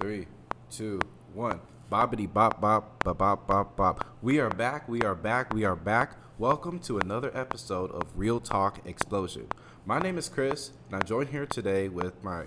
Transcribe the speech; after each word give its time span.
Three, 0.00 0.28
two, 0.70 0.98
one. 1.34 1.60
Bobbity 1.92 2.32
bop 2.32 2.58
bop 2.58 3.04
bop 3.04 3.18
bop 3.18 3.46
bop 3.46 3.76
bop. 3.76 4.06
We 4.22 4.40
are 4.40 4.48
back. 4.48 4.88
We 4.88 5.02
are 5.02 5.14
back. 5.14 5.52
We 5.52 5.64
are 5.64 5.76
back. 5.76 6.16
Welcome 6.38 6.78
to 6.80 6.96
another 6.96 7.30
episode 7.36 7.90
of 7.90 8.04
Real 8.16 8.40
Talk 8.40 8.80
Explosion. 8.86 9.48
My 9.84 9.98
name 9.98 10.16
is 10.16 10.30
Chris, 10.30 10.70
and 10.86 10.96
I'm 10.96 11.02
joined 11.02 11.28
here 11.28 11.44
today 11.44 11.90
with 11.90 12.24
my 12.24 12.44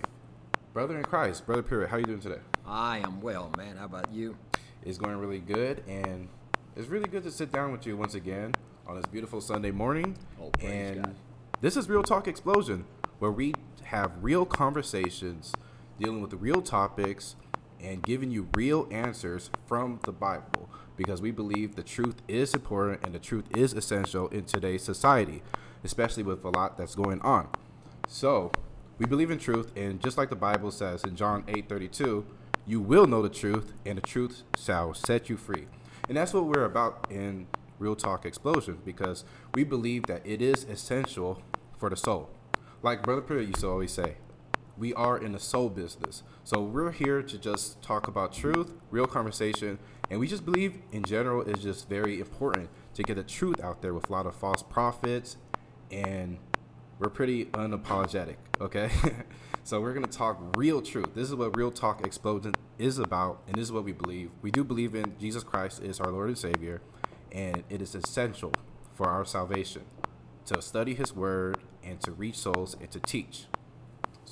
brother 0.73 0.97
in 0.97 1.03
Christ, 1.03 1.45
brother 1.45 1.61
Pruitt. 1.61 1.89
How 1.89 1.97
are 1.97 1.99
you 1.99 2.07
doing 2.07 2.21
today? 2.21 2.41
I 2.65 2.97
am 2.97 3.21
well, 3.21 3.51
man. 3.55 3.77
How 3.77 3.85
about 3.85 4.11
you? 4.11 4.35
It's 4.83 4.97
going 4.97 5.17
really 5.17 5.37
good, 5.37 5.83
and 5.87 6.29
it's 6.75 6.87
really 6.87 7.07
good 7.07 7.21
to 7.21 7.31
sit 7.31 7.51
down 7.51 7.71
with 7.71 7.85
you 7.85 7.95
once 7.95 8.15
again 8.15 8.53
on 8.87 8.95
this 8.95 9.05
beautiful 9.05 9.41
Sunday 9.41 9.69
morning. 9.69 10.17
Oh, 10.41 10.49
and 10.59 11.03
God. 11.03 11.15
this 11.61 11.77
is 11.77 11.87
Real 11.87 12.01
Talk 12.01 12.27
Explosion, 12.27 12.85
where 13.19 13.31
we 13.31 13.53
have 13.83 14.11
real 14.23 14.43
conversations 14.43 15.53
dealing 15.99 16.21
with 16.21 16.31
the 16.31 16.37
real 16.37 16.61
topics 16.61 17.35
and 17.81 18.01
giving 18.03 18.31
you 18.31 18.47
real 18.55 18.87
answers 18.91 19.49
from 19.65 19.99
the 20.05 20.11
Bible 20.11 20.69
because 20.95 21.21
we 21.21 21.31
believe 21.31 21.75
the 21.75 21.83
truth 21.83 22.21
is 22.27 22.53
important 22.53 23.03
and 23.03 23.13
the 23.13 23.19
truth 23.19 23.45
is 23.55 23.73
essential 23.73 24.27
in 24.29 24.45
today's 24.45 24.83
society, 24.83 25.41
especially 25.83 26.23
with 26.23 26.43
a 26.45 26.49
lot 26.49 26.77
that's 26.77 26.95
going 26.95 27.19
on. 27.21 27.49
So, 28.07 28.51
we 28.99 29.05
believe 29.07 29.31
in 29.31 29.39
truth, 29.39 29.71
and 29.75 29.99
just 29.99 30.17
like 30.17 30.29
the 30.29 30.35
Bible 30.35 30.69
says 30.69 31.03
in 31.03 31.15
John 31.15 31.43
8 31.47 31.67
32, 31.67 32.25
you 32.65 32.79
will 32.79 33.07
know 33.07 33.21
the 33.21 33.29
truth, 33.29 33.73
and 33.85 33.97
the 33.97 34.01
truth 34.01 34.43
shall 34.57 34.93
set 34.93 35.29
you 35.29 35.35
free. 35.35 35.65
And 36.07 36.15
that's 36.15 36.33
what 36.33 36.45
we're 36.45 36.65
about 36.65 37.07
in 37.09 37.47
Real 37.79 37.95
Talk 37.95 38.25
Explosion 38.25 38.79
because 38.85 39.25
we 39.53 39.63
believe 39.63 40.05
that 40.07 40.25
it 40.25 40.41
is 40.41 40.63
essential 40.65 41.41
for 41.77 41.89
the 41.89 41.95
soul. 41.95 42.29
Like 42.81 43.03
Brother 43.03 43.21
Pruitt 43.21 43.47
used 43.47 43.61
to 43.61 43.69
always 43.69 43.91
say, 43.91 44.17
we 44.77 44.93
are 44.93 45.17
in 45.17 45.33
the 45.33 45.39
soul 45.39 45.69
business. 45.69 46.23
So 46.43 46.61
we're 46.61 46.91
here 46.91 47.21
to 47.21 47.37
just 47.37 47.81
talk 47.81 48.07
about 48.07 48.33
truth, 48.33 48.73
real 48.91 49.07
conversation, 49.07 49.79
and 50.09 50.19
we 50.19 50.27
just 50.27 50.45
believe 50.45 50.79
in 50.91 51.03
general 51.03 51.41
it's 51.41 51.61
just 51.61 51.87
very 51.87 52.19
important 52.19 52.69
to 52.95 53.03
get 53.03 53.15
the 53.15 53.23
truth 53.23 53.61
out 53.61 53.81
there 53.81 53.93
with 53.93 54.09
a 54.09 54.11
lot 54.11 54.25
of 54.25 54.35
false 54.35 54.63
prophets 54.63 55.37
and 55.91 56.37
we're 56.99 57.09
pretty 57.09 57.45
unapologetic, 57.45 58.35
okay? 58.61 58.89
so 59.63 59.81
we're 59.81 59.93
gonna 59.93 60.07
talk 60.07 60.39
real 60.57 60.81
truth. 60.81 61.13
This 61.13 61.29
is 61.29 61.35
what 61.35 61.55
real 61.55 61.71
talk 61.71 62.05
explosion 62.05 62.53
is 62.77 62.97
about, 62.97 63.41
and 63.47 63.55
this 63.55 63.63
is 63.63 63.71
what 63.71 63.83
we 63.83 63.91
believe. 63.91 64.31
We 64.41 64.51
do 64.51 64.63
believe 64.63 64.95
in 64.95 65.15
Jesus 65.19 65.43
Christ 65.43 65.81
is 65.83 65.99
our 65.99 66.11
Lord 66.11 66.29
and 66.29 66.37
Savior, 66.37 66.81
and 67.31 67.63
it 67.69 67.81
is 67.81 67.95
essential 67.95 68.53
for 68.93 69.07
our 69.07 69.25
salvation 69.25 69.83
to 70.45 70.61
study 70.61 70.93
His 70.93 71.15
Word 71.15 71.57
and 71.83 71.99
to 72.01 72.11
reach 72.11 72.37
souls 72.37 72.75
and 72.79 72.89
to 72.91 72.99
teach. 72.99 73.45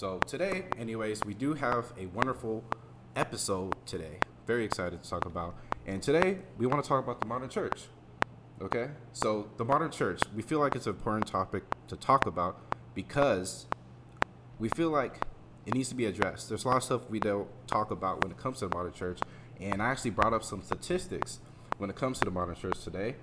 So 0.02 0.18
today, 0.26 0.64
anyways, 0.80 1.22
we 1.28 1.36
do 1.36 1.54
have 1.54 1.94
a 1.96 2.08
wonderful 2.08 2.64
episode 3.16 3.76
today. 3.86 4.18
Very 4.48 4.66
excited 4.66 5.04
to 5.04 5.08
talk 5.08 5.28
about. 5.28 5.54
And 5.86 6.02
today 6.02 6.40
we 6.58 6.66
want 6.66 6.84
to 6.84 6.90
talk 6.90 7.04
about 7.04 7.22
the 7.22 7.28
modern 7.28 7.50
church. 7.50 7.84
Okay? 8.60 8.88
So 9.14 9.52
the 9.58 9.64
modern 9.64 9.92
church, 9.92 10.20
we 10.36 10.42
feel 10.42 10.58
like 10.58 10.76
it's 10.76 10.88
an 10.88 10.96
important 10.96 11.28
topic 11.28 11.66
to 11.88 11.96
talk 11.96 12.26
about 12.26 12.60
because 12.96 13.68
we 14.58 14.70
feel 14.70 14.90
like 14.90 15.24
it 15.68 15.76
needs 15.76 15.90
to 15.90 15.96
be 15.96 16.08
addressed. 16.08 16.50
There's 16.50 16.66
a 16.66 16.68
lot 16.68 16.78
of 16.78 16.84
stuff 16.84 17.08
we 17.08 17.20
don't 17.20 17.48
talk 17.68 17.92
about 17.92 18.24
when 18.24 18.32
it 18.32 18.40
comes 18.40 18.58
to 18.62 18.70
the 18.70 18.76
modern 18.76 18.94
church. 18.94 19.20
And 19.60 19.84
I 19.84 19.92
actually 19.92 20.10
brought 20.10 20.34
up 20.34 20.44
some 20.44 20.64
statistics 20.64 21.38
when 21.78 21.92
it 21.92 21.96
comes 21.96 22.18
to 22.18 22.26
the 22.26 22.32
modern 22.32 22.56
church 22.56 22.84
today. 22.84 23.18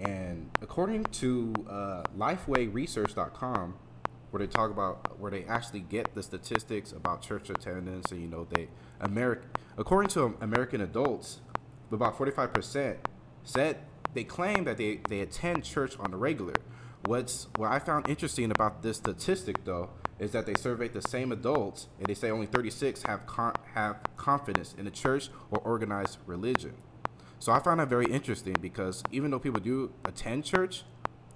And 0.00 0.50
according 0.60 1.04
to 1.04 1.54
uh, 1.70 2.02
LifeWayResearch.com, 2.18 3.74
where 4.34 4.44
they 4.44 4.52
talk 4.52 4.68
about 4.68 5.20
where 5.20 5.30
they 5.30 5.44
actually 5.44 5.78
get 5.78 6.12
the 6.16 6.22
statistics 6.22 6.90
about 6.90 7.22
church 7.22 7.50
attendance, 7.50 8.10
and 8.10 8.20
you 8.20 8.26
know 8.26 8.44
they 8.50 8.66
American 9.00 9.48
according 9.78 10.08
to 10.08 10.34
American 10.40 10.80
adults, 10.80 11.40
about 11.92 12.18
45% 12.18 12.96
said 13.44 13.78
they 14.12 14.24
claim 14.24 14.64
that 14.64 14.76
they, 14.76 15.00
they 15.08 15.20
attend 15.20 15.62
church 15.62 15.96
on 16.00 16.10
the 16.10 16.16
regular. 16.16 16.54
What's 17.04 17.46
what 17.54 17.70
I 17.70 17.78
found 17.78 18.08
interesting 18.08 18.50
about 18.50 18.82
this 18.82 18.96
statistic 18.96 19.64
though 19.64 19.90
is 20.18 20.32
that 20.32 20.46
they 20.46 20.54
surveyed 20.54 20.94
the 20.94 21.02
same 21.02 21.30
adults 21.30 21.86
and 21.98 22.08
they 22.08 22.14
say 22.14 22.32
only 22.32 22.46
36 22.46 23.04
have 23.04 23.26
con- 23.26 23.54
have 23.74 24.00
confidence 24.16 24.74
in 24.76 24.84
the 24.84 24.90
church 24.90 25.28
or 25.52 25.60
organized 25.60 26.18
religion. 26.26 26.74
So 27.38 27.52
I 27.52 27.60
found 27.60 27.78
that 27.78 27.88
very 27.88 28.06
interesting 28.06 28.56
because 28.60 29.04
even 29.12 29.30
though 29.30 29.38
people 29.38 29.60
do 29.60 29.92
attend 30.04 30.44
church, 30.44 30.82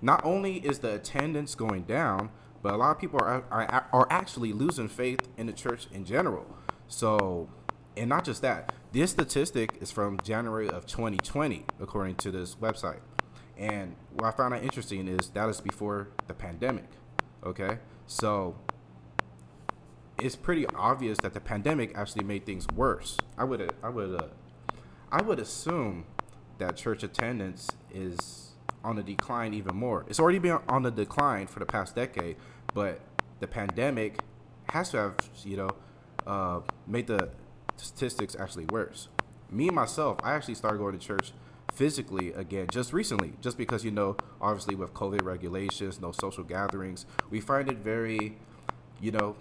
not 0.03 0.25
only 0.25 0.57
is 0.57 0.81
the 0.81 0.95
attendance 0.95 1.55
going 1.55 1.83
down, 1.83 2.31
but 2.63 2.75
a 2.75 2.77
lot 2.77 2.91
of 2.91 2.99
people 2.99 3.21
are, 3.21 3.45
are, 3.51 3.87
are 3.93 4.07
actually 4.11 4.53
losing 4.53 4.89
faith 4.89 5.21
in 5.37 5.47
the 5.47 5.53
church 5.53 5.87
in 5.93 6.05
general. 6.05 6.47
So, 6.89 7.49
and 7.97 8.09
not 8.09 8.25
just 8.25 8.43
that, 8.43 8.73
this 8.93 9.11
statistic 9.11 9.79
is 9.81 9.91
from 9.91 10.19
January 10.23 10.69
of 10.69 10.87
2020, 10.87 11.65
according 11.81 12.17
to 12.17 12.31
this 12.31 12.55
website. 12.57 13.01
And 13.57 13.97
what 14.13 14.27
I 14.27 14.31
found 14.31 14.55
out 14.55 14.63
interesting 14.63 15.09
is 15.09 15.31
that 15.31 15.49
is 15.49 15.61
before 15.61 16.09
the 16.27 16.35
pandemic. 16.35 16.89
Okay, 17.45 17.79
so 18.07 18.57
it's 20.21 20.37
pretty 20.37 20.67
obvious 20.75 21.19
that 21.19 21.35
the 21.35 21.41
pandemic 21.41 21.97
actually 21.97 22.25
made 22.25 22.47
things 22.47 22.67
worse. 22.75 23.17
I 23.37 23.45
would 23.45 23.73
I 23.83 23.89
would 23.89 24.15
uh, 24.15 24.29
I 25.11 25.23
would 25.23 25.39
assume 25.39 26.05
that 26.59 26.77
church 26.77 27.03
attendance 27.03 27.69
is 27.93 28.48
on 28.89 28.97
the 28.97 29.03
decline 29.03 29.53
even 29.53 29.77
more. 29.77 30.07
It's 30.09 30.19
already 30.19 30.39
been 30.39 30.59
on 30.67 30.83
the 30.83 30.91
decline 30.91 31.47
for 31.47 31.59
the 31.59 31.67
past 31.67 31.95
decade, 31.95 32.37
but 32.73 33.01
the 33.39 33.47
pandemic 33.47 34.21
has 34.71 34.91
to 34.91 34.97
have, 34.97 35.15
you 35.45 35.59
know, 35.59 35.71
uh, 36.27 36.61
made 36.87 37.07
the 37.07 37.29
statistics 37.77 38.35
actually 38.35 38.65
worse. 38.65 39.09
Me 39.51 39.69
myself, 39.69 40.17
I 40.25 40.33
actually 40.33 40.55
started 40.55 40.79
going 40.79 40.99
to 40.99 41.07
church 41.07 41.33
physically 41.73 42.33
again 42.33 42.67
just 42.73 42.95
recently, 42.95 43.35
just 43.43 43.59
because, 43.59 43.85
you 43.85 43.91
know, 43.91 44.17
obviously 44.41 44.75
with 44.75 44.95
COVID 44.95 45.23
regulations, 45.23 46.01
no 46.01 46.11
social 46.11 46.43
gatherings, 46.43 47.05
we 47.29 47.41
find 47.41 47.69
it 47.69 47.79
very, 47.79 48.39
you 49.03 49.11
know, 49.11 49.37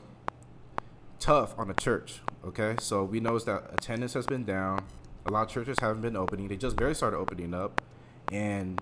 tough 1.19 1.57
on 1.57 1.69
the 1.69 1.73
church. 1.73 2.21
Okay, 2.45 2.75
so 2.79 3.05
we 3.05 3.21
noticed 3.21 3.45
that 3.45 3.71
attendance 3.73 4.13
has 4.13 4.27
been 4.27 4.43
down. 4.43 4.83
A 5.25 5.31
lot 5.31 5.47
of 5.47 5.53
churches 5.53 5.77
haven't 5.79 6.01
been 6.01 6.17
opening. 6.17 6.49
They 6.49 6.57
just 6.57 6.75
barely 6.75 6.93
started 6.93 7.17
opening 7.17 7.53
up, 7.53 7.81
and 8.29 8.81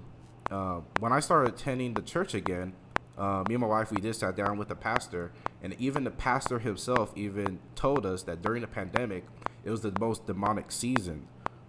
uh, 0.51 0.81
when 0.99 1.11
I 1.11 1.19
started 1.19 1.53
attending 1.53 1.93
the 1.93 2.01
church 2.01 2.33
again, 2.33 2.73
uh, 3.17 3.43
me 3.47 3.55
and 3.55 3.61
my 3.61 3.67
wife 3.67 3.91
we 3.91 4.01
did 4.01 4.15
sat 4.15 4.35
down 4.35 4.57
with 4.57 4.67
the 4.67 4.75
pastor, 4.75 5.31
and 5.61 5.73
even 5.79 6.03
the 6.03 6.11
pastor 6.11 6.59
himself 6.59 7.11
even 7.15 7.59
told 7.75 8.05
us 8.05 8.23
that 8.23 8.41
during 8.41 8.61
the 8.61 8.67
pandemic, 8.67 9.25
it 9.63 9.71
was 9.71 9.81
the 9.81 9.93
most 9.99 10.27
demonic 10.27 10.71
season, 10.71 11.27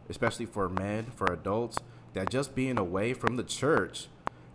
especially 0.09 0.47
for 0.47 0.69
men, 0.69 1.07
for 1.15 1.33
adults. 1.33 1.79
That 2.13 2.31
just 2.31 2.55
being 2.55 2.79
away 2.79 3.13
from 3.13 3.37
the 3.37 3.45
church, 3.45 4.09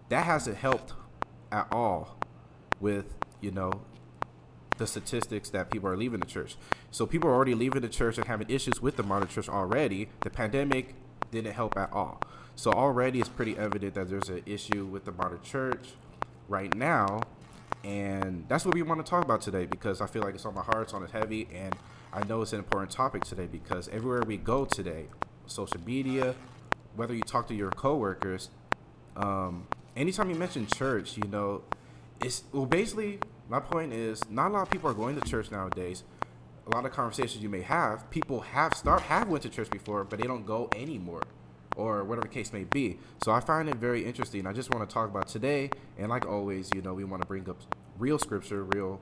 that 0.10 0.26
hasn't 0.26 0.58
helped 0.58 0.94
at 1.52 1.68
all 1.72 2.18
with 2.80 3.14
you 3.40 3.52
know 3.52 3.72
the 4.78 4.88
statistics 4.88 5.50
that 5.52 5.70
people 5.70 5.88
are 5.88 5.96
leaving 5.96 6.20
the 6.20 6.26
church. 6.26 6.56
So 6.90 7.06
people 7.06 7.30
are 7.30 7.34
already 7.34 7.54
leaving 7.54 7.82
the 7.82 7.90
church 7.90 8.18
and 8.18 8.26
having 8.26 8.50
issues 8.50 8.82
with 8.82 8.98
the 8.98 9.04
modern 9.04 9.30
church 9.30 9.48
already. 9.48 10.10
The 10.22 10.32
pandemic 10.32 10.96
didn't 11.30 11.54
help 11.54 11.78
at 11.78 11.94
all. 11.94 12.20
So 12.62 12.72
already 12.72 13.20
it's 13.20 13.28
pretty 13.28 13.58
evident 13.58 13.96
that 13.96 14.08
there's 14.08 14.30
an 14.30 14.44
issue 14.46 14.86
with 14.86 15.04
the 15.04 15.12
modern 15.12 15.42
church 15.42 15.94
right 16.48 16.72
now. 16.76 17.22
And 17.84 18.46
that's 18.48 18.66
what 18.66 18.76
we 18.76 18.84
want 18.84 19.04
to 19.04 19.10
talk 19.10 19.26
about 19.26 19.42
today 19.42 19.66
because 19.66 20.00
I 20.00 20.06
feel 20.06 20.22
like 20.22 20.36
it's 20.36 20.46
on 20.46 20.54
my 20.54 20.62
heart, 20.62 20.84
it's 20.84 20.94
on 20.94 21.02
it 21.02 21.10
heavy, 21.10 21.48
and 21.52 21.76
I 22.14 22.24
know 22.26 22.44
it's 22.44 22.54
an 22.54 22.60
important 22.60 22.92
topic 22.92 23.24
today 23.24 23.48
because 23.48 23.88
everywhere 23.88 24.22
we 24.28 24.38
go 24.38 24.66
today, 24.66 25.08
social 25.48 25.82
media, 25.88 26.36
whether 26.96 27.16
you 27.16 27.24
talk 27.24 27.48
to 27.48 27.56
your 27.56 27.72
coworkers, 27.72 28.52
um, 29.16 29.66
anytime 29.96 30.30
you 30.30 30.36
mention 30.36 30.68
church, 30.68 31.18
you 31.18 31.28
know, 31.32 31.64
it's 32.24 32.44
well 32.52 32.68
basically 32.68 33.18
my 33.50 33.60
point 33.60 33.92
is 33.92 34.22
not 34.30 34.52
a 34.52 34.54
lot 34.54 34.62
of 34.62 34.70
people 34.70 34.88
are 34.88 34.94
going 34.94 35.20
to 35.20 35.28
church 35.28 35.50
nowadays. 35.50 36.04
A 36.68 36.76
lot 36.76 36.86
of 36.86 36.92
conversations 36.92 37.42
you 37.42 37.50
may 37.50 37.64
have, 37.64 38.08
people 38.12 38.42
have 38.42 38.76
start 38.76 39.02
have 39.02 39.30
went 39.30 39.42
to 39.42 39.50
church 39.50 39.72
before, 39.72 40.04
but 40.04 40.20
they 40.20 40.28
don't 40.28 40.46
go 40.46 40.70
anymore, 40.76 41.24
or 41.76 42.04
whatever 42.04 42.28
the 42.28 42.34
case 42.34 42.52
may 42.54 42.64
be. 42.64 43.00
So 43.24 43.32
I 43.32 43.40
find 43.40 43.70
it 43.70 43.76
very 43.76 44.04
interesting. 44.04 44.46
I 44.48 44.54
just 44.54 44.74
want 44.74 44.88
to 44.88 44.94
talk 44.94 45.10
about 45.10 45.28
today, 45.28 45.70
and 45.98 46.10
like 46.10 46.26
always, 46.26 46.70
you 46.74 46.82
know, 46.82 46.94
we 46.94 47.04
want 47.04 47.22
to 47.22 47.28
bring 47.28 47.50
up 47.50 47.62
real 47.98 48.20
scripture, 48.20 48.64
real 48.64 49.00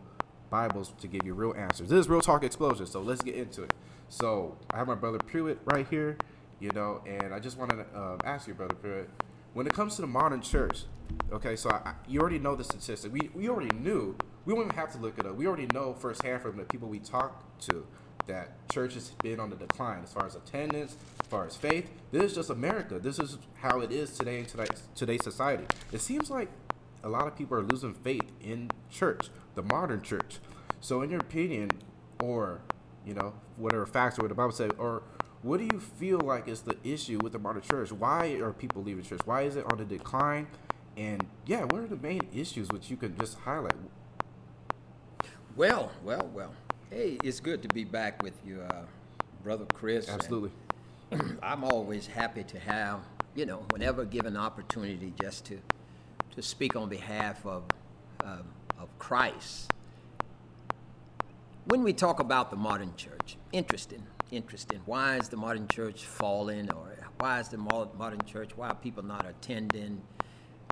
Bibles 0.50 0.94
to 1.00 1.08
give 1.08 1.26
you 1.26 1.34
real 1.34 1.54
answers. 1.56 1.90
This 1.90 2.00
is 2.00 2.10
real 2.10 2.22
talk 2.22 2.44
explosion. 2.44 2.86
So 2.86 3.02
let's 3.02 3.22
get 3.22 3.36
into 3.36 3.64
it. 3.64 3.74
So 4.10 4.58
I 4.72 4.78
have 4.78 4.88
my 4.88 4.96
brother 4.96 5.20
Pruitt 5.20 5.60
right 5.66 5.88
here, 5.88 6.18
you 6.60 6.72
know, 6.74 7.02
and 7.06 7.34
I 7.34 7.40
just 7.40 7.58
want 7.58 7.72
to 7.72 7.86
um, 7.96 8.18
ask 8.24 8.48
you, 8.48 8.56
brother 8.56 8.74
Pruitt, 8.76 9.10
when 9.54 9.68
it 9.68 9.74
comes 9.74 9.96
to 9.96 10.02
the 10.02 10.08
modern 10.08 10.42
church, 10.42 10.84
okay, 11.32 11.56
so 11.56 11.70
I, 11.70 11.94
you 12.08 12.20
already 12.20 12.40
know 12.40 12.56
the 12.56 12.64
statistic. 12.64 13.14
We, 13.14 13.30
we 13.34 13.50
already 13.50 13.76
knew. 13.78 14.16
We 14.46 14.54
don't 14.54 14.64
even 14.64 14.76
have 14.76 14.92
to 14.94 14.98
look 14.98 15.20
it 15.20 15.26
up. 15.26 15.36
We 15.36 15.46
already 15.46 15.68
know 15.74 15.94
firsthand 15.94 16.42
from 16.42 16.58
the 16.58 16.64
people 16.64 16.88
we 16.88 17.00
talk 17.00 17.60
to 17.62 17.86
that 18.28 18.70
church 18.70 18.94
has 18.94 19.10
been 19.24 19.40
on 19.40 19.50
the 19.50 19.56
decline 19.56 20.04
as 20.04 20.14
far 20.14 20.26
as 20.26 20.36
attendance, 20.36 20.98
as 21.22 21.28
far 21.28 21.46
as 21.46 21.56
faith. 21.56 21.90
This 22.12 22.24
is 22.24 22.36
just 22.36 22.50
America. 22.50 23.00
This 23.00 23.20
is 23.20 23.38
how 23.56 23.80
it 23.80 23.92
is 23.92 24.18
today 24.18 24.40
in 24.40 24.46
today, 24.46 24.68
today's 24.96 25.24
society. 25.24 25.66
It 25.92 26.02
seems 26.02 26.30
like 26.30 26.50
a 27.04 27.10
lot 27.10 27.28
of 27.28 27.36
people 27.36 27.58
are 27.58 27.64
losing 27.64 27.94
faith 27.94 28.32
in 28.42 28.72
church, 28.90 29.30
the 29.56 29.64
modern 29.64 30.02
church. 30.02 30.40
So, 30.82 31.02
in 31.02 31.10
your 31.10 31.20
opinion, 31.20 31.72
or 32.22 32.62
you 33.06 33.14
know, 33.14 33.34
whatever 33.58 33.86
facts 33.86 34.20
or 34.20 34.24
what 34.24 34.30
the 34.30 34.36
Bible 34.36 34.52
said, 34.52 34.72
or 34.78 35.04
what 35.42 35.58
do 35.58 35.68
you 35.72 35.80
feel 35.80 36.20
like 36.20 36.48
is 36.48 36.62
the 36.62 36.78
issue 36.84 37.20
with 37.22 37.32
the 37.32 37.40
modern 37.40 37.62
church? 37.62 37.92
Why 37.92 38.34
are 38.42 38.52
people 38.52 38.84
leaving 38.84 39.04
church? 39.04 39.22
Why 39.26 39.44
is 39.44 39.56
it 39.56 39.66
on 39.72 39.78
the 39.78 39.86
decline? 39.86 40.48
And 40.98 41.26
yeah, 41.46 41.64
what 41.64 41.82
are 41.82 41.88
the 41.88 41.96
main 41.96 42.22
issues 42.34 42.68
which 42.70 42.90
you 42.90 42.98
could 42.98 43.18
just 43.20 43.40
highlight? 43.40 43.74
Well, 45.56 45.92
well, 46.04 46.30
well. 46.34 46.54
Hey, 46.92 47.20
it's 47.24 47.40
good 47.40 47.62
to 47.62 47.68
be 47.68 47.84
back 47.84 48.24
with 48.24 48.34
you, 48.44 48.64
uh, 48.68 48.82
brother 49.44 49.66
Chris. 49.76 50.10
Absolutely. 50.10 50.50
I'm 51.44 51.64
always 51.64 52.08
happy 52.08 52.44
to 52.46 52.60
have, 52.60 53.02
you 53.36 53.46
know, 53.46 53.64
whenever 53.70 54.06
given 54.06 54.36
opportunity, 54.36 55.14
just 55.22 55.46
to 55.46 55.60
to 56.36 56.42
speak 56.42 56.76
on 56.76 56.90
behalf 56.90 57.46
of 57.46 57.66
um, 58.24 58.44
of 58.80 58.90
Christ. 58.98 59.72
When 61.66 61.84
we 61.84 61.94
talk 61.94 62.20
about 62.20 62.50
the 62.50 62.58
modern 62.58 62.96
church, 62.96 63.38
interesting, 63.52 64.08
interesting. 64.32 64.82
Why 64.88 65.18
is 65.18 65.30
the 65.30 65.38
modern 65.38 65.68
church 65.68 66.06
falling, 66.06 66.72
or 66.72 66.96
why 67.20 67.40
is 67.40 67.50
the 67.50 67.60
modern 67.60 68.22
church? 68.26 68.58
Why 68.58 68.70
are 68.70 68.76
people 68.76 69.04
not 69.04 69.28
attending? 69.30 70.02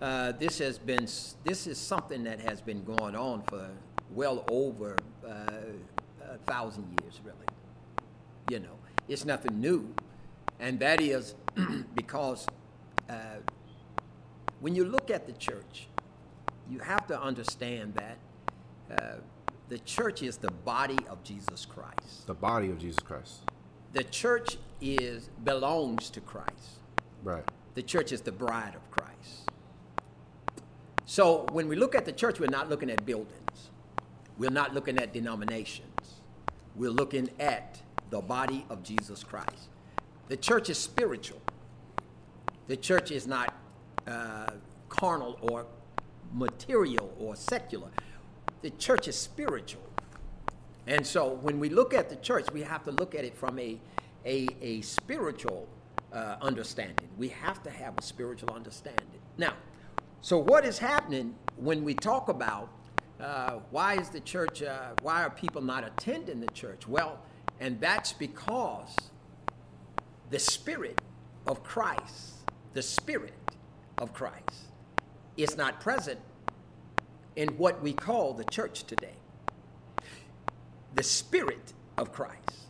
Uh, 0.01 0.31
this 0.31 0.57
has 0.57 0.79
been 0.79 1.07
this 1.43 1.67
is 1.67 1.77
something 1.77 2.23
that 2.23 2.39
has 2.39 2.59
been 2.59 2.83
going 2.83 3.15
on 3.15 3.43
for 3.43 3.69
well 4.09 4.43
over 4.49 4.95
uh, 5.27 5.61
a 6.37 6.51
thousand 6.51 6.85
years, 7.01 7.19
really 7.23 7.47
you 8.49 8.59
know, 8.59 8.77
it's 9.07 9.25
nothing 9.25 9.59
new. 9.59 9.93
And 10.59 10.79
that 10.79 11.01
is 11.01 11.35
because 11.95 12.47
uh, 13.09 13.13
when 14.59 14.75
you 14.75 14.85
look 14.85 15.11
at 15.11 15.27
the 15.27 15.33
church, 15.33 15.87
you 16.69 16.79
have 16.79 17.07
to 17.07 17.21
understand 17.21 17.93
that 17.95 18.17
uh, 18.91 19.15
the 19.69 19.79
church 19.79 20.23
is 20.23 20.37
the 20.37 20.51
body 20.51 20.97
of 21.09 21.23
Jesus 21.23 21.65
Christ. 21.65 22.25
The 22.25 22.33
body 22.33 22.69
of 22.69 22.79
Jesus 22.79 22.99
Christ. 22.99 23.41
The 23.93 24.03
church 24.03 24.57
is 24.81 25.29
belongs 25.43 26.09
to 26.11 26.21
Christ. 26.21 26.81
Right. 27.23 27.43
The 27.75 27.83
church 27.83 28.11
is 28.11 28.21
the 28.21 28.31
bride 28.31 28.75
of 28.75 28.89
Christ. 28.91 29.51
So 31.05 31.45
when 31.51 31.67
we 31.67 31.75
look 31.75 31.95
at 31.95 32.05
the 32.05 32.11
church, 32.11 32.39
we're 32.39 32.47
not 32.49 32.69
looking 32.69 32.89
at 32.89 33.05
buildings. 33.05 33.69
We're 34.37 34.51
not 34.51 34.73
looking 34.73 34.97
at 34.99 35.13
denominations. 35.13 35.96
We're 36.77 36.91
looking 36.91 37.29
at 37.39 37.81
the 38.11 38.21
body 38.21 38.63
of 38.69 38.83
Jesus 38.83 39.23
Christ. 39.23 39.69
The 40.27 40.37
church 40.37 40.69
is 40.69 40.77
spiritual. 40.77 41.41
The 42.67 42.77
church 42.77 43.09
is 43.09 43.25
not 43.25 43.55
uh, 44.05 44.51
carnal 44.87 45.39
or 45.41 45.65
material 46.33 47.11
or 47.19 47.35
secular. 47.35 47.89
The 48.61 48.69
church 48.71 49.07
is 49.07 49.15
spiritual. 49.15 49.81
And 50.85 51.05
so 51.05 51.39
when 51.41 51.59
we 51.59 51.69
look 51.69 51.95
at 51.95 52.09
the 52.09 52.15
church, 52.17 52.45
we 52.53 52.61
have 52.61 52.83
to 52.83 52.91
look 52.91 53.15
at 53.15 53.25
it 53.25 53.35
from 53.35 53.57
a, 53.57 53.79
a, 54.25 54.47
a 54.61 54.81
spiritual 54.81 55.67
uh, 56.13 56.35
understanding. 56.41 57.07
We 57.17 57.29
have 57.29 57.63
to 57.63 57.71
have 57.71 57.97
a 57.97 58.01
spiritual 58.03 58.51
understanding. 58.51 59.19
Now, 59.37 59.53
so 60.21 60.37
what 60.37 60.63
is 60.63 60.77
happening 60.77 61.35
when 61.55 61.83
we 61.83 61.95
talk 61.95 62.29
about 62.29 62.69
uh, 63.19 63.59
why 63.71 63.95
is 63.95 64.09
the 64.09 64.19
church, 64.19 64.61
uh, 64.61 64.89
why 65.01 65.23
are 65.23 65.29
people 65.29 65.61
not 65.61 65.83
attending 65.83 66.39
the 66.39 66.51
church? 66.51 66.87
Well, 66.87 67.19
and 67.59 67.79
that's 67.79 68.13
because 68.13 68.95
the 70.29 70.39
Spirit 70.39 71.01
of 71.47 71.63
Christ, 71.63 72.51
the 72.73 72.81
Spirit 72.81 73.33
of 73.97 74.13
Christ, 74.13 74.71
is 75.35 75.57
not 75.57 75.79
present 75.79 76.19
in 77.35 77.49
what 77.49 77.81
we 77.81 77.93
call 77.93 78.33
the 78.33 78.43
church 78.45 78.83
today. 78.83 79.15
The 80.95 81.03
Spirit 81.03 81.73
of 81.97 82.11
Christ. 82.11 82.67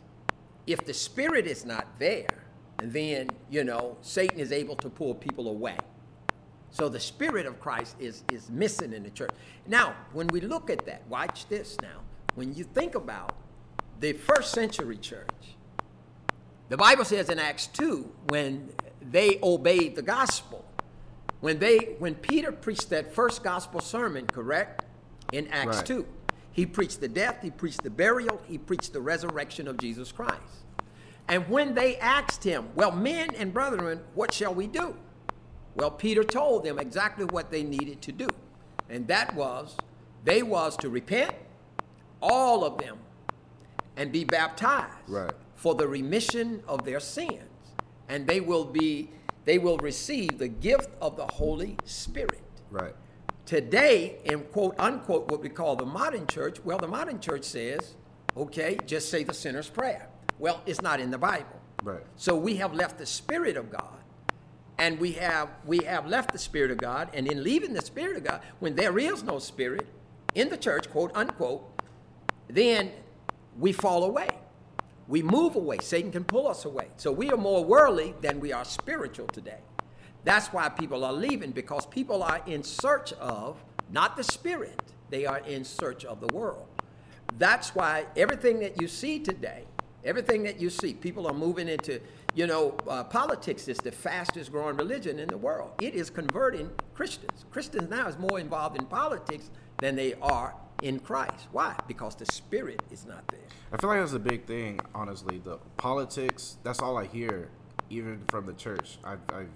If 0.66 0.84
the 0.84 0.94
Spirit 0.94 1.46
is 1.46 1.64
not 1.64 1.98
there, 1.98 2.44
then, 2.82 3.30
you 3.50 3.64
know, 3.64 3.96
Satan 4.02 4.38
is 4.38 4.52
able 4.52 4.76
to 4.76 4.88
pull 4.88 5.14
people 5.14 5.48
away. 5.48 5.76
So 6.70 6.88
the 6.88 7.00
Spirit 7.00 7.46
of 7.46 7.60
Christ 7.60 7.96
is, 7.98 8.24
is 8.30 8.50
missing 8.50 8.92
in 8.92 9.02
the 9.02 9.10
church. 9.10 9.30
Now, 9.66 9.94
when 10.12 10.28
we 10.28 10.40
look 10.40 10.70
at 10.70 10.84
that, 10.86 11.06
watch 11.08 11.48
this 11.48 11.76
now. 11.80 12.00
When 12.34 12.54
you 12.54 12.64
think 12.64 12.94
about 12.94 13.34
the 14.00 14.12
first 14.12 14.52
century 14.52 14.96
church, 14.96 15.56
the 16.68 16.76
Bible 16.76 17.04
says 17.04 17.30
in 17.30 17.38
Acts 17.38 17.66
2, 17.68 18.10
when 18.28 18.70
they 19.10 19.38
obeyed 19.42 19.96
the 19.96 20.02
gospel, 20.02 20.64
when 21.40 21.58
they 21.58 21.96
when 21.98 22.14
Peter 22.14 22.52
preached 22.52 22.90
that 22.90 23.14
first 23.14 23.42
gospel 23.42 23.80
sermon, 23.80 24.26
correct? 24.26 24.84
In 25.32 25.48
Acts 25.48 25.78
Right. 25.78 25.86
2. 25.86 26.06
He 26.52 26.66
preached 26.66 27.00
the 27.00 27.08
death, 27.08 27.38
he 27.42 27.50
preached 27.50 27.82
the 27.84 27.90
burial, 27.90 28.40
he 28.46 28.58
preached 28.58 28.92
the 28.92 29.00
resurrection 29.00 29.68
of 29.68 29.78
Jesus 29.78 30.10
Christ. 30.10 30.42
And 31.28 31.48
when 31.48 31.74
they 31.74 31.96
asked 31.98 32.42
him, 32.42 32.68
Well, 32.74 32.90
men 32.90 33.34
and 33.36 33.52
brethren, 33.52 34.00
what 34.14 34.34
shall 34.34 34.54
we 34.54 34.66
do? 34.66 34.96
Well, 35.78 35.92
Peter 35.92 36.24
told 36.24 36.64
them 36.64 36.78
exactly 36.78 37.24
what 37.26 37.50
they 37.52 37.62
needed 37.62 38.02
to 38.02 38.12
do. 38.12 38.28
And 38.90 39.06
that 39.08 39.34
was 39.34 39.76
they 40.24 40.42
was 40.42 40.76
to 40.78 40.88
repent, 40.90 41.32
all 42.20 42.64
of 42.64 42.78
them, 42.78 42.98
and 43.96 44.10
be 44.10 44.24
baptized 44.24 44.92
Right. 45.06 45.32
for 45.54 45.74
the 45.76 45.86
remission 45.86 46.62
of 46.66 46.84
their 46.84 46.98
sins. 47.00 47.44
And 48.08 48.26
they 48.26 48.40
will 48.40 48.64
be 48.64 49.10
they 49.44 49.58
will 49.58 49.78
receive 49.78 50.36
the 50.38 50.48
gift 50.48 50.90
of 51.00 51.16
the 51.16 51.26
Holy 51.26 51.76
Spirit. 51.84 52.42
Right. 52.70 52.94
Today, 53.46 54.18
in 54.24 54.40
quote 54.40 54.74
unquote, 54.78 55.30
what 55.30 55.40
we 55.40 55.48
call 55.48 55.76
the 55.76 55.86
modern 55.86 56.26
church, 56.26 56.58
well, 56.64 56.76
the 56.78 56.88
modern 56.88 57.18
church 57.20 57.44
says, 57.44 57.94
okay, 58.36 58.76
just 58.86 59.10
say 59.10 59.22
the 59.24 59.32
sinner's 59.32 59.70
prayer. 59.70 60.08
Well, 60.38 60.60
it's 60.66 60.82
not 60.82 61.00
in 61.00 61.10
the 61.10 61.18
Bible. 61.18 61.60
Right. 61.82 62.02
So 62.16 62.36
we 62.36 62.56
have 62.56 62.74
left 62.74 62.98
the 62.98 63.06
Spirit 63.06 63.56
of 63.56 63.70
God, 63.70 63.97
and 64.78 64.98
we 64.98 65.12
have 65.12 65.48
we 65.66 65.78
have 65.78 66.06
left 66.06 66.32
the 66.32 66.38
Spirit 66.38 66.70
of 66.70 66.78
God, 66.78 67.10
and 67.12 67.26
in 67.26 67.42
leaving 67.42 67.72
the 67.72 67.82
Spirit 67.82 68.16
of 68.16 68.24
God, 68.24 68.40
when 68.60 68.76
there 68.76 68.98
is 68.98 69.22
no 69.22 69.38
Spirit 69.38 69.86
in 70.34 70.48
the 70.48 70.56
church, 70.56 70.90
quote 70.90 71.10
unquote, 71.14 71.64
then 72.48 72.92
we 73.58 73.72
fall 73.72 74.04
away. 74.04 74.28
We 75.08 75.22
move 75.22 75.56
away. 75.56 75.78
Satan 75.80 76.12
can 76.12 76.24
pull 76.24 76.46
us 76.46 76.64
away. 76.64 76.88
So 76.96 77.10
we 77.10 77.30
are 77.30 77.36
more 77.36 77.64
worldly 77.64 78.14
than 78.20 78.40
we 78.40 78.52
are 78.52 78.64
spiritual 78.64 79.26
today. 79.26 79.60
That's 80.24 80.48
why 80.48 80.68
people 80.68 81.04
are 81.04 81.12
leaving 81.12 81.52
because 81.52 81.86
people 81.86 82.22
are 82.22 82.42
in 82.46 82.62
search 82.62 83.12
of 83.14 83.62
not 83.90 84.16
the 84.16 84.24
spirit, 84.24 84.82
they 85.08 85.24
are 85.24 85.38
in 85.38 85.64
search 85.64 86.04
of 86.04 86.20
the 86.20 86.26
world. 86.34 86.66
That's 87.38 87.74
why 87.74 88.06
everything 88.16 88.60
that 88.60 88.80
you 88.80 88.88
see 88.88 89.18
today, 89.18 89.64
everything 90.04 90.42
that 90.42 90.60
you 90.60 90.68
see, 90.70 90.92
people 90.92 91.26
are 91.26 91.34
moving 91.34 91.68
into, 91.68 92.00
you 92.38 92.46
know, 92.46 92.76
uh, 92.86 93.02
politics 93.02 93.66
is 93.66 93.78
the 93.78 93.90
fastest 93.90 94.52
growing 94.52 94.76
religion 94.76 95.18
in 95.18 95.26
the 95.26 95.36
world. 95.36 95.72
It 95.82 95.96
is 95.96 96.08
converting 96.08 96.70
Christians. 96.94 97.44
Christians 97.50 97.90
now 97.90 98.06
is 98.06 98.16
more 98.16 98.38
involved 98.38 98.78
in 98.78 98.86
politics 98.86 99.50
than 99.78 99.96
they 99.96 100.14
are 100.22 100.54
in 100.84 101.00
Christ. 101.00 101.48
Why? 101.50 101.74
Because 101.88 102.14
the 102.14 102.26
spirit 102.26 102.80
is 102.92 103.06
not 103.06 103.26
there. 103.26 103.40
I 103.72 103.76
feel 103.76 103.90
like 103.90 103.98
that's 103.98 104.12
a 104.12 104.20
big 104.20 104.46
thing, 104.46 104.78
honestly. 104.94 105.38
The 105.42 105.58
politics, 105.78 106.58
that's 106.62 106.78
all 106.78 106.96
I 106.96 107.06
hear, 107.06 107.50
even 107.90 108.22
from 108.28 108.46
the 108.46 108.52
church. 108.52 108.98
I've, 109.02 109.18
I've, 109.34 109.50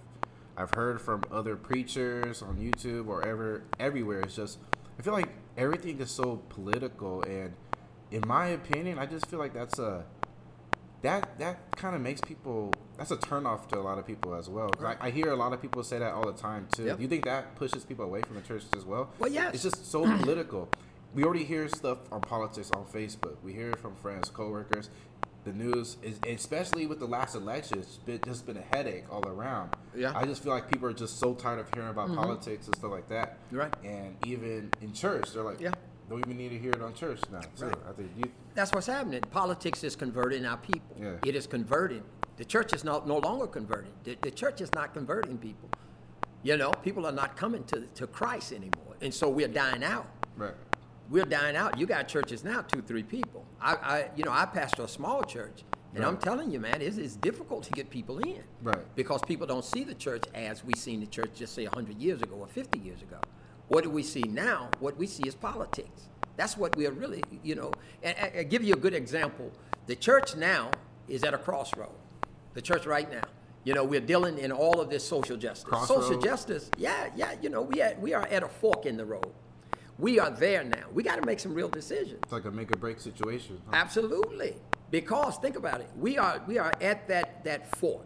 I've 0.56 0.74
heard 0.74 1.00
from 1.00 1.22
other 1.30 1.54
preachers 1.54 2.42
on 2.42 2.56
YouTube 2.56 3.06
or 3.06 3.24
ever, 3.24 3.62
everywhere. 3.78 4.22
It's 4.22 4.34
just, 4.34 4.58
I 4.98 5.02
feel 5.02 5.12
like 5.12 5.28
everything 5.56 6.00
is 6.00 6.10
so 6.10 6.42
political. 6.48 7.22
And 7.22 7.52
in 8.10 8.24
my 8.26 8.48
opinion, 8.48 8.98
I 8.98 9.06
just 9.06 9.26
feel 9.26 9.38
like 9.38 9.54
that's 9.54 9.78
a, 9.78 10.04
that, 11.02 11.38
that 11.38 11.76
kind 11.76 11.94
of 11.96 12.00
makes 12.02 12.20
people, 12.20 12.72
that's 12.96 13.10
a 13.10 13.16
turnoff 13.16 13.68
to 13.68 13.78
a 13.78 13.80
lot 13.82 13.98
of 13.98 14.06
people 14.06 14.34
as 14.34 14.48
well. 14.48 14.68
'Cause 14.70 14.96
I, 15.00 15.06
I 15.08 15.10
hear 15.10 15.30
a 15.30 15.36
lot 15.36 15.52
of 15.52 15.60
people 15.60 15.82
say 15.82 15.98
that 15.98 16.12
all 16.12 16.26
the 16.26 16.32
time 16.38 16.68
too. 16.72 16.84
Yep. 16.84 16.96
Do 16.96 17.02
you 17.02 17.08
think 17.08 17.24
that 17.24 17.54
pushes 17.56 17.84
people 17.84 18.04
away 18.04 18.22
from 18.22 18.36
the 18.36 18.42
church 18.42 18.64
as 18.76 18.84
well? 18.84 19.10
Well, 19.18 19.30
yes. 19.30 19.54
It's 19.54 19.62
just 19.64 19.90
so 19.90 20.02
political. 20.22 20.68
We 21.14 21.24
already 21.24 21.44
hear 21.44 21.68
stuff 21.68 21.98
on 22.10 22.20
politics 22.22 22.70
on 22.74 22.84
Facebook. 22.86 23.36
We 23.42 23.52
hear 23.52 23.70
it 23.70 23.78
from 23.80 23.94
friends, 23.96 24.30
coworkers. 24.30 24.88
The 25.44 25.52
news, 25.52 25.96
is, 26.04 26.20
especially 26.24 26.86
with 26.86 27.00
the 27.00 27.06
last 27.06 27.34
election, 27.34 27.80
it's 27.80 27.96
been, 27.96 28.20
just 28.24 28.46
been 28.46 28.56
a 28.56 28.76
headache 28.76 29.06
all 29.10 29.26
around. 29.26 29.74
Yeah. 29.94 30.10
Mm-hmm. 30.10 30.18
I 30.18 30.24
just 30.24 30.44
feel 30.44 30.52
like 30.52 30.70
people 30.70 30.88
are 30.88 30.92
just 30.92 31.18
so 31.18 31.34
tired 31.34 31.58
of 31.58 31.66
hearing 31.74 31.88
about 31.90 32.14
politics 32.14 32.66
and 32.66 32.76
stuff 32.76 32.92
like 32.92 33.08
that. 33.08 33.38
Right. 33.50 33.74
And 33.84 34.16
even 34.24 34.70
in 34.80 34.92
church, 34.92 35.32
they're 35.32 35.42
like, 35.42 35.60
Yeah. 35.60 35.72
Don't 36.08 36.20
even 36.20 36.36
need 36.36 36.50
to 36.50 36.58
hear 36.58 36.70
it 36.70 36.82
on 36.82 36.94
church 36.94 37.20
now. 37.30 37.40
Too. 37.40 37.66
Right. 37.66 37.76
I 37.88 37.92
think 37.92 38.10
you, 38.16 38.24
That's 38.54 38.72
what's 38.72 38.86
happening. 38.86 39.20
Politics 39.30 39.84
is 39.84 39.96
converting 39.96 40.44
our 40.44 40.56
people. 40.56 40.96
Yeah. 41.00 41.14
It 41.24 41.34
is 41.34 41.46
converting. 41.46 42.02
The 42.36 42.44
church 42.44 42.72
is 42.72 42.84
not, 42.84 43.06
no 43.06 43.18
longer 43.18 43.46
converting. 43.46 43.92
The, 44.04 44.16
the 44.20 44.30
church 44.30 44.60
is 44.60 44.72
not 44.74 44.94
converting 44.94 45.38
people. 45.38 45.68
You 46.42 46.56
know, 46.56 46.70
people 46.70 47.06
are 47.06 47.12
not 47.12 47.36
coming 47.36 47.64
to, 47.64 47.82
to 47.94 48.06
Christ 48.06 48.52
anymore. 48.52 48.96
And 49.00 49.12
so 49.14 49.28
we're 49.28 49.48
dying 49.48 49.84
out. 49.84 50.06
right. 50.36 50.54
We're 51.10 51.24
dying 51.24 51.56
out. 51.56 51.78
You 51.78 51.84
got 51.84 52.08
churches 52.08 52.42
now, 52.42 52.62
two, 52.62 52.80
three 52.80 53.02
people. 53.02 53.44
I, 53.60 53.74
I 53.74 54.08
you 54.16 54.24
know, 54.24 54.32
I 54.32 54.46
pastor 54.46 54.84
a 54.84 54.88
small 54.88 55.22
church. 55.22 55.62
And 55.94 56.04
I'm 56.04 56.16
telling 56.16 56.50
you, 56.50 56.58
man, 56.58 56.80
it's, 56.80 56.96
it's 56.96 57.16
difficult 57.16 57.64
to 57.64 57.70
get 57.72 57.90
people 57.90 58.18
in. 58.20 58.42
Right. 58.62 58.78
Because 58.94 59.20
people 59.26 59.46
don't 59.46 59.64
see 59.64 59.84
the 59.84 59.94
church 59.94 60.24
as 60.34 60.64
we 60.64 60.72
seen 60.74 61.00
the 61.00 61.06
church 61.06 61.32
just 61.34 61.54
say 61.54 61.64
100 61.64 61.98
years 62.00 62.22
ago 62.22 62.36
or 62.36 62.46
50 62.46 62.78
years 62.78 63.02
ago. 63.02 63.18
What 63.72 63.84
do 63.84 63.90
we 63.90 64.02
see 64.02 64.20
now? 64.28 64.68
What 64.80 64.98
we 64.98 65.06
see 65.06 65.22
is 65.26 65.34
politics. 65.34 66.10
That's 66.36 66.58
what 66.58 66.76
we're 66.76 66.90
really, 66.90 67.22
you 67.42 67.54
know. 67.54 67.72
And, 68.02 68.14
and 68.18 68.50
give 68.50 68.62
you 68.62 68.74
a 68.74 68.76
good 68.76 68.92
example. 68.92 69.50
The 69.86 69.96
church 69.96 70.36
now 70.36 70.72
is 71.08 71.24
at 71.24 71.32
a 71.32 71.38
crossroad. 71.38 71.94
The 72.52 72.60
church 72.60 72.84
right 72.84 73.10
now. 73.10 73.22
You 73.64 73.72
know, 73.72 73.82
we're 73.82 74.02
dealing 74.02 74.36
in 74.36 74.52
all 74.52 74.78
of 74.78 74.90
this 74.90 75.08
social 75.08 75.38
justice. 75.38 75.88
Social 75.88 76.20
justice, 76.20 76.70
yeah, 76.76 77.08
yeah. 77.16 77.34
You 77.40 77.48
know, 77.48 77.62
we 77.62 77.80
at, 77.80 77.98
we 77.98 78.12
are 78.12 78.26
at 78.26 78.42
a 78.42 78.48
fork 78.48 78.84
in 78.84 78.98
the 78.98 79.06
road. 79.06 79.32
We 79.98 80.18
are 80.18 80.30
there 80.30 80.64
now. 80.64 80.84
We 80.92 81.02
got 81.02 81.18
to 81.18 81.24
make 81.24 81.40
some 81.40 81.54
real 81.54 81.70
decisions. 81.70 82.20
It's 82.24 82.32
like 82.32 82.44
a 82.44 82.50
make 82.50 82.70
or 82.72 82.78
break 82.78 83.00
situation. 83.00 83.58
huh? 83.64 83.70
Absolutely. 83.74 84.56
Because 84.90 85.38
think 85.38 85.56
about 85.56 85.80
it. 85.80 85.88
We 85.96 86.18
are 86.18 86.42
we 86.46 86.58
are 86.58 86.72
at 86.82 87.08
that 87.08 87.42
that 87.44 87.74
fork. 87.76 88.04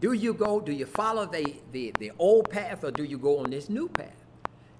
Do 0.00 0.12
you 0.12 0.34
go, 0.34 0.60
do 0.60 0.70
you 0.70 0.86
follow 0.86 1.26
the, 1.26 1.56
the, 1.72 1.92
the 1.98 2.12
old 2.18 2.48
path 2.50 2.84
or 2.84 2.92
do 2.92 3.02
you 3.02 3.18
go 3.18 3.38
on 3.38 3.50
this 3.50 3.68
new 3.68 3.88
path? 3.88 4.23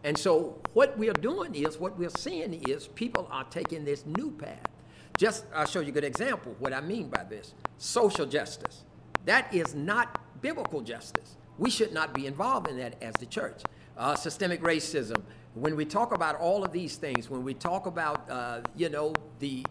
And 0.05 0.19
so 0.19 0.61
what 0.75 0.97
we're 0.99 1.15
doing 1.15 1.55
is 1.55 1.81
what 1.81 1.99
we're 1.99 2.11
seeing 2.11 2.53
is 2.69 2.87
people 2.89 3.27
are 3.31 3.45
taking 3.45 3.85
this 3.87 4.05
new 4.05 4.31
path. 4.31 4.69
Just 5.17 5.47
I'll 5.55 5.67
show 5.67 5.81
you 5.81 5.89
a 5.89 5.93
good 5.93 6.05
example 6.05 6.55
what 6.59 6.75
I 6.75 6.83
mean 6.83 7.09
by 7.09 7.25
this. 7.25 7.55
Social 7.79 8.27
justice. 8.27 8.85
That 9.25 9.53
is 9.53 9.75
not 9.75 10.21
biblical 10.43 10.83
justice. 10.83 11.37
We 11.57 11.71
should 11.71 11.95
not 11.95 12.13
be 12.13 12.27
involved 12.27 12.69
in 12.69 12.77
that 12.79 13.03
as 13.03 13.15
the 13.15 13.27
church. 13.27 13.63
Uh, 13.97 14.15
systemic 14.15 14.61
racism. 14.61 15.23
When 15.55 15.77
we 15.77 15.85
talk 15.85 16.13
about 16.13 16.37
all 16.37 16.65
of 16.65 16.73
these 16.73 16.97
things, 16.97 17.31
when 17.31 17.45
we 17.45 17.55
talk 17.55 17.87
about 17.87 18.29
uh, 18.29 18.61
you 18.77 18.91
know 18.91 19.15
the 19.39 19.65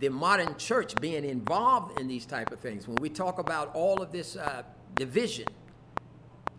the 0.00 0.08
modern 0.08 0.56
church 0.56 0.94
being 0.96 1.24
involved 1.24 2.00
in 2.00 2.08
these 2.08 2.26
type 2.26 2.50
of 2.50 2.58
things, 2.58 2.88
when 2.88 2.96
we 2.96 3.08
talk 3.08 3.38
about 3.38 3.70
all 3.74 4.02
of 4.02 4.12
this 4.12 4.36
uh, 4.36 4.62
division, 4.96 5.46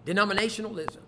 denominationalism, 0.05 1.06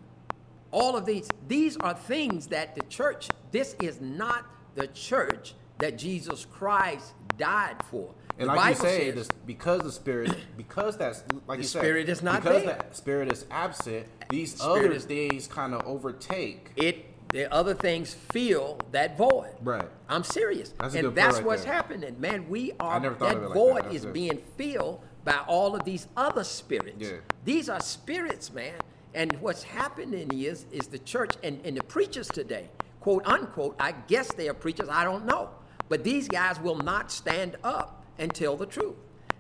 all 0.72 0.96
of 0.96 1.06
these, 1.06 1.28
these 1.48 1.78
are 1.78 1.94
things 1.94 2.48
that 2.48 2.76
the 2.76 2.84
church, 2.84 3.28
this 3.52 3.76
is 3.82 4.00
not 4.02 4.46
the 4.76 4.88
church 4.88 5.54
that 5.80 5.98
Jesus 5.98 6.46
Christ 6.46 7.14
died 7.38 7.78
for. 7.90 8.14
And 8.38 8.50
The 8.50 8.54
like 8.54 8.76
you 8.76 8.82
say, 8.82 9.06
says- 9.12 9.16
this, 9.16 9.28
because 9.46 9.82
the 9.82 9.92
spirit, 9.92 10.34
because 10.56 10.96
that's 10.98 11.24
like 11.48 11.58
The 11.60 11.64
you 11.64 11.68
said, 11.68 12.10
is 12.10 12.22
not 12.24 12.42
because 12.44 12.64
there. 12.64 12.74
that 12.78 12.96
spirit 12.96 13.32
is 13.34 13.46
absent. 13.52 14.08
These 14.30 14.56
Spirit 14.56 14.86
other 14.86 14.92
is- 14.94 15.06
things 15.06 15.48
kind 15.48 15.74
of 15.74 15.86
overtake. 15.86 16.72
it 16.76 17.06
the 17.32 17.52
other 17.54 17.76
things 17.76 18.16
fill 18.34 18.80
that 18.92 19.16
void. 19.16 19.52
Right. 19.62 19.88
I'm 20.08 20.24
serious. 20.24 20.74
That's 20.80 20.96
and 20.96 21.14
that's 21.14 21.36
right 21.38 21.46
what's 21.46 21.64
there. 21.64 21.74
happening, 21.74 22.20
man. 22.20 22.50
We 22.50 22.72
are 22.80 23.00
that 23.00 23.08
of 23.12 23.22
it 23.22 23.26
like 23.50 23.54
void 23.54 23.84
that. 23.86 23.94
Is 23.94 24.04
good. 24.06 24.14
being 24.14 24.38
filled 24.58 25.02
by 25.26 25.38
all 25.48 25.76
of 25.76 25.84
these 25.84 26.08
other 26.18 26.44
spirits. 26.44 26.96
Yeah. 26.98 27.18
These 27.46 27.70
are 27.70 27.82
spirits, 27.82 28.52
man. 28.52 28.74
And 29.14 29.34
what's 29.42 29.64
happening 29.64 30.30
is 30.34 30.66
is 30.72 30.88
the 30.88 31.00
church 31.00 31.36
and, 31.44 31.60
and 31.66 31.78
the 31.78 31.84
preachers 31.84 32.28
today, 32.28 32.70
quote 33.00 33.26
unquote, 33.26 33.76
I 33.80 33.94
guess 34.08 34.34
they 34.34 34.50
are 34.50 34.54
preachers, 34.54 34.90
I 34.90 35.04
don't 35.04 35.26
know. 35.26 35.50
But 35.88 36.04
these 36.04 36.28
guys 36.28 36.60
will 36.60 36.78
not 36.78 37.12
stand 37.12 37.58
up 37.64 38.06
and 38.20 38.34
tell 38.34 38.56
the 38.56 38.68
truth. 38.68 38.96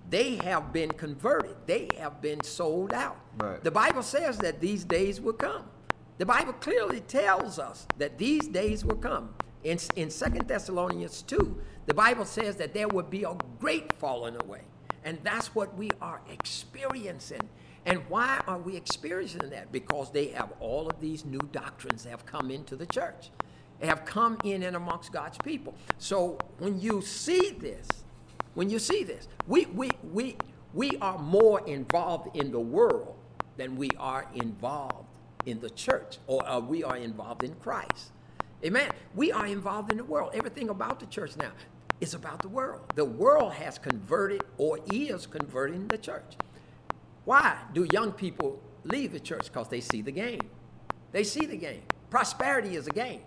They 0.09 0.37
have 0.37 0.73
been 0.73 0.91
converted. 0.91 1.55
They 1.67 1.87
have 1.99 2.21
been 2.21 2.43
sold 2.43 2.93
out. 2.93 3.19
Right. 3.37 3.63
The 3.63 3.69
Bible 3.69 4.01
says 4.01 4.39
that 4.39 4.59
these 4.59 4.83
days 4.83 5.21
will 5.21 5.33
come. 5.33 5.65
The 6.17 6.25
Bible 6.25 6.53
clearly 6.53 7.01
tells 7.01 7.59
us 7.59 7.85
that 7.97 8.17
these 8.17 8.47
days 8.47 8.83
will 8.83 8.97
come. 8.97 9.35
In, 9.63 9.77
in 9.95 10.09
2 10.09 10.25
Thessalonians 10.47 11.21
2, 11.23 11.61
the 11.85 11.93
Bible 11.93 12.25
says 12.25 12.55
that 12.55 12.73
there 12.73 12.87
will 12.87 13.03
be 13.03 13.23
a 13.23 13.35
great 13.59 13.93
falling 13.93 14.35
away. 14.43 14.61
And 15.03 15.19
that's 15.23 15.53
what 15.53 15.77
we 15.77 15.89
are 16.01 16.21
experiencing. 16.29 17.47
And 17.85 18.01
why 18.09 18.41
are 18.47 18.57
we 18.57 18.75
experiencing 18.75 19.49
that? 19.49 19.71
Because 19.71 20.11
they 20.11 20.27
have 20.27 20.53
all 20.59 20.87
of 20.87 20.99
these 20.99 21.25
new 21.25 21.41
doctrines 21.51 22.03
that 22.03 22.09
have 22.09 22.25
come 22.25 22.51
into 22.51 22.75
the 22.75 22.85
church, 22.85 23.31
have 23.81 24.05
come 24.05 24.37
in 24.43 24.63
and 24.63 24.75
amongst 24.75 25.11
God's 25.11 25.37
people. 25.37 25.73
So 25.97 26.37
when 26.57 26.79
you 26.79 27.01
see 27.01 27.51
this, 27.51 27.87
when 28.53 28.69
you 28.69 28.79
see 28.79 29.03
this, 29.03 29.27
we, 29.47 29.65
we, 29.67 29.91
we, 30.11 30.37
we 30.73 30.97
are 31.01 31.17
more 31.17 31.65
involved 31.67 32.35
in 32.35 32.51
the 32.51 32.59
world 32.59 33.15
than 33.57 33.75
we 33.75 33.89
are 33.97 34.25
involved 34.35 35.07
in 35.45 35.59
the 35.59 35.69
church 35.69 36.17
or 36.27 36.47
uh, 36.47 36.59
we 36.59 36.83
are 36.83 36.97
involved 36.97 37.43
in 37.43 37.55
Christ. 37.55 38.11
Amen. 38.63 38.91
We 39.15 39.31
are 39.31 39.45
involved 39.45 39.91
in 39.91 39.97
the 39.97 40.03
world. 40.03 40.31
Everything 40.33 40.69
about 40.69 40.99
the 40.99 41.05
church 41.05 41.37
now 41.37 41.51
is 42.01 42.13
about 42.13 42.41
the 42.41 42.49
world. 42.49 42.81
The 42.95 43.05
world 43.05 43.53
has 43.53 43.77
converted 43.77 44.43
or 44.57 44.79
is 44.91 45.25
converting 45.25 45.87
the 45.87 45.97
church. 45.97 46.35
Why 47.25 47.57
do 47.73 47.87
young 47.91 48.11
people 48.11 48.59
leave 48.83 49.11
the 49.11 49.19
church? 49.19 49.45
Because 49.45 49.69
they 49.69 49.81
see 49.81 50.01
the 50.01 50.11
game. 50.11 50.41
They 51.11 51.23
see 51.23 51.45
the 51.45 51.57
game. 51.57 51.83
Prosperity 52.09 52.75
is 52.75 52.87
a 52.87 52.91
game. 52.91 53.21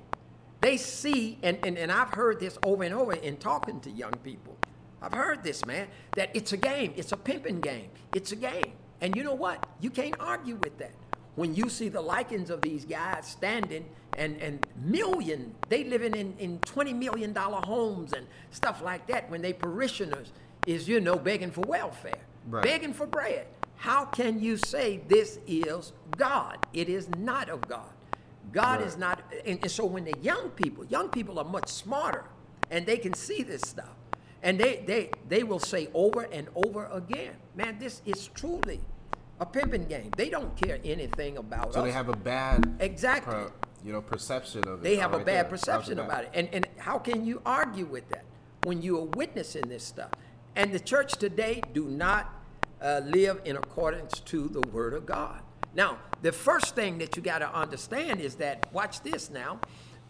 They 0.60 0.76
see, 0.76 1.38
and, 1.42 1.58
and, 1.64 1.76
and 1.76 1.90
I've 1.90 2.10
heard 2.10 2.38
this 2.40 2.56
over 2.64 2.84
and 2.84 2.94
over 2.94 3.12
in 3.14 3.36
talking 3.36 3.80
to 3.80 3.90
young 3.90 4.12
people. 4.22 4.56
I've 5.00 5.12
heard 5.12 5.42
this, 5.42 5.66
man, 5.66 5.88
that 6.14 6.30
it's 6.34 6.52
a 6.52 6.56
game. 6.56 6.92
It's 6.96 7.10
a 7.12 7.16
pimping 7.16 7.60
game. 7.60 7.88
It's 8.14 8.30
a 8.32 8.36
game. 8.36 8.72
And 9.00 9.16
you 9.16 9.24
know 9.24 9.34
what? 9.34 9.66
You 9.80 9.90
can't 9.90 10.14
argue 10.20 10.54
with 10.56 10.78
that. 10.78 10.92
When 11.34 11.54
you 11.54 11.68
see 11.68 11.88
the 11.88 12.00
likings 12.00 12.50
of 12.50 12.62
these 12.62 12.84
guys 12.84 13.26
standing 13.26 13.84
and, 14.16 14.36
and 14.40 14.64
million, 14.76 15.54
they 15.68 15.82
living 15.82 16.14
in, 16.14 16.34
in 16.38 16.58
$20 16.60 16.94
million 16.96 17.34
homes 17.34 18.12
and 18.12 18.26
stuff 18.50 18.82
like 18.82 19.06
that 19.08 19.28
when 19.30 19.42
they 19.42 19.52
parishioners 19.52 20.32
is, 20.66 20.86
you 20.88 21.00
know, 21.00 21.16
begging 21.16 21.50
for 21.50 21.62
welfare, 21.62 22.20
Right. 22.48 22.62
begging 22.62 22.92
for 22.92 23.06
bread. 23.06 23.46
How 23.82 24.04
can 24.04 24.38
you 24.40 24.56
say 24.56 25.00
this 25.08 25.40
is 25.48 25.92
God? 26.16 26.56
It 26.72 26.88
is 26.88 27.08
not 27.18 27.48
of 27.48 27.62
God. 27.68 27.90
God 28.52 28.78
Right. 28.78 28.86
is 28.86 28.96
not, 28.96 29.22
and, 29.44 29.58
and 29.60 29.68
so 29.68 29.84
when 29.84 30.04
the 30.04 30.14
young 30.22 30.50
people, 30.50 30.84
young 30.84 31.08
people 31.08 31.36
are 31.40 31.44
much 31.44 31.68
smarter 31.68 32.22
and 32.70 32.86
they 32.86 32.96
can 32.96 33.12
see 33.12 33.42
this 33.42 33.60
stuff. 33.62 33.96
And 34.44 34.56
they, 34.60 34.84
they, 34.86 35.10
they 35.28 35.42
will 35.42 35.58
say 35.58 35.88
over 35.94 36.22
and 36.30 36.46
over 36.54 36.86
again, 36.92 37.34
man, 37.56 37.76
this 37.80 38.02
is 38.06 38.28
truly 38.28 38.78
a 39.40 39.46
pimping 39.46 39.86
game. 39.86 40.12
They 40.16 40.28
don't 40.30 40.54
care 40.56 40.78
anything 40.84 41.36
about 41.36 41.74
So 41.74 41.80
us. 41.80 41.84
they 41.86 41.90
have 41.92 42.08
a 42.08 42.16
bad, 42.16 42.76
Exactly. 42.78 43.34
per- 43.34 43.52
you 43.84 43.92
know, 43.92 44.00
perception 44.00 44.60
of 44.68 44.78
it. 44.78 44.82
They 44.84 44.94
have 44.94 45.12
a 45.12 45.16
right 45.16 45.26
bad 45.26 45.44
there. 45.46 45.50
perception 45.50 45.98
about 45.98 46.22
it. 46.22 46.30
And, 46.34 46.48
and 46.52 46.68
how 46.78 47.00
can 47.00 47.26
you 47.26 47.42
argue 47.44 47.86
with 47.86 48.08
that 48.10 48.22
when 48.62 48.80
you 48.80 48.96
are 49.00 49.06
witnessing 49.16 49.62
this 49.68 49.82
stuff? 49.82 50.10
And 50.54 50.72
the 50.72 50.78
church 50.78 51.14
today 51.14 51.62
do 51.72 51.86
not 51.86 52.32
uh, 52.82 53.00
live 53.04 53.40
in 53.44 53.56
accordance 53.56 54.20
to 54.20 54.48
the 54.48 54.60
Word 54.68 54.94
of 54.94 55.06
God. 55.06 55.40
Now, 55.74 55.98
the 56.20 56.32
first 56.32 56.74
thing 56.74 56.98
that 56.98 57.16
you 57.16 57.22
got 57.22 57.38
to 57.38 57.54
understand 57.54 58.20
is 58.20 58.34
that, 58.36 58.66
watch 58.72 59.02
this 59.02 59.30
now, 59.30 59.60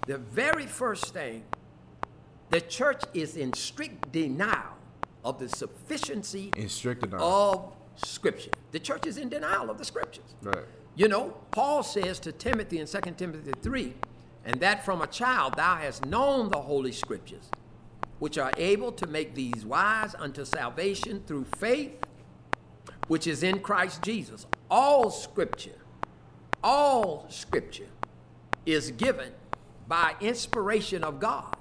the 0.06 0.18
very 0.18 0.66
first 0.66 1.12
thing, 1.14 1.44
the 2.50 2.60
church 2.60 3.02
is 3.14 3.36
in 3.36 3.52
strict 3.52 4.10
denial 4.12 4.76
of 5.24 5.38
the 5.38 5.48
sufficiency 5.48 6.50
In 6.56 6.68
strict 6.68 7.02
denial. 7.02 7.22
of 7.22 7.72
Scripture. 8.04 8.50
The 8.72 8.80
church 8.80 9.06
is 9.06 9.18
in 9.18 9.28
denial 9.28 9.70
of 9.70 9.78
the 9.78 9.84
Scriptures. 9.84 10.34
Right. 10.42 10.64
You 10.96 11.08
know, 11.08 11.36
Paul 11.52 11.82
says 11.82 12.18
to 12.20 12.32
Timothy 12.32 12.78
in 12.78 12.86
2 12.86 13.00
Timothy 13.16 13.52
3, 13.62 13.94
and 14.44 14.60
that 14.60 14.84
from 14.84 15.00
a 15.00 15.06
child 15.06 15.54
thou 15.56 15.76
hast 15.76 16.04
known 16.04 16.50
the 16.50 16.60
holy 16.60 16.92
scriptures, 16.92 17.48
which 18.18 18.36
are 18.36 18.52
able 18.58 18.92
to 18.92 19.06
make 19.06 19.34
these 19.34 19.64
wise 19.64 20.14
unto 20.18 20.44
salvation 20.44 21.22
through 21.26 21.44
faith, 21.56 21.92
which 23.12 23.26
is 23.26 23.42
in 23.42 23.58
Christ 23.58 24.02
Jesus. 24.02 24.46
All 24.70 25.10
scripture, 25.10 25.78
all 26.64 27.26
scripture 27.28 27.90
is 28.64 28.90
given 28.92 29.32
by 29.86 30.14
inspiration 30.22 31.04
of 31.04 31.20
God 31.20 31.54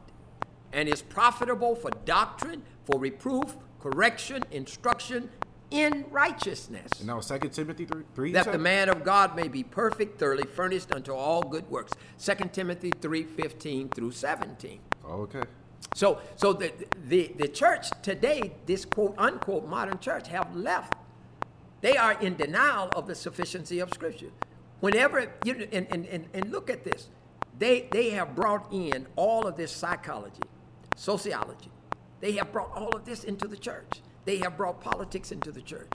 and 0.71 0.87
is 0.87 1.01
profitable 1.01 1.75
for 1.75 1.91
doctrine, 2.05 2.63
for 2.85 2.97
reproof, 2.97 3.57
correction, 3.81 4.43
instruction 4.51 5.29
in 5.71 6.05
righteousness 6.09 6.89
And 6.99 7.07
now 7.07 7.19
Second 7.19 7.49
Timothy 7.51 7.83
three, 7.83 8.03
three 8.15 8.31
that 8.31 8.45
said? 8.45 8.53
the 8.53 8.57
man 8.57 8.87
of 8.87 9.03
God 9.03 9.35
may 9.35 9.49
be 9.49 9.61
perfect, 9.61 10.19
thoroughly 10.19 10.43
furnished 10.43 10.93
unto 10.93 11.11
all 11.11 11.43
good 11.43 11.69
works. 11.69 11.91
2 12.17 12.33
Timothy 12.53 12.91
3 13.01 13.23
15 13.23 13.89
through 13.89 14.11
17. 14.11 14.79
Oh, 15.05 15.23
okay. 15.23 15.43
So, 15.95 16.21
so 16.37 16.53
the, 16.53 16.71
the, 17.09 17.33
the 17.37 17.49
church 17.49 17.87
today, 18.01 18.53
this 18.65 18.85
quote 18.85 19.15
unquote 19.17 19.67
modern 19.67 19.99
church, 19.99 20.29
have 20.29 20.55
left. 20.55 20.93
They 21.81 21.97
are 21.97 22.13
in 22.13 22.35
denial 22.35 22.89
of 22.95 23.07
the 23.07 23.15
sufficiency 23.15 23.79
of 23.79 23.89
Scripture. 23.93 24.31
Whenever, 24.79 25.31
you 25.43 25.67
and, 25.71 25.87
and, 25.91 26.05
and, 26.05 26.27
and 26.33 26.51
look 26.51 26.69
at 26.69 26.83
this, 26.83 27.09
they, 27.57 27.87
they 27.91 28.11
have 28.11 28.35
brought 28.35 28.71
in 28.71 29.07
all 29.15 29.47
of 29.47 29.57
this 29.57 29.71
psychology, 29.71 30.41
sociology. 30.95 31.71
They 32.19 32.33
have 32.33 32.51
brought 32.51 32.71
all 32.75 32.95
of 32.95 33.05
this 33.05 33.23
into 33.23 33.47
the 33.47 33.57
church. 33.57 34.01
They 34.25 34.37
have 34.37 34.57
brought 34.57 34.81
politics 34.81 35.31
into 35.31 35.51
the 35.51 35.61
church. 35.61 35.91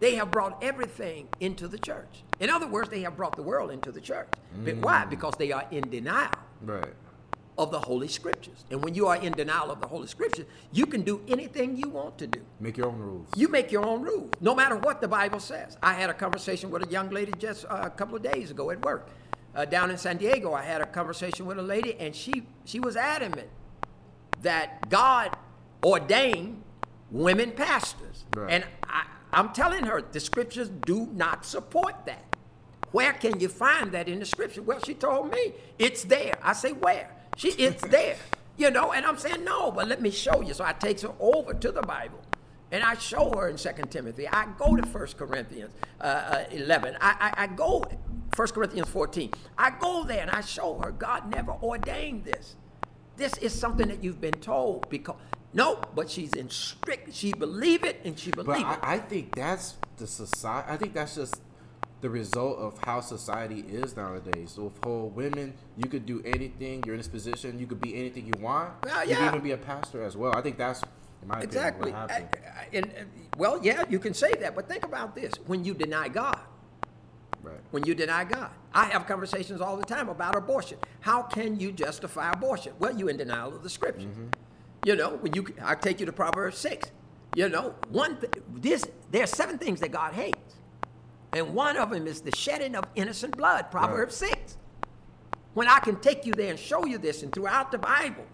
They 0.00 0.16
have 0.16 0.32
brought 0.32 0.62
everything 0.62 1.28
into 1.38 1.68
the 1.68 1.78
church. 1.78 2.24
In 2.40 2.50
other 2.50 2.66
words, 2.66 2.88
they 2.88 3.02
have 3.02 3.16
brought 3.16 3.36
the 3.36 3.42
world 3.42 3.70
into 3.70 3.92
the 3.92 4.00
church. 4.00 4.28
But 4.64 4.76
why? 4.78 5.04
Mm. 5.04 5.10
Because 5.10 5.34
they 5.38 5.52
are 5.52 5.64
in 5.70 5.88
denial 5.90 6.30
Right. 6.62 6.94
Of 7.58 7.70
the 7.70 7.78
Holy 7.78 8.08
Scriptures. 8.08 8.64
And 8.70 8.82
when 8.82 8.94
you 8.94 9.06
are 9.06 9.16
in 9.16 9.32
denial 9.32 9.70
of 9.70 9.80
the 9.80 9.86
Holy 9.86 10.06
Scriptures, 10.06 10.46
you 10.72 10.86
can 10.86 11.02
do 11.02 11.20
anything 11.28 11.76
you 11.76 11.88
want 11.88 12.18
to 12.18 12.26
do. 12.26 12.40
Make 12.60 12.76
your 12.76 12.88
own 12.88 12.98
rules. 12.98 13.28
You 13.36 13.48
make 13.48 13.70
your 13.70 13.84
own 13.84 14.02
rules, 14.02 14.30
no 14.40 14.54
matter 14.54 14.76
what 14.76 15.00
the 15.00 15.08
Bible 15.08 15.40
says. 15.40 15.76
I 15.82 15.92
had 15.92 16.08
a 16.08 16.14
conversation 16.14 16.70
with 16.70 16.88
a 16.88 16.90
young 16.90 17.10
lady 17.10 17.32
just 17.38 17.64
uh, 17.66 17.80
a 17.82 17.90
couple 17.90 18.16
of 18.16 18.22
days 18.22 18.50
ago 18.50 18.70
at 18.70 18.82
work. 18.84 19.08
Uh, 19.54 19.66
down 19.66 19.90
in 19.90 19.98
San 19.98 20.16
Diego, 20.16 20.54
I 20.54 20.62
had 20.62 20.80
a 20.80 20.86
conversation 20.86 21.44
with 21.44 21.58
a 21.58 21.62
lady, 21.62 21.94
and 22.00 22.16
she, 22.16 22.44
she 22.64 22.80
was 22.80 22.96
adamant 22.96 23.48
that 24.40 24.88
God 24.88 25.36
ordained 25.84 26.62
women 27.10 27.50
pastors. 27.50 28.24
Right. 28.34 28.50
And 28.50 28.64
I, 28.84 29.04
I'm 29.32 29.52
telling 29.52 29.84
her 29.84 30.00
the 30.00 30.20
scriptures 30.20 30.68
do 30.68 31.08
not 31.12 31.44
support 31.44 32.06
that. 32.06 32.24
Where 32.92 33.12
can 33.12 33.40
you 33.40 33.48
find 33.48 33.92
that 33.92 34.08
in 34.08 34.18
the 34.18 34.26
scripture? 34.26 34.62
Well, 34.62 34.80
she 34.84 34.94
told 34.94 35.30
me 35.30 35.54
it's 35.78 36.04
there. 36.04 36.38
I 36.42 36.52
say, 36.52 36.72
where? 36.72 37.10
She, 37.36 37.50
it's 37.50 37.82
there. 37.88 38.16
You 38.56 38.70
know, 38.70 38.92
and 38.92 39.06
I'm 39.06 39.18
saying, 39.18 39.44
no, 39.44 39.70
but 39.70 39.88
let 39.88 40.00
me 40.00 40.10
show 40.10 40.42
you. 40.42 40.54
So 40.54 40.64
I 40.64 40.72
takes 40.72 41.02
her 41.02 41.12
over 41.18 41.54
to 41.54 41.72
the 41.72 41.82
Bible. 41.82 42.20
And 42.70 42.82
I 42.82 42.94
show 42.94 43.30
her 43.36 43.48
in 43.48 43.56
2 43.56 43.70
Timothy. 43.90 44.26
I 44.28 44.46
go 44.58 44.76
to 44.76 44.82
1 44.82 45.06
Corinthians 45.18 45.74
uh, 46.00 46.04
uh, 46.04 46.44
11. 46.50 46.96
I, 47.00 47.32
I, 47.36 47.42
I 47.44 47.46
go 47.48 47.84
1 48.34 48.48
Corinthians 48.48 48.88
14. 48.88 49.30
I 49.58 49.70
go 49.78 50.04
there 50.04 50.22
and 50.22 50.30
I 50.30 50.40
show 50.40 50.78
her 50.82 50.90
God 50.90 51.30
never 51.30 51.52
ordained 51.52 52.24
this. 52.24 52.56
This 53.16 53.36
is 53.38 53.52
something 53.52 53.88
that 53.88 54.02
you've 54.02 54.22
been 54.22 54.32
told 54.32 54.88
because 54.88 55.16
no, 55.52 55.80
but 55.94 56.10
she's 56.10 56.32
in 56.32 56.48
strict. 56.48 57.12
She 57.14 57.32
believe 57.32 57.84
it 57.84 58.00
and 58.04 58.18
she 58.18 58.30
But 58.30 58.46
believe 58.46 58.64
I, 58.64 58.72
it. 58.72 58.78
I 58.82 58.98
think 58.98 59.34
that's 59.34 59.76
the 59.98 60.06
society. 60.06 60.66
I 60.70 60.76
think 60.78 60.94
that's 60.94 61.14
just 61.14 61.42
the 62.02 62.10
result 62.10 62.58
of 62.58 62.78
how 62.84 63.00
society 63.00 63.60
is 63.68 63.96
nowadays. 63.96 64.52
So, 64.54 64.64
with 64.64 64.84
whole 64.84 65.08
women, 65.08 65.54
you 65.76 65.88
could 65.88 66.04
do 66.04 66.20
anything. 66.24 66.82
You're 66.84 66.94
in 66.96 66.98
this 67.00 67.08
position. 67.08 67.58
You 67.58 67.66
could 67.66 67.80
be 67.80 67.94
anything 67.96 68.26
you 68.26 68.34
want. 68.42 68.72
Well, 68.84 69.08
You 69.08 69.16
could 69.16 69.26
even 69.26 69.40
be 69.40 69.52
a 69.52 69.56
pastor 69.56 70.02
as 70.02 70.16
well. 70.16 70.34
I 70.36 70.42
think 70.42 70.58
that's, 70.58 70.82
in 71.22 71.28
my 71.28 71.40
Exactly. 71.40 71.92
opinion, 71.92 72.02
what 72.02 72.10
I- 72.12 72.60
I- 72.60 72.68
and, 72.74 72.86
and- 72.98 73.08
well, 73.38 73.58
yeah, 73.62 73.84
you 73.88 73.98
can 74.00 74.12
say 74.14 74.32
that, 74.40 74.54
but 74.54 74.68
think 74.68 74.84
about 74.84 75.14
this: 75.14 75.32
when 75.46 75.64
you 75.64 75.74
deny 75.74 76.08
God, 76.08 76.40
right. 77.42 77.60
when 77.70 77.84
you 77.86 77.94
deny 77.94 78.24
God, 78.24 78.50
I 78.74 78.86
have 78.86 79.06
conversations 79.06 79.60
all 79.60 79.76
the 79.76 79.84
time 79.86 80.08
about 80.08 80.34
abortion. 80.36 80.78
How 81.00 81.22
can 81.22 81.58
you 81.60 81.70
justify 81.72 82.30
abortion? 82.32 82.72
Well, 82.80 82.96
you 82.98 83.08
in 83.08 83.16
denial 83.16 83.54
of 83.54 83.62
the 83.62 83.70
Scripture. 83.70 84.08
Mm-hmm. 84.08 84.26
You 84.84 84.96
know, 84.96 85.10
when 85.20 85.32
you, 85.34 85.46
I 85.62 85.76
take 85.76 86.00
you 86.00 86.06
to 86.06 86.12
Proverbs 86.12 86.58
six. 86.58 86.90
You 87.36 87.48
know, 87.48 87.74
one 87.88 88.18
th- 88.20 88.32
this 88.56 88.84
there 89.12 89.22
are 89.22 89.26
seven 89.28 89.56
things 89.56 89.80
that 89.80 89.90
God 89.92 90.12
hates, 90.12 90.56
and 91.32 91.54
one 91.54 91.76
of 91.76 91.90
them 91.90 92.06
is 92.06 92.20
the 92.20 92.34
shedding 92.36 92.74
of 92.74 92.84
innocent 92.94 93.36
blood. 93.36 93.70
Proverbs 93.70 94.16
six. 94.16 94.56
When 95.54 95.68
I 95.68 95.80
can 95.80 95.96
take 95.96 96.24
you 96.24 96.32
there 96.32 96.50
and 96.50 96.58
show 96.58 96.86
you 96.86 96.98
this, 96.98 97.22
and 97.22 97.32
throughout 97.32 97.70
the 97.72 97.78
Bible, 97.78 98.24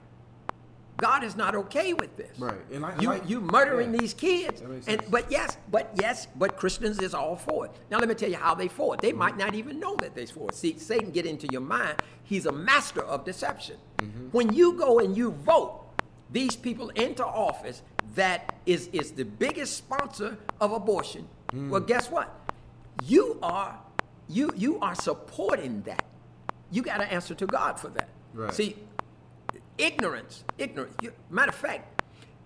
God 0.98 1.22
is 1.24 1.36
not 1.36 1.54
okay 1.54 1.92
with 1.92 2.16
this. 2.16 2.38
Right. 2.38 2.54
And 2.72 2.84
I- 2.84 3.00
you 3.00 3.08
like- 3.08 3.28
you 3.28 3.40
murdering 3.40 3.92
yeah. 3.92 4.00
these 4.00 4.14
kids, 4.14 4.60
and 4.86 5.02
but 5.10 5.30
yes, 5.30 5.56
but 5.70 5.90
yes, 6.00 6.26
but 6.36 6.56
Christians 6.56 7.00
is 7.00 7.14
all 7.14 7.36
for 7.36 7.66
it. 7.66 7.72
Now 7.90 7.98
let 7.98 8.08
me 8.08 8.14
tell 8.14 8.30
you 8.30 8.36
how 8.36 8.54
they 8.54 8.68
for 8.68 8.94
it. 8.94 9.00
They 9.00 9.12
might 9.12 9.36
not 9.36 9.54
even 9.54 9.78
know 9.78 9.94
that 9.96 10.14
they're 10.14 10.26
for 10.26 10.48
it. 10.48 10.54
See, 10.54 10.76
Satan 10.78 11.10
get 11.10 11.24
into 11.26 11.46
your 11.52 11.60
mind. 11.60 12.02
He's 12.24 12.46
a 12.46 12.52
master 12.52 13.02
of 13.02 13.24
deception. 13.24 13.76
Mm-hmm. 13.98 14.26
When 14.32 14.52
you 14.52 14.72
go 14.74 14.98
and 14.98 15.16
you 15.16 15.30
vote 15.30 15.84
these 16.30 16.56
people 16.56 16.88
into 16.90 17.24
office, 17.24 17.82
that 18.14 18.56
is 18.66 18.88
is 18.92 19.12
the 19.12 19.24
biggest 19.24 19.76
sponsor 19.76 20.36
of 20.60 20.72
abortion. 20.72 21.28
Mm. 21.52 21.70
Well, 21.70 21.80
guess 21.80 22.10
what? 22.10 22.34
You 23.04 23.38
are 23.42 23.78
you 24.28 24.52
you 24.56 24.78
are 24.80 24.94
supporting 24.94 25.82
that. 25.82 26.04
You 26.70 26.82
got 26.82 26.98
to 26.98 27.10
answer 27.10 27.34
to 27.34 27.46
God 27.46 27.80
for 27.80 27.88
that. 27.88 28.08
Right. 28.34 28.52
See, 28.52 28.76
ignorance, 29.78 30.44
ignorance. 30.58 30.94
You, 31.02 31.12
matter 31.30 31.50
of 31.50 31.54
fact, 31.54 32.02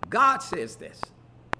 God 0.08 0.38
says 0.38 0.76
this 0.76 1.00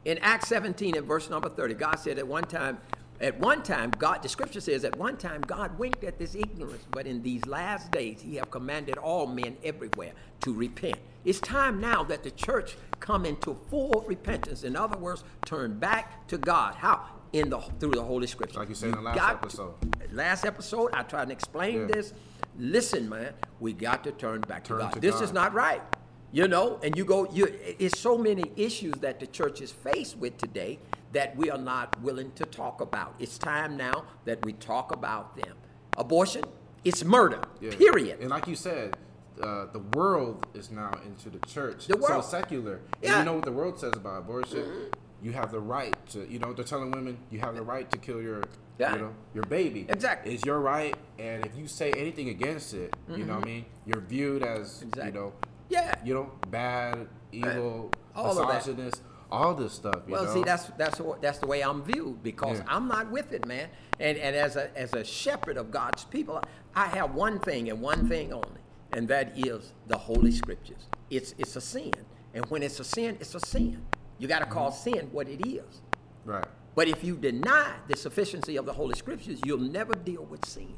in 0.04 0.18
Acts 0.18 0.48
17 0.48 0.96
and 0.96 1.06
verse 1.06 1.28
number 1.28 1.48
30. 1.48 1.74
God 1.74 1.96
said 1.96 2.18
at 2.18 2.26
one 2.26 2.44
time, 2.44 2.78
at 3.22 3.38
one 3.40 3.62
time, 3.62 3.90
God, 3.98 4.22
the 4.22 4.28
scripture 4.28 4.60
says, 4.60 4.84
at 4.84 4.98
one 4.98 5.16
time, 5.16 5.40
God 5.42 5.78
winked 5.78 6.02
at 6.04 6.18
this 6.18 6.34
ignorance, 6.34 6.84
but 6.90 7.06
in 7.06 7.22
these 7.22 7.44
last 7.46 7.90
days, 7.92 8.20
He 8.20 8.36
have 8.36 8.50
commanded 8.50 8.98
all 8.98 9.26
men 9.26 9.56
everywhere 9.64 10.12
to 10.40 10.52
repent. 10.52 10.96
It's 11.24 11.38
time 11.40 11.80
now 11.80 12.02
that 12.04 12.24
the 12.24 12.32
church 12.32 12.76
come 13.00 13.24
into 13.24 13.56
full 13.70 14.04
repentance. 14.08 14.64
In 14.64 14.74
other 14.76 14.98
words, 14.98 15.22
turn 15.46 15.78
back 15.78 16.26
to 16.28 16.36
God. 16.38 16.74
How? 16.74 17.04
In 17.32 17.48
the 17.48 17.60
through 17.80 17.92
the 17.92 18.02
Holy 18.02 18.26
Scripture. 18.26 18.58
Like 18.58 18.68
you 18.68 18.74
said 18.74 18.90
in 18.90 18.96
the 18.96 19.00
last 19.02 19.16
got 19.16 19.28
to- 19.40 19.46
episode. 19.46 19.74
last 20.12 20.44
episode, 20.44 20.90
I 20.92 21.02
tried 21.04 21.26
to 21.28 21.32
explain 21.32 21.80
Yeah. 21.82 21.86
this. 21.86 22.12
Listen, 22.58 23.08
man, 23.08 23.32
we 23.60 23.72
got 23.72 24.04
to 24.04 24.12
turn 24.12 24.42
back 24.42 24.64
Turn 24.64 24.78
to 24.78 24.82
God. 24.84 24.92
to 24.94 25.00
this 25.00 25.14
God. 25.14 25.22
is 25.24 25.32
not 25.32 25.54
right. 25.54 25.80
You 26.32 26.48
know, 26.48 26.78
and 26.82 26.96
you 26.96 27.04
go, 27.04 27.30
you 27.32 27.46
it's 27.78 27.98
so 27.98 28.18
many 28.18 28.52
issues 28.56 28.94
that 28.96 29.20
the 29.20 29.26
church 29.26 29.60
is 29.60 29.70
faced 29.70 30.16
with 30.18 30.36
today 30.38 30.78
that 31.12 31.36
we 31.36 31.50
are 31.50 31.58
not 31.58 32.00
willing 32.00 32.32
to 32.32 32.44
talk 32.46 32.80
about. 32.80 33.14
It's 33.18 33.38
time 33.38 33.76
now 33.76 34.04
that 34.24 34.44
we 34.44 34.52
talk 34.54 34.92
about 34.92 35.36
them. 35.36 35.56
Abortion, 35.96 36.44
it's 36.84 37.04
murder. 37.04 37.40
Yeah. 37.60 37.70
Period. 37.76 38.20
And 38.20 38.30
like 38.30 38.46
you 38.46 38.56
said, 38.56 38.96
uh, 39.42 39.66
the 39.72 39.80
world 39.94 40.46
is 40.54 40.70
now 40.70 40.90
into 41.04 41.28
the 41.30 41.38
church. 41.46 41.86
The 41.86 41.96
world. 41.96 42.24
So 42.24 42.30
secular. 42.30 42.76
And 43.02 43.02
Yeah. 43.02 43.18
you 43.20 43.24
know 43.24 43.34
what 43.34 43.44
the 43.44 43.52
world 43.52 43.78
says 43.78 43.92
about 43.94 44.18
abortion? 44.20 44.90
You 45.22 45.32
have 45.32 45.52
the 45.52 45.60
right 45.60 45.94
to, 46.08 46.26
you 46.30 46.38
know, 46.38 46.52
they're 46.52 46.64
telling 46.64 46.90
women 46.90 47.18
you 47.30 47.40
have 47.40 47.54
the 47.54 47.62
right 47.62 47.90
to 47.90 47.98
kill 47.98 48.20
your, 48.22 48.42
Yeah. 48.78 48.94
you 48.94 49.00
know, 49.02 49.14
your 49.34 49.44
baby. 49.44 49.86
Exactly. 49.88 50.34
It's 50.34 50.44
your 50.44 50.60
right, 50.60 50.96
and 51.18 51.44
if 51.46 51.56
you 51.56 51.66
say 51.68 51.92
anything 51.92 52.28
against 52.28 52.74
it, 52.74 52.96
you 53.08 53.24
know 53.24 53.34
what 53.36 53.44
I 53.44 53.46
mean? 53.46 53.64
You're 53.86 54.00
viewed 54.00 54.42
as, 54.42 54.78
Mm-hmm. 54.78 54.88
Exactly. 54.88 55.12
you 55.12 55.12
know, 55.20 55.32
Yeah. 55.68 55.94
you 56.04 56.14
know, 56.14 56.30
bad, 56.50 57.06
evil, 57.30 57.90
All 58.16 58.30
of 58.38 58.48
that. 58.48 58.54
misogynist, 58.66 59.02
all 59.32 59.54
this 59.54 59.72
stuff. 59.72 60.02
You 60.06 60.12
Well, 60.12 60.24
know? 60.24 60.34
see, 60.34 60.42
that's 60.44 60.66
that's 60.78 61.00
what, 61.00 61.22
that's 61.22 61.38
the 61.38 61.46
way 61.46 61.62
I'm 61.62 61.82
viewed 61.82 62.22
because 62.22 62.58
Yeah. 62.58 62.64
I'm 62.68 62.86
not 62.88 63.10
with 63.10 63.32
it, 63.32 63.46
man. 63.46 63.68
And 63.98 64.18
and 64.18 64.36
as 64.36 64.56
a 64.56 64.76
as 64.78 64.94
a 64.94 65.02
shepherd 65.04 65.56
of 65.56 65.70
God's 65.70 66.04
people, 66.04 66.40
I 66.76 66.86
have 66.86 67.14
one 67.14 67.38
thing 67.40 67.68
and 67.70 67.80
one 67.80 68.08
thing 68.08 68.32
only, 68.32 68.60
and 68.92 69.08
that 69.08 69.32
is 69.38 69.72
the 69.88 69.98
Holy 69.98 70.30
Scriptures. 70.32 70.88
It's 71.10 71.34
it's 71.38 71.56
a 71.56 71.60
sin, 71.60 71.92
and 72.34 72.44
when 72.46 72.62
it's 72.62 72.78
a 72.80 72.84
sin, 72.84 73.16
it's 73.20 73.34
a 73.34 73.40
sin. 73.40 73.84
You 74.18 74.28
got 74.28 74.40
to 74.40 74.46
call 74.46 74.70
Mm-hmm. 74.70 74.90
sin 74.98 75.08
what 75.12 75.28
it 75.28 75.44
is. 75.46 75.80
right. 76.24 76.46
But 76.74 76.88
if 76.88 77.04
you 77.04 77.16
deny 77.16 77.70
the 77.88 77.96
sufficiency 77.96 78.56
of 78.56 78.64
the 78.64 78.72
Holy 78.72 78.94
Scriptures, 78.96 79.38
you'll 79.44 79.58
never 79.78 79.94
deal 79.94 80.24
with 80.24 80.46
sin 80.46 80.74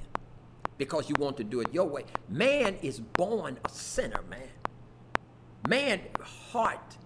because 0.77 1.09
you 1.09 1.15
want 1.21 1.37
to 1.37 1.45
do 1.45 1.61
it 1.61 1.73
your 1.73 1.87
way. 1.89 2.05
Man 2.29 2.75
is 2.83 2.99
born 2.99 3.59
a 3.65 3.69
sinner, 3.69 4.23
man. 4.29 4.49
Man 5.69 6.01
heart, 6.21 6.97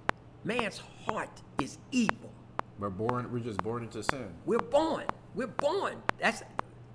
man's 0.49 0.81
heart 1.07 1.43
is 1.61 1.77
evil. 1.93 2.33
We're 2.79 2.89
born, 2.89 3.31
we're 3.31 3.41
just 3.41 3.63
born 3.63 3.83
into 3.83 4.03
sin. 4.03 4.29
We're 4.47 4.59
born. 4.59 5.05
We're 5.35 5.47
born. 5.47 6.03
That's 6.19 6.43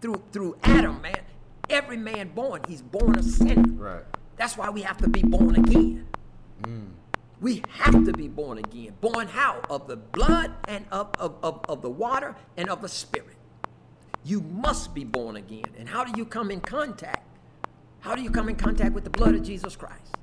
through 0.01 0.23
through 0.31 0.57
Adam, 0.63 1.01
man. 1.01 1.21
Every 1.69 1.97
man 1.97 2.29
born, 2.29 2.61
he's 2.67 2.81
born 2.81 3.17
a 3.17 3.23
sinner. 3.23 3.71
Right. 3.71 4.03
That's 4.37 4.57
why 4.57 4.69
we 4.69 4.81
have 4.81 4.97
to 4.97 5.07
be 5.07 5.21
born 5.21 5.55
again. 5.55 6.07
Mm. 6.63 6.89
We 7.39 7.61
have 7.69 8.03
to 8.05 8.11
be 8.11 8.27
born 8.27 8.57
again. 8.57 8.95
Born 8.99 9.27
how? 9.27 9.61
Of 9.69 9.87
the 9.87 9.97
blood 9.97 10.51
and 10.67 10.85
of, 10.91 11.11
of, 11.19 11.35
of, 11.43 11.61
of 11.69 11.81
the 11.81 11.89
water 11.89 12.35
and 12.57 12.69
of 12.69 12.81
the 12.81 12.89
spirit. 12.89 13.37
You 14.25 14.41
must 14.41 14.95
be 14.95 15.03
born 15.03 15.35
again. 15.35 15.69
And 15.77 15.87
how 15.87 16.03
do 16.03 16.17
you 16.17 16.25
come 16.25 16.49
in 16.49 16.61
contact? 16.61 17.27
How 17.99 18.15
do 18.15 18.21
you 18.21 18.31
come 18.31 18.49
in 18.49 18.55
contact 18.55 18.93
with 18.93 19.03
the 19.03 19.09
blood 19.09 19.35
of 19.35 19.43
Jesus 19.43 19.75
Christ? 19.75 20.17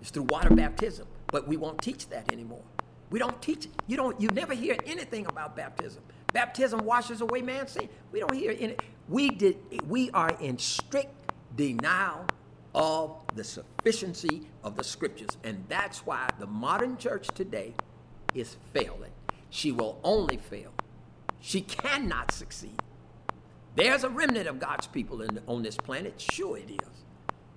It's 0.00 0.10
through 0.10 0.24
water 0.24 0.54
baptism. 0.54 1.06
But 1.32 1.46
we 1.46 1.56
won't 1.56 1.80
teach 1.82 2.08
that 2.08 2.32
anymore. 2.32 2.62
We 3.10 3.18
don't 3.18 3.40
teach. 3.40 3.68
You 3.86 3.96
don't 3.96 4.20
you 4.20 4.28
never 4.28 4.54
hear 4.54 4.76
anything 4.86 5.26
about 5.26 5.56
baptism. 5.56 6.02
Baptism 6.32 6.84
washes 6.84 7.20
away 7.20 7.42
man's 7.42 7.72
sin. 7.72 7.88
We 8.12 8.20
don't 8.20 8.34
hear 8.34 8.54
any 8.58 8.76
we 9.08 9.30
did 9.30 9.56
we 9.88 10.10
are 10.10 10.30
in 10.40 10.58
strict 10.58 11.14
denial 11.56 12.26
of 12.74 13.16
the 13.34 13.44
sufficiency 13.44 14.48
of 14.62 14.76
the 14.76 14.84
scriptures. 14.84 15.36
And 15.42 15.64
that's 15.68 16.06
why 16.06 16.28
the 16.38 16.46
modern 16.46 16.96
church 16.96 17.28
today 17.34 17.74
is 18.34 18.56
failing. 18.72 19.12
She 19.50 19.72
will 19.72 19.98
only 20.04 20.36
fail. 20.36 20.72
She 21.40 21.62
cannot 21.62 22.32
succeed. 22.32 22.82
There's 23.74 24.04
a 24.04 24.08
remnant 24.10 24.48
of 24.48 24.58
God's 24.58 24.86
people 24.86 25.22
in, 25.22 25.40
on 25.46 25.62
this 25.62 25.76
planet. 25.76 26.20
Sure, 26.20 26.58
it 26.58 26.70
is. 26.70 27.04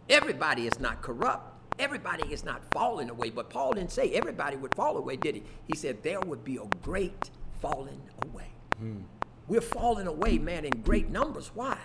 Everybody 0.09 0.67
is 0.67 0.79
not 0.79 1.01
corrupt. 1.01 1.50
Everybody 1.81 2.31
is 2.31 2.45
not 2.45 2.61
falling 2.71 3.09
away. 3.09 3.31
But 3.31 3.49
Paul 3.49 3.73
didn't 3.73 3.91
say 3.91 4.11
everybody 4.11 4.55
would 4.55 4.75
fall 4.75 4.97
away, 4.97 5.15
did 5.15 5.33
he? 5.33 5.43
He 5.67 5.75
said 5.75 6.03
there 6.03 6.19
would 6.19 6.43
be 6.43 6.57
a 6.57 6.65
great 6.83 7.31
falling 7.59 8.03
away. 8.23 8.51
Hmm. 8.77 8.99
We're 9.47 9.61
falling 9.61 10.05
away, 10.05 10.37
man, 10.37 10.63
in 10.63 10.81
great 10.83 11.09
numbers. 11.09 11.49
Why? 11.55 11.79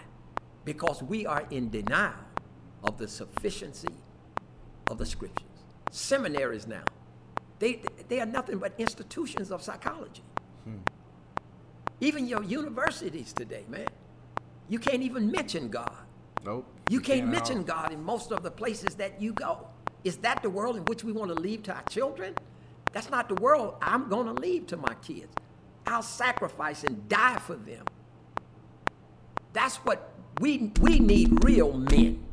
Because 0.66 1.02
we 1.02 1.24
are 1.24 1.46
in 1.50 1.70
denial 1.70 2.12
of 2.84 2.98
the 2.98 3.08
sufficiency 3.08 3.94
of 4.90 4.98
the 4.98 5.06
scriptures. 5.06 5.48
Seminaries 5.90 6.66
now, 6.66 6.84
they, 7.58 7.80
they 8.08 8.20
are 8.20 8.26
nothing 8.26 8.58
but 8.58 8.74
institutions 8.76 9.50
of 9.50 9.62
psychology. 9.62 10.22
Hmm. 10.64 10.76
Even 12.02 12.28
your 12.28 12.42
universities 12.42 13.32
today, 13.32 13.64
man, 13.66 13.88
you 14.68 14.78
can't 14.78 15.02
even 15.02 15.30
mention 15.30 15.70
God. 15.70 15.96
Nope. 16.44 16.66
You 16.90 17.00
can't 17.00 17.22
at 17.22 17.24
all. 17.24 17.32
mention 17.32 17.62
God 17.62 17.92
in 17.92 18.04
most 18.04 18.30
of 18.30 18.42
the 18.42 18.50
places 18.50 18.94
that 18.96 19.22
you 19.22 19.32
go. 19.32 19.68
Is 20.06 20.18
that 20.18 20.40
the 20.40 20.48
world 20.50 20.76
in 20.76 20.84
which 20.84 21.02
we 21.02 21.10
want 21.10 21.34
to 21.34 21.42
leave 21.42 21.64
to 21.64 21.74
our 21.74 21.82
children? 21.90 22.32
That's 22.92 23.10
not 23.10 23.28
the 23.28 23.34
world 23.34 23.74
I'm 23.82 24.08
going 24.08 24.26
to 24.32 24.40
leave 24.40 24.68
to 24.68 24.76
my 24.76 24.94
kids. 25.02 25.34
I'll 25.84 26.00
sacrifice 26.00 26.84
and 26.84 27.08
die 27.08 27.38
for 27.40 27.56
them. 27.56 27.84
That's 29.52 29.76
what 29.78 30.12
we, 30.40 30.70
we 30.80 31.00
need 31.00 31.44
real 31.44 31.72
men 31.72 32.24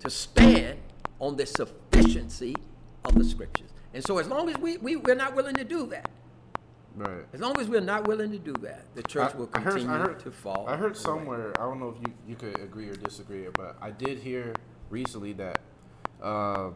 to 0.00 0.10
stand 0.10 0.80
on 1.20 1.36
the 1.36 1.46
sufficiency 1.46 2.56
of 3.04 3.14
the 3.14 3.24
scriptures. 3.24 3.70
And 3.92 4.04
so 4.04 4.18
as 4.18 4.26
long 4.26 4.48
as 4.48 4.58
we, 4.58 4.76
we, 4.78 4.96
we're 4.96 5.14
not 5.14 5.36
willing 5.36 5.54
to 5.54 5.64
do 5.64 5.86
that, 5.86 6.10
Right. 6.96 7.24
as 7.32 7.38
long 7.40 7.58
as 7.60 7.68
we're 7.68 7.80
not 7.80 8.08
willing 8.08 8.32
to 8.32 8.38
do 8.38 8.52
that, 8.62 8.84
the 8.96 9.02
church 9.04 9.34
will 9.34 9.48
I 9.54 9.60
heard- 9.60 9.74
continue 9.74 9.94
I 9.94 9.98
heard, 9.98 10.18
to 10.20 10.32
fall. 10.32 10.66
I 10.68 10.76
heard 10.76 10.92
away. 10.92 11.00
somewhere. 11.00 11.52
I 11.60 11.62
don't 11.64 11.78
know 11.78 11.88
if 11.90 11.96
you, 12.00 12.12
you 12.28 12.34
could 12.34 12.58
agree 12.60 12.88
or 12.88 12.94
disagree, 12.96 13.46
but 13.54 13.76
I 13.80 13.90
did 13.92 14.18
hear 14.18 14.54
recently 14.90 15.32
that 15.34 15.60
um, 16.22 16.74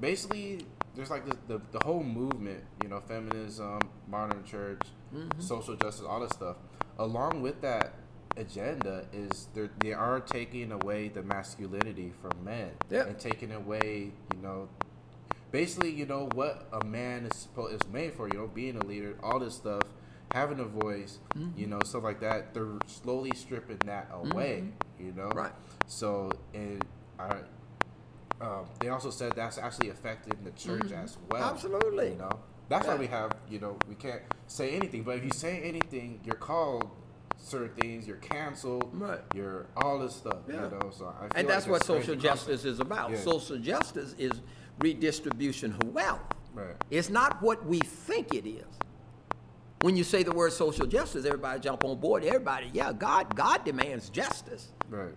basically 0.00 0.60
there's 0.96 1.10
like 1.10 1.24
this, 1.26 1.36
the 1.48 1.60
the 1.72 1.78
whole 1.84 2.02
movement, 2.02 2.64
you 2.82 2.88
know, 2.88 3.00
feminism, 3.00 3.80
modern 4.08 4.44
church, 4.44 4.82
Mm-hmm. 5.14 5.40
social 5.40 5.74
justice, 5.74 6.06
all 6.08 6.20
this 6.20 6.30
stuff. 6.30 6.56
Along 6.96 7.42
with 7.42 7.60
that 7.62 7.94
agenda 8.36 9.06
is 9.12 9.48
they 9.54 9.68
they 9.80 9.92
are 9.92 10.20
taking 10.20 10.70
away 10.70 11.08
the 11.08 11.20
masculinity 11.22 12.12
from 12.22 12.44
men 12.44 12.70
Yeah. 12.88 13.06
and 13.08 13.18
taking 13.18 13.50
away, 13.50 14.12
you 14.32 14.40
know, 14.40 14.68
basically, 15.50 15.90
you 15.90 16.06
know, 16.06 16.28
what 16.34 16.68
a 16.72 16.84
man 16.84 17.26
is 17.26 17.36
supposed 17.38 17.74
is 17.74 17.92
made 17.92 18.14
for, 18.14 18.28
you 18.28 18.38
know, 18.38 18.46
being 18.46 18.76
a 18.76 18.84
leader, 18.86 19.16
all 19.20 19.40
this 19.40 19.56
stuff, 19.56 19.82
having 20.32 20.60
a 20.60 20.64
voice, 20.64 21.18
you 21.56 21.66
know, 21.66 21.80
stuff 21.84 22.04
like 22.04 22.20
that. 22.20 22.54
They're 22.54 22.78
slowly 22.86 23.32
stripping 23.34 23.78
that 23.86 24.10
away, 24.12 24.62
you 25.00 25.10
know. 25.10 25.28
Right. 25.30 25.50
So, 25.88 26.30
and 26.54 26.84
I, 27.18 27.38
um, 28.40 28.66
they 28.80 28.88
also 28.88 29.10
said 29.10 29.32
that's 29.36 29.58
actually 29.58 29.90
affecting 29.90 30.34
the 30.44 30.50
church 30.52 30.92
as 30.92 31.18
well. 31.30 31.42
Absolutely. 31.42 32.10
You 32.10 32.16
know, 32.16 32.40
that's 32.68 32.86
why 32.86 32.94
we 32.96 33.06
have, 33.08 33.32
you 33.50 33.58
know, 33.58 33.76
we 33.88 33.94
can't 33.94 34.22
say 34.46 34.70
anything. 34.70 35.02
But 35.02 35.18
if 35.18 35.24
you 35.24 35.30
say 35.32 35.60
anything, 35.62 36.20
you're 36.24 36.36
called 36.36 36.90
certain 37.36 37.74
things. 37.76 38.06
You're 38.06 38.16
canceled. 38.18 38.90
Right. 38.92 39.20
You're 39.34 39.66
all 39.76 39.98
this 39.98 40.14
stuff. 40.14 40.38
Yeah. 40.48 40.54
You 40.54 40.60
know. 40.70 40.90
So 40.90 41.06
I 41.06 41.20
feel 41.20 41.28
And 41.34 41.46
like 41.46 41.48
that's 41.48 41.66
what 41.66 41.84
social 41.84 42.14
justice 42.16 42.64
is 42.64 42.80
about. 42.80 43.10
Yeah. 43.10 43.18
Social 43.18 43.58
justice 43.58 44.14
is 44.18 44.32
redistribution 44.78 45.72
of 45.74 45.94
wealth. 45.94 46.20
Right. 46.54 46.74
It's 46.90 47.10
not 47.10 47.42
what 47.42 47.64
we 47.66 47.78
think 47.78 48.34
it 48.34 48.48
is. 48.48 48.64
When 49.82 49.96
you 49.96 50.04
say 50.04 50.22
the 50.22 50.32
word 50.32 50.52
social 50.52 50.86
justice, 50.86 51.24
everybody 51.24 51.58
jump 51.60 51.84
on 51.84 51.98
board. 51.98 52.22
Everybody, 52.24 52.70
yeah, 52.72 52.92
God, 52.92 53.34
God 53.34 53.64
demands 53.64 54.10
justice, 54.10 54.68
Right. 54.90 55.14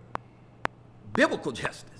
biblical 1.12 1.52
justice. 1.52 1.93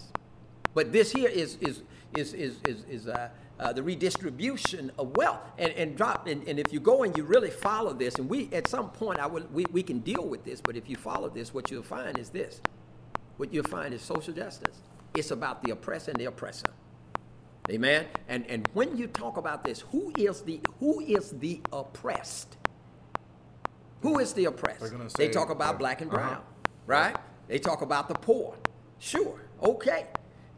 But 0.75 0.93
this 0.93 1.13
here 1.13 1.29
is 1.29 1.57
is 1.61 1.83
is 2.17 2.35
is 2.35 2.57
is, 2.67 2.85
is 2.85 3.07
uh, 3.09 3.31
uh, 3.61 3.73
the 3.73 3.83
redistribution 3.83 4.91
of 4.99 5.17
wealth. 5.17 5.41
And 5.59 5.73
and 5.73 5.97
drop 5.97 6.27
and, 6.27 6.47
and 6.49 6.59
if 6.59 6.73
you 6.73 6.81
go 6.81 7.05
and 7.05 7.17
you 7.17 7.25
really 7.25 7.51
follow 7.51 7.93
this, 7.93 8.17
and 8.17 8.29
we 8.29 8.49
at 8.53 8.69
some 8.69 8.91
point 8.91 9.21
I 9.21 9.27
will 9.27 9.47
we, 9.53 9.65
we 9.73 9.83
can 9.83 10.01
deal 10.01 10.27
with 10.27 10.45
this, 10.45 10.61
but 10.61 10.77
if 10.77 10.89
you 10.91 10.97
follow 10.97 11.29
this, 11.29 11.55
what 11.55 11.71
you'll 11.71 11.83
find 11.83 12.19
is 12.19 12.31
this. 12.31 12.61
What 13.37 13.53
you'll 13.53 13.65
find 13.65 13.95
is 13.95 14.03
social 14.03 14.35
justice. 14.35 14.81
It's 15.15 15.31
about 15.31 15.63
the 15.63 15.71
oppressor 15.71 16.11
and 16.11 16.21
the 16.21 16.27
oppressor. 16.27 16.69
Amen. 17.71 18.07
And 18.29 18.45
and 18.49 18.69
when 18.75 18.97
you 18.97 19.07
talk 19.07 19.37
about 19.37 19.65
this, 19.65 19.81
who 19.81 20.13
is 20.19 20.43
the 20.43 20.61
who 20.81 21.01
is 21.01 21.31
the 21.31 21.61
oppressed? 21.73 22.57
Who 24.03 24.19
is 24.19 24.35
the 24.35 24.47
oppressed? 24.47 24.81
They're 24.81 25.09
they 25.17 25.29
talk 25.31 25.49
about 25.49 25.77
uh, 25.77 25.79
black 25.79 26.03
and 26.03 26.11
uh-huh. 26.11 26.19
brown, 26.19 26.43
right? 26.87 27.17
They 27.49 27.59
talk 27.59 27.81
about 27.81 28.09
the 28.09 28.15
poor. 28.15 28.55
Sure, 28.99 29.41
okay. 29.63 30.07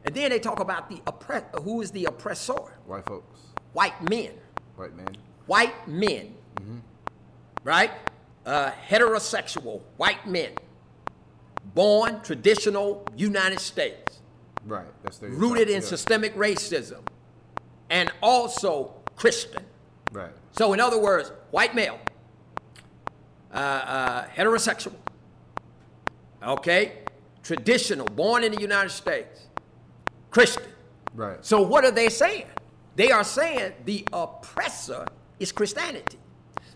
And 0.06 0.14
then 0.14 0.30
they 0.30 0.38
talk 0.38 0.60
about 0.60 0.88
the 0.88 1.02
oppress. 1.06 1.42
Who 1.62 1.82
is 1.82 1.90
the 1.90 2.04
oppressor? 2.04 2.54
White 2.86 3.04
folks. 3.04 3.40
White 3.72 4.08
men. 4.08 4.30
White 4.76 4.96
men. 4.96 5.08
White 5.46 5.88
men. 5.88 6.34
Right? 7.64 7.90
Uh, 8.46 8.70
heterosexual 8.88 9.82
white 9.96 10.26
men. 10.26 10.52
Born 11.74 12.20
traditional 12.22 13.04
United 13.16 13.58
States. 13.58 14.20
Right. 14.64 14.86
That's 15.02 15.18
their 15.18 15.30
rooted 15.30 15.68
in 15.68 15.74
yeah. 15.74 15.80
systemic 15.80 16.36
racism 16.36 17.00
and 17.90 18.12
also 18.22 18.94
Christian. 19.16 19.64
Right. 20.12 20.30
So, 20.52 20.72
in 20.72 20.80
other 20.80 21.00
words, 21.00 21.32
white 21.50 21.74
male, 21.74 21.98
uh, 23.52 23.56
uh, 23.56 24.26
heterosexual, 24.28 24.94
okay, 26.42 27.00
traditional, 27.42 28.06
born 28.06 28.44
in 28.44 28.52
the 28.52 28.60
United 28.60 28.90
States, 28.90 29.46
Christian. 30.36 30.64
Right. 31.14 31.42
So, 31.42 31.62
what 31.62 31.86
are 31.86 31.90
they 31.90 32.10
saying? 32.10 32.44
They 32.94 33.10
are 33.10 33.24
saying 33.24 33.72
the 33.86 34.06
oppressor 34.12 35.06
is 35.40 35.50
Christianity. 35.50 36.18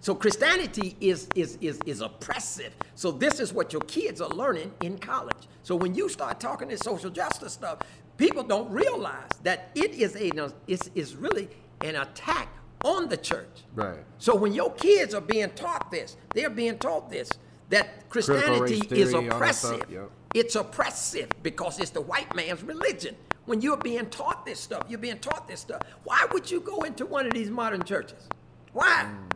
So 0.01 0.15
Christianity 0.15 0.97
is, 0.99 1.29
is, 1.35 1.59
is, 1.61 1.79
is 1.85 2.01
oppressive. 2.01 2.75
So 2.95 3.13
this 3.13 3.39
is 3.39 3.53
what 3.53 3.71
your 3.75 3.83
kids 3.83 4.23
are 4.23 4.31
learning 4.31 4.73
in 4.81 4.97
college. 4.97 5.47
So 5.63 5.77
when 5.77 5.95
you 5.95 6.09
start 6.09 6.41
talking 6.41 6.69
this 6.69 6.81
social 6.81 7.11
justice 7.11 7.53
stuff, 7.53 7.81
people 8.17 8.43
don't 8.43 8.71
realize 8.71 9.29
that 9.43 9.71
it 9.75 9.91
is 9.93 10.17
a 10.17 10.53
is, 10.67 10.91
is 10.95 11.17
really 11.17 11.51
an 11.83 11.97
attack 11.97 12.49
on 12.83 13.11
the 13.11 13.17
church. 13.19 13.65
Right. 13.75 13.99
So 14.17 14.35
when 14.35 14.55
your 14.55 14.73
kids 14.73 15.13
are 15.15 15.21
being 15.21 15.51
taught 15.51 15.91
this, 15.91 16.17
they're 16.35 16.49
being 16.49 16.79
taught 16.79 17.11
this 17.11 17.29
that 17.69 18.09
Christianity 18.09 18.77
is 18.77 18.83
theory, 18.85 19.07
stuff, 19.07 19.25
oppressive. 19.27 19.85
yep. 19.91 20.11
It's 20.35 20.55
oppressive 20.55 21.29
because 21.43 21.79
it's 21.79 21.91
the 21.91 22.01
white 22.01 22.35
man's 22.35 22.63
religion. 22.63 23.17
When 23.47 23.61
you're 23.61 23.77
being 23.77 24.07
taught 24.07 24.45
this 24.45 24.61
stuff, 24.61 24.85
you're 24.89 24.99
being 24.99 25.19
taught 25.19 25.49
this 25.49 25.61
stuff. 25.61 25.83
Why 26.05 26.27
would 26.33 26.51
you 26.51 26.61
go 26.61 26.83
into 26.83 27.07
one 27.07 27.27
of 27.27 27.33
these 27.33 27.51
modern 27.51 27.83
churches? 27.83 28.29
Why? 28.73 29.09
Mm. 29.09 29.33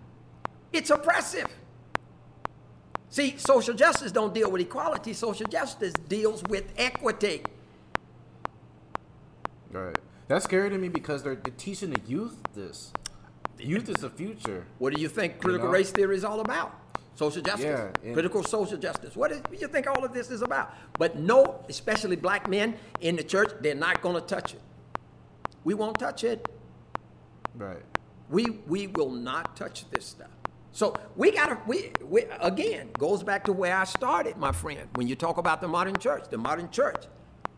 It's 0.72 0.90
oppressive. 0.90 1.48
See, 3.08 3.36
social 3.38 3.74
justice 3.74 4.12
don't 4.12 4.34
deal 4.34 4.50
with 4.50 4.60
equality. 4.60 5.12
Social 5.12 5.46
justice 5.46 5.92
deals 6.08 6.42
with 6.48 6.72
equity. 6.76 7.42
Right. 9.70 9.96
That's 10.28 10.44
scary 10.44 10.70
to 10.70 10.78
me 10.78 10.88
because 10.88 11.22
they're, 11.22 11.36
they're 11.36 11.54
teaching 11.56 11.90
the 11.90 12.00
youth 12.06 12.36
this. 12.54 12.92
The 13.56 13.66
youth 13.66 13.88
is 13.88 13.96
the 13.96 14.10
future. 14.10 14.66
What 14.78 14.94
do 14.94 15.00
you 15.00 15.08
think 15.08 15.38
critical 15.38 15.66
know? 15.66 15.72
race 15.72 15.90
theory 15.90 16.16
is 16.16 16.24
all 16.24 16.40
about? 16.40 16.76
Social 17.14 17.42
justice. 17.42 17.64
Yeah, 17.64 17.90
and- 18.03 18.14
critical 18.14 18.42
social 18.42 18.77
justice. 18.77 19.14
What, 19.14 19.31
is, 19.31 19.38
what 19.38 19.53
do 19.53 19.59
you 19.59 19.68
think 19.68 19.87
all 19.87 20.05
of 20.05 20.12
this 20.12 20.31
is 20.31 20.42
about? 20.42 20.74
But 20.98 21.16
no, 21.16 21.64
especially 21.68 22.16
black 22.16 22.48
men 22.48 22.77
in 23.00 23.16
the 23.16 23.22
church, 23.22 23.53
they're 23.61 23.74
not 23.74 24.03
going 24.03 24.16
to 24.16 24.20
touch 24.20 24.55
it. 24.55 24.61
We 25.62 25.74
won't 25.74 25.98
touch 25.98 26.24
it. 26.24 26.48
Right. 27.57 27.83
We 28.29 28.46
we 28.66 28.88
will 28.88 29.11
not 29.11 29.57
touch 29.57 29.88
this 29.90 30.05
stuff. 30.05 30.31
So 30.72 30.96
we 31.14 31.31
gotta 31.31 31.59
we, 31.66 31.92
we 32.03 32.24
again 32.40 32.90
goes 32.98 33.22
back 33.22 33.44
to 33.44 33.53
where 33.53 33.77
I 33.77 33.85
started, 33.85 34.37
my 34.37 34.50
friend. 34.50 34.88
When 34.94 35.07
you 35.07 35.14
talk 35.14 35.38
about 35.38 35.61
the 35.61 35.68
modern 35.68 35.96
church, 35.96 36.24
the 36.31 36.38
modern 36.38 36.70
church, 36.70 37.05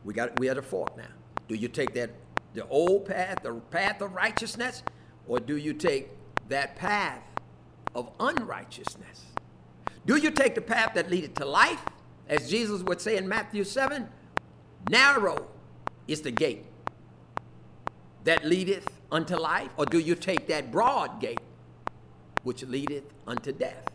we 0.05 0.13
got 0.13 0.39
we 0.39 0.49
at 0.49 0.59
a 0.59 0.63
fork 0.63 0.97
now. 0.97 1.05
Do 1.49 1.55
you 1.55 1.69
take 1.69 1.95
that 1.95 2.11
the 2.55 2.67
old 2.69 3.07
path, 3.07 3.39
the 3.43 3.55
path 3.55 4.03
of 4.03 4.13
righteousness, 4.13 4.83
or 5.27 5.41
do 5.41 5.57
you 5.57 5.73
take 5.73 6.11
that 6.49 6.77
path 6.77 7.23
of 7.95 8.11
unrighteousness? 8.21 9.23
Do 10.07 10.17
you 10.17 10.31
take 10.31 10.55
the 10.55 10.61
path 10.61 10.95
that 10.95 11.11
leadeth 11.11 11.35
to 11.35 11.45
life, 11.45 11.85
as 12.29 12.49
Jesus 12.49 12.83
would 12.83 13.01
say 13.01 13.17
in 13.17 13.29
Matthew 13.29 13.65
7? 13.65 14.09
Narrow 14.89 15.49
is 16.07 16.23
the 16.23 16.31
gate 16.31 16.65
that 18.23 18.45
leadeth 18.45 18.89
unto 19.11 19.37
life, 19.37 19.71
or 19.77 19.85
do 19.85 19.99
you 19.99 20.15
take 20.15 20.47
that 20.47 20.71
broad 20.71 21.21
gate 21.21 21.41
which 22.45 22.63
leadeth 22.63 23.05
unto 23.27 23.51
death? 23.51 23.89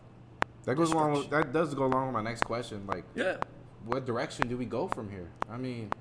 That 0.66 0.76
goes 0.76 0.92
along. 0.92 1.14
With, 1.14 1.30
that 1.30 1.54
does 1.54 1.74
go 1.74 1.86
along 1.86 2.08
with 2.08 2.14
my 2.14 2.22
next 2.22 2.44
question. 2.44 2.86
Like, 2.86 3.06
Yeah. 3.16 3.38
what 3.86 4.06
direction 4.06 4.50
do 4.50 4.58
we 4.58 4.66
go 4.66 4.90
from 4.90 5.10
here? 5.10 5.30
I 5.50 5.58
mean, 5.58 5.92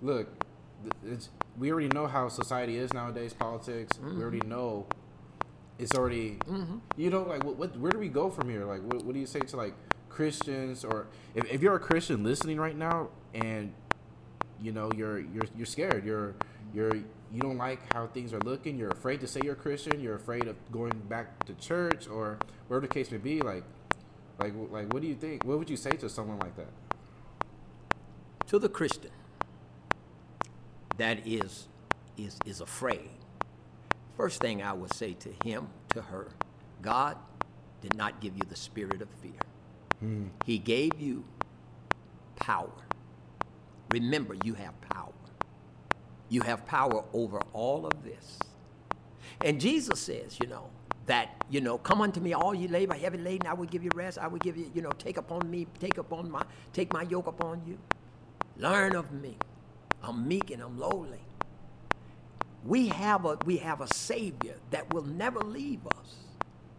look, 0.00 0.28
it's, 1.04 1.28
we 1.58 1.70
already 1.70 1.88
know 1.88 2.06
how 2.06 2.28
society 2.28 2.78
is 2.78 2.94
nowadays. 2.94 3.34
Politics. 3.34 3.98
We 3.98 4.10
mm-hmm. 4.10 4.22
already 4.22 4.40
know. 4.46 4.86
It's 5.80 5.94
already. 5.94 6.38
Mm-hmm. 6.46 6.78
You 6.96 7.10
know, 7.10 7.22
like 7.22 7.44
what, 7.44 7.56
what? 7.56 7.76
Where 7.78 7.90
do 7.90 7.98
we 7.98 8.08
go 8.08 8.30
from 8.30 8.50
here? 8.50 8.64
Like, 8.64 8.82
what, 8.82 9.04
what 9.04 9.14
do 9.14 9.20
you 9.20 9.26
say 9.26 9.40
to 9.40 9.56
like 9.56 9.74
Christians 10.08 10.84
or 10.84 11.06
if, 11.34 11.50
if 11.50 11.62
you're 11.62 11.76
a 11.76 11.80
Christian 11.80 12.22
listening 12.22 12.58
right 12.58 12.76
now 12.76 13.08
and 13.32 13.72
you 14.60 14.72
know 14.72 14.90
you're 14.96 15.18
you're 15.18 15.44
you're 15.56 15.66
scared. 15.66 16.04
You're 16.04 16.34
you're 16.74 16.94
you 16.94 17.40
don't 17.40 17.56
like 17.56 17.80
how 17.94 18.06
things 18.08 18.32
are 18.34 18.40
looking. 18.40 18.76
You're 18.76 18.90
afraid 18.90 19.20
to 19.20 19.26
say 19.26 19.40
you're 19.42 19.54
a 19.54 19.56
Christian. 19.56 20.00
You're 20.00 20.16
afraid 20.16 20.46
of 20.46 20.56
going 20.70 20.92
back 21.08 21.44
to 21.46 21.54
church 21.54 22.08
or 22.08 22.38
whatever 22.68 22.86
the 22.86 22.92
case 22.92 23.10
may 23.10 23.18
be. 23.18 23.40
Like, 23.40 23.64
like 24.38 24.52
like 24.70 24.92
what 24.92 25.00
do 25.00 25.08
you 25.08 25.14
think? 25.14 25.44
What 25.44 25.58
would 25.58 25.70
you 25.70 25.76
say 25.76 25.92
to 25.92 26.08
someone 26.08 26.38
like 26.38 26.56
that? 26.56 26.72
To 28.48 28.58
the 28.58 28.68
Christian 28.68 29.12
that 30.98 31.26
is 31.26 31.68
is 32.18 32.38
is 32.44 32.60
afraid. 32.60 33.08
First 34.20 34.42
thing 34.42 34.62
I 34.62 34.74
would 34.74 34.92
say 34.92 35.14
to 35.14 35.30
him, 35.42 35.68
to 35.94 36.02
her, 36.02 36.28
God 36.82 37.16
did 37.80 37.96
not 37.96 38.20
give 38.20 38.36
you 38.36 38.42
the 38.46 38.54
spirit 38.54 39.00
of 39.00 39.08
fear. 39.22 39.40
Hmm. 39.98 40.26
He 40.44 40.58
gave 40.58 41.00
you 41.00 41.24
power. 42.36 42.84
Remember, 43.90 44.36
you 44.44 44.52
have 44.52 44.78
power. 44.82 45.14
You 46.28 46.42
have 46.42 46.66
power 46.66 47.02
over 47.14 47.40
all 47.54 47.86
of 47.86 48.04
this. 48.04 48.38
And 49.42 49.58
Jesus 49.58 49.98
says, 50.00 50.36
you 50.38 50.48
know, 50.48 50.68
that, 51.06 51.42
you 51.48 51.62
know, 51.62 51.78
come 51.78 52.02
unto 52.02 52.20
me, 52.20 52.34
all 52.34 52.54
ye 52.54 52.68
labor, 52.68 52.92
heavy 52.92 53.16
laden, 53.16 53.46
I 53.46 53.54
will 53.54 53.64
give 53.64 53.82
you 53.82 53.90
rest. 53.94 54.18
I 54.18 54.26
will 54.26 54.38
give 54.40 54.54
you, 54.54 54.70
you 54.74 54.82
know, 54.82 54.92
take 54.98 55.16
upon 55.16 55.50
me, 55.50 55.66
take 55.78 55.96
upon 55.96 56.30
my, 56.30 56.44
take 56.74 56.92
my 56.92 57.04
yoke 57.04 57.26
upon 57.26 57.62
you. 57.66 57.78
Learn 58.58 58.94
of 58.96 59.12
me. 59.12 59.38
I'm 60.02 60.28
meek 60.28 60.50
and 60.50 60.62
I'm 60.62 60.78
lowly. 60.78 61.20
We 62.64 62.88
have 62.88 63.24
a 63.24 63.38
we 63.46 63.56
have 63.58 63.80
a 63.80 63.92
Savior 63.92 64.56
that 64.70 64.92
will 64.92 65.04
never 65.04 65.40
leave 65.40 65.86
us. 65.86 66.16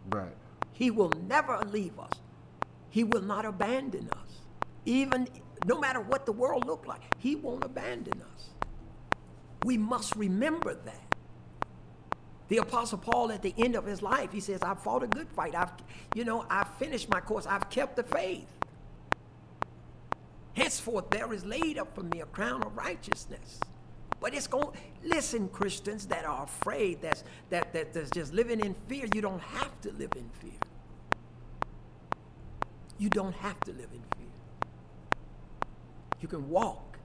Right. 0.09 0.35
He 0.73 0.91
will 0.91 1.11
never 1.27 1.59
leave 1.65 1.99
us. 1.99 2.13
He 2.89 3.03
will 3.03 3.21
not 3.21 3.45
abandon 3.45 4.09
us. 4.11 4.41
Even 4.85 5.27
no 5.65 5.79
matter 5.79 6.01
what 6.01 6.25
the 6.25 6.31
world 6.31 6.65
look 6.65 6.85
like, 6.87 7.01
he 7.17 7.35
won't 7.35 7.63
abandon 7.63 8.21
us. 8.21 8.49
We 9.63 9.77
must 9.77 10.15
remember 10.15 10.73
that. 10.73 11.15
The 12.47 12.57
apostle 12.57 12.97
Paul 12.97 13.31
at 13.31 13.41
the 13.41 13.53
end 13.57 13.75
of 13.75 13.85
his 13.85 14.01
life, 14.01 14.31
he 14.31 14.41
says, 14.41 14.61
I've 14.61 14.79
fought 14.79 15.03
a 15.03 15.07
good 15.07 15.29
fight. 15.29 15.55
I've 15.55 15.71
you 16.13 16.25
know, 16.25 16.45
I've 16.49 16.67
finished 16.75 17.09
my 17.09 17.21
course. 17.21 17.45
I've 17.45 17.69
kept 17.69 17.95
the 17.95 18.03
faith. 18.03 18.47
Henceforth 20.53 21.09
there 21.09 21.31
is 21.31 21.45
laid 21.45 21.77
up 21.77 21.95
for 21.95 22.03
me 22.03 22.21
a 22.21 22.25
crown 22.25 22.61
of 22.63 22.75
righteousness. 22.75 23.59
But 24.21 24.35
it's 24.35 24.47
going 24.47 24.69
listen, 25.03 25.49
Christians 25.49 26.05
that 26.05 26.25
are 26.25 26.43
afraid, 26.43 27.01
that's 27.01 27.23
that, 27.49 27.73
that 27.73 27.91
that's 27.91 28.11
just 28.11 28.33
living 28.33 28.59
in 28.59 28.75
fear. 28.87 29.07
You 29.13 29.21
don't 29.21 29.41
have 29.41 29.81
to 29.81 29.91
live 29.93 30.11
in 30.15 30.29
fear. 30.39 30.59
You 32.99 33.09
don't 33.09 33.33
have 33.33 33.59
to 33.61 33.71
live 33.71 33.89
in 33.91 34.03
fear. 34.15 34.27
You 36.21 36.27
can 36.27 36.47
walk. 36.47 36.99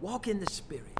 Walk 0.00 0.28
in 0.28 0.40
the 0.40 0.50
spirit. 0.50 0.98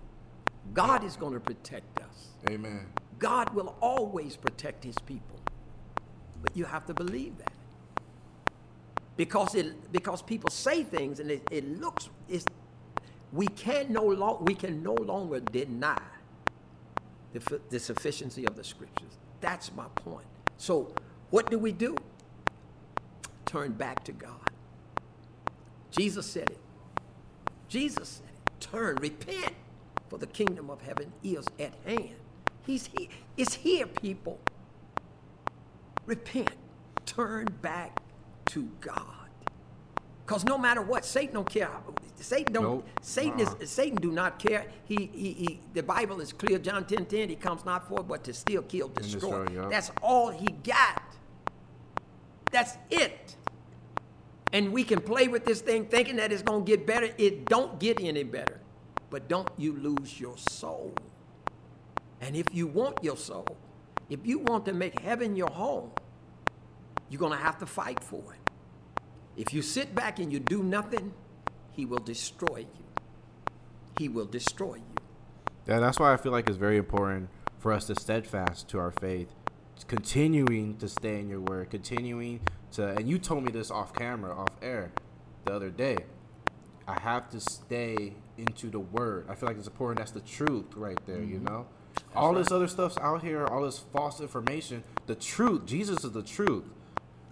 God 0.74 1.02
is 1.02 1.16
going 1.16 1.32
to 1.32 1.40
protect 1.40 2.00
us. 2.00 2.28
Amen. 2.50 2.86
God 3.18 3.54
will 3.54 3.74
always 3.80 4.36
protect 4.36 4.84
his 4.84 4.96
people. 5.06 5.40
But 6.42 6.54
you 6.54 6.66
have 6.66 6.84
to 6.86 6.94
believe 6.94 7.38
that. 7.38 7.52
Because 9.16 9.54
it 9.54 9.90
because 9.90 10.20
people 10.20 10.50
say 10.50 10.82
things 10.82 11.18
and 11.18 11.30
it, 11.30 11.48
it 11.50 11.80
looks 11.80 12.10
it's 12.28 12.44
we 13.32 13.48
can 13.48 13.92
no 13.92 14.04
long, 14.04 14.44
we 14.44 14.54
can 14.54 14.82
no 14.82 14.94
longer 14.94 15.40
deny 15.40 16.00
the, 17.32 17.60
the 17.70 17.78
sufficiency 17.78 18.46
of 18.46 18.56
the 18.56 18.64
scriptures. 18.64 19.18
That's 19.40 19.74
my 19.74 19.86
point. 19.94 20.26
So 20.56 20.92
what 21.30 21.50
do 21.50 21.58
we 21.58 21.72
do? 21.72 21.96
Turn 23.44 23.72
back 23.72 24.04
to 24.04 24.12
God. 24.12 24.50
Jesus 25.90 26.26
said 26.26 26.50
it. 26.50 26.58
Jesus 27.68 28.08
said 28.08 28.28
it. 28.28 28.60
Turn, 28.60 28.96
repent, 28.96 29.54
for 30.08 30.18
the 30.18 30.26
kingdom 30.26 30.70
of 30.70 30.80
heaven 30.82 31.12
is 31.22 31.46
at 31.58 31.74
hand. 31.84 32.16
He's 32.64 32.88
here. 32.96 33.08
It's 33.36 33.54
here, 33.54 33.86
people. 33.86 34.38
Repent. 36.06 36.52
Turn 37.04 37.46
back 37.62 38.00
to 38.46 38.68
God. 38.80 39.30
Because 40.24 40.44
no 40.44 40.58
matter 40.58 40.82
what, 40.82 41.04
Satan 41.04 41.34
don't 41.34 41.48
care. 41.48 41.70
Satan 42.24 42.52
don't. 42.54 42.62
Nope. 42.64 42.88
Satan 43.00 43.40
Uh-uh. 43.40 43.54
is. 43.60 43.70
Satan 43.70 43.96
do 44.00 44.10
not 44.10 44.38
care. 44.38 44.66
He, 44.84 45.10
he, 45.12 45.32
he. 45.32 45.60
The 45.74 45.82
Bible 45.82 46.20
is 46.20 46.32
clear. 46.32 46.58
John 46.58 46.84
10, 46.86 47.06
10, 47.06 47.28
He 47.28 47.36
comes 47.36 47.64
not 47.64 47.86
for 47.88 48.02
but 48.02 48.24
to 48.24 48.32
steal, 48.32 48.62
kill, 48.62 48.88
destroy. 48.88 49.44
destroy, 49.44 49.62
yeah. 49.62 49.68
That's 49.68 49.90
all 50.02 50.30
he 50.30 50.46
got. 50.64 51.02
That's 52.50 52.76
it. 52.90 53.36
And 54.52 54.72
we 54.72 54.84
can 54.84 55.00
play 55.00 55.28
with 55.28 55.44
this 55.44 55.60
thing 55.60 55.86
thinking 55.86 56.16
that 56.16 56.32
it's 56.32 56.42
gonna 56.42 56.64
get 56.64 56.86
better. 56.86 57.10
It 57.18 57.46
don't 57.46 57.78
get 57.78 58.00
any 58.00 58.22
better. 58.22 58.60
But 59.10 59.28
don't 59.28 59.48
you 59.56 59.72
lose 59.76 60.18
your 60.20 60.36
soul. 60.38 60.94
And 62.20 62.34
if 62.36 62.46
you 62.52 62.66
want 62.66 63.02
your 63.02 63.16
soul, 63.16 63.46
if 64.08 64.24
you 64.26 64.38
want 64.38 64.64
to 64.66 64.72
make 64.72 64.98
heaven 65.00 65.36
your 65.36 65.50
home, 65.50 65.90
you're 67.10 67.20
gonna 67.20 67.36
have 67.36 67.58
to 67.58 67.66
fight 67.66 68.02
for 68.02 68.22
it. 68.32 68.50
If 69.36 69.52
you 69.52 69.62
sit 69.62 69.94
back 69.94 70.18
and 70.18 70.32
you 70.32 70.40
do 70.40 70.62
nothing, 70.62 71.12
he 71.76 71.84
will 71.84 71.98
destroy 71.98 72.60
you. 72.60 72.84
He 73.98 74.08
will 74.08 74.24
destroy 74.24 74.76
you. 74.76 74.96
Yeah, 75.68 75.78
that's 75.78 76.00
why 76.00 76.12
I 76.12 76.16
feel 76.16 76.32
like 76.32 76.48
it's 76.48 76.58
very 76.58 76.78
important 76.78 77.28
for 77.58 77.72
us 77.72 77.86
to 77.86 77.94
steadfast 77.94 78.68
to 78.70 78.78
our 78.78 78.90
faith, 78.90 79.28
continuing 79.86 80.78
to 80.78 80.88
stay 80.88 81.20
in 81.20 81.28
your 81.28 81.40
word, 81.40 81.70
continuing 81.70 82.40
to. 82.72 82.88
And 82.88 83.08
you 83.08 83.18
told 83.18 83.44
me 83.44 83.52
this 83.52 83.70
off 83.70 83.92
camera, 83.94 84.34
off 84.34 84.56
air, 84.62 84.92
the 85.44 85.52
other 85.52 85.70
day. 85.70 85.98
I 86.88 87.00
have 87.00 87.28
to 87.30 87.40
stay 87.40 88.14
into 88.38 88.70
the 88.70 88.78
word. 88.78 89.26
I 89.28 89.34
feel 89.34 89.48
like 89.48 89.58
it's 89.58 89.66
important. 89.66 89.98
That's 89.98 90.12
the 90.12 90.20
truth 90.20 90.76
right 90.76 90.98
there. 91.04 91.20
You 91.20 91.36
mm-hmm. 91.36 91.46
know, 91.46 91.66
all 92.14 92.32
this 92.32 92.52
other 92.52 92.68
stuff's 92.68 92.96
out 92.98 93.22
here, 93.22 93.44
all 93.44 93.62
this 93.62 93.78
false 93.78 94.20
information. 94.20 94.84
The 95.06 95.16
truth, 95.16 95.66
Jesus 95.66 96.04
is 96.04 96.12
the 96.12 96.22
truth. 96.22 96.64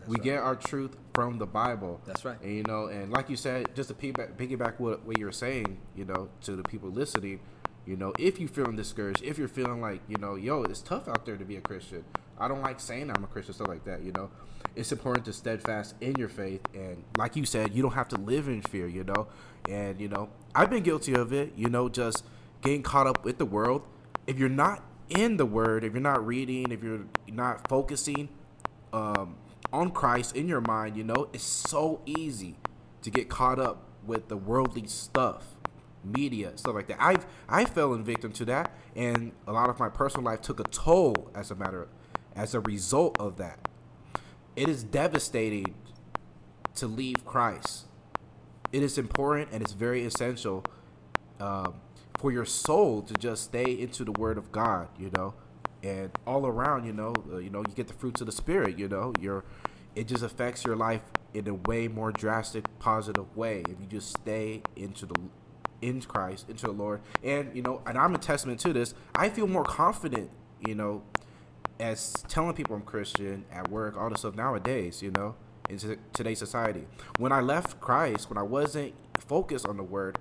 We 0.07 0.17
get 0.19 0.38
our 0.38 0.57
truth 0.57 0.97
from 1.14 1.38
the 1.38 1.47
Bible. 1.47 2.01
That's 2.07 2.25
right. 2.25 2.40
And 2.43 2.55
you 2.55 2.62
know, 2.64 2.87
and 2.87 3.12
like 3.12 3.31
you 3.31 3.37
said, 3.37 3.75
just 3.75 3.88
to 3.88 3.95
piggyback, 3.95 4.37
piggyback 4.37 4.79
what, 4.79 5.05
what 5.05 5.19
you're 5.19 5.33
saying, 5.33 5.79
you 5.97 6.05
know, 6.05 6.29
to 6.43 6.57
the 6.57 6.62
people 6.62 6.90
listening, 6.90 7.40
you 7.87 7.97
know, 7.97 8.12
if 8.19 8.40
you're 8.40 8.49
feeling 8.49 8.77
discouraged, 8.77 9.23
if 9.23 9.38
you're 9.38 9.49
feeling 9.49 9.81
like, 9.81 10.01
you 10.09 10.17
know, 10.17 10.35
yo, 10.35 10.62
it's 10.62 10.81
tough 10.81 11.09
out 11.09 11.27
there 11.27 11.37
to 11.37 11.45
be 11.45 11.57
a 11.57 11.61
Christian. 11.61 12.05
I 12.38 12.49
don't 12.49 12.62
like 12.62 12.81
saying 12.81 13.11
I'm 13.11 13.23
a 13.23 13.27
Christian, 13.27 13.55
stuff 13.55 13.69
like 13.69 13.85
that, 13.85 14.03
you 14.03 14.12
know. 14.12 14.31
It's 14.75 14.90
important 14.90 15.25
to 15.27 15.33
steadfast 15.33 15.95
in 16.01 16.17
your 16.17 16.29
faith, 16.29 16.62
and 16.75 17.05
like 17.17 17.37
you 17.37 17.45
said, 17.45 17.75
you 17.75 17.83
don't 17.83 17.93
have 17.93 18.09
to 18.09 18.17
live 18.17 18.49
in 18.49 18.61
fear, 18.62 18.88
you 18.88 19.05
know. 19.05 19.29
And 19.69 20.01
you 20.01 20.09
know, 20.09 20.31
I've 20.55 20.69
been 20.69 20.83
guilty 20.83 21.14
of 21.14 21.33
it, 21.33 21.53
you 21.57 21.69
know, 21.69 21.88
just 21.88 22.25
getting 22.61 22.83
caught 22.83 23.07
up 23.07 23.25
with 23.25 23.38
the 23.38 23.45
world. 23.45 23.83
If 24.27 24.37
you're 24.38 24.49
not 24.49 24.83
in 25.11 25.37
the 25.37 25.47
Word, 25.47 25.85
if 25.85 25.93
you're 25.93 26.03
not 26.03 26.27
reading, 26.27 26.73
if 26.73 26.83
you're 26.83 27.05
not 27.29 27.69
focusing, 27.69 28.31
um, 28.93 29.37
on 29.74 29.90
Christ 29.90 30.37
in 30.37 30.46
your 30.46 30.60
mind, 30.60 30.96
you 30.96 31.02
know, 31.02 31.28
it's 31.32 31.42
so 31.42 32.00
easy 32.06 32.56
to 33.02 33.10
get 33.10 33.28
caught 33.28 33.58
up 33.58 33.88
with 34.06 34.28
the 34.28 34.37
worldly 34.37 34.87
stuff, 34.87 35.56
media, 36.04 36.52
stuff 36.56 36.76
like 36.76 36.87
that. 36.87 36.98
I've 37.00 37.26
I 37.48 37.64
fell 37.64 37.92
in 37.92 38.04
victim 38.04 38.32
to 38.34 38.44
that, 38.44 38.70
and 38.94 39.32
a 39.48 39.52
lot 39.52 39.68
of 39.68 39.80
my 39.80 39.88
personal 39.88 40.24
life 40.24 40.42
took 40.42 40.60
a 40.60 40.64
toll 40.64 41.28
as 41.34 41.50
a 41.50 41.56
matter, 41.56 41.88
as 42.37 42.54
a 42.54 42.60
result 42.60 43.18
of 43.18 43.37
that. 43.38 43.68
It 44.54 44.68
is 44.68 44.84
devastating 44.84 45.74
to 46.76 46.87
leave 46.87 47.24
Christ. 47.24 47.87
It 48.72 48.84
is 48.84 48.96
important 48.96 49.50
and 49.52 49.60
it's 49.60 49.72
very 49.72 50.04
essential 50.04 50.64
um, 51.40 51.74
for 52.18 52.30
your 52.30 52.44
soul 52.44 53.02
to 53.02 53.14
just 53.14 53.44
stay 53.44 53.72
into 53.72 54.04
the 54.04 54.12
Word 54.12 54.38
of 54.38 54.52
God. 54.52 54.88
You 54.98 55.10
know, 55.16 55.34
and 55.85 56.11
all 56.27 56.47
around, 56.47 56.87
you 56.87 56.92
know, 56.92 57.12
uh, 57.33 57.37
you 57.37 57.51
know, 57.51 57.59
you 57.59 57.75
get 57.75 57.87
the 57.87 57.94
fruits 57.94 58.20
of 58.20 58.27
the 58.27 58.33
Spirit. 58.33 58.79
You 58.79 58.88
know, 58.88 59.12
your 59.20 59.44
it 59.94 60.09
just 60.09 60.25
affects 60.25 60.64
your 60.64 60.75
life 60.75 61.03
in 61.35 61.47
a 61.47 61.55
way 61.55 61.88
more 61.88 62.11
drastic, 62.11 62.64
positive 62.79 63.37
way 63.37 63.62
if 63.68 63.79
you 63.81 63.87
just 63.87 64.11
stay 64.11 64.62
into 64.75 65.07
the 65.07 65.14
in 65.83 66.01
Christ, 66.01 66.49
into 66.49 66.66
the 66.66 66.73
Lord. 66.73 67.03
And 67.23 67.55
you 67.55 67.62
know, 67.62 67.83
and 67.87 67.99
I'm 67.99 68.14
a 68.14 68.18
testament 68.18 68.61
to 68.61 68.73
this. 68.73 68.94
I 69.14 69.29
feel 69.29 69.47
more 69.47 69.64
confident, 69.64 70.31
you 70.66 70.75
know, 70.75 71.03
as 71.79 72.14
telling 72.29 72.55
people 72.55 72.75
I'm 72.75 72.83
Christian 72.83 73.44
at 73.53 73.70
work, 73.70 73.97
all 73.97 74.09
this 74.09 74.20
stuff 74.20 74.35
nowadays, 74.35 75.03
you 75.03 75.11
know, 75.11 75.35
in 75.68 75.79
today's 76.12 76.38
society. 76.38 76.87
When 77.18 77.31
I 77.31 77.40
left 77.40 77.81
Christ, 77.81 78.31
when 78.31 78.38
I 78.38 78.42
wasn't 78.42 78.94
focused 79.18 79.66
on 79.66 79.77
the 79.77 79.83
word, 79.83 80.18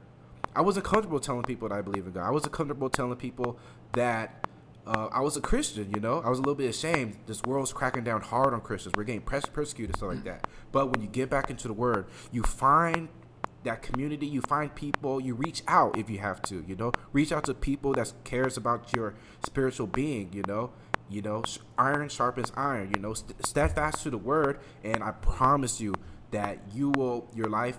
I 0.56 0.62
wasn't 0.62 0.86
comfortable 0.86 1.20
telling 1.20 1.44
people 1.44 1.70
that 1.70 1.76
I 1.76 1.82
believe 1.82 2.06
in 2.06 2.12
God. 2.12 2.28
I 2.28 2.32
wasn't 2.32 2.54
comfortable 2.54 2.90
telling 2.90 3.16
people 3.16 3.58
that 3.94 4.43
uh, 4.86 5.08
I 5.12 5.22
was 5.22 5.38
a 5.38 5.42
Christian, 5.42 5.92
you 5.94 6.02
know. 6.02 6.22
I 6.22 6.30
was 6.30 6.40
a 6.40 6.42
little 6.42 6.56
bit 6.56 6.70
ashamed. 6.70 7.18
This 7.26 7.42
world's 7.44 7.72
cracking 7.72 8.04
down 8.04 8.22
hard 8.22 8.54
on 8.54 8.62
Christians. 8.62 8.94
We're 8.98 9.06
getting 9.06 9.22
press- 9.22 9.46
persecuted, 9.46 9.96
stuff 9.98 10.10
like 10.10 10.24
that. 10.26 10.48
But 10.72 10.92
when 10.92 11.02
you 11.02 11.08
get 11.08 11.30
back 11.30 11.50
into 11.50 11.68
the 11.68 11.74
Word, 11.74 12.08
you 12.32 12.44
find 12.44 13.08
that 13.64 13.82
community. 13.82 14.28
You 14.28 14.42
find 14.42 14.74
people. 14.76 15.22
You 15.22 15.36
reach 15.36 15.64
out 15.68 15.98
if 15.98 16.10
you 16.10 16.20
have 16.20 16.42
to, 16.44 16.66
you 16.68 16.76
know. 16.76 16.92
Reach 17.14 17.32
out 17.32 17.46
to 17.46 17.54
people 17.54 17.94
that 17.94 18.12
cares 18.26 18.58
about 18.58 18.94
your 18.94 19.16
spiritual 19.46 19.88
being, 19.88 20.34
you 20.34 20.44
know. 20.48 20.72
You 21.10 21.22
know, 21.22 21.44
iron 21.78 22.10
sharpens 22.10 22.52
iron. 22.58 22.92
You 22.94 23.02
know, 23.02 23.14
st- 23.14 23.46
steadfast 23.46 24.04
to 24.04 24.10
the 24.10 24.18
Word, 24.18 24.60
and 24.84 25.02
I 25.04 25.12
promise 25.12 25.80
you 25.80 25.94
that 26.32 26.60
you 26.74 26.90
will 26.90 27.30
your 27.34 27.48
life 27.48 27.78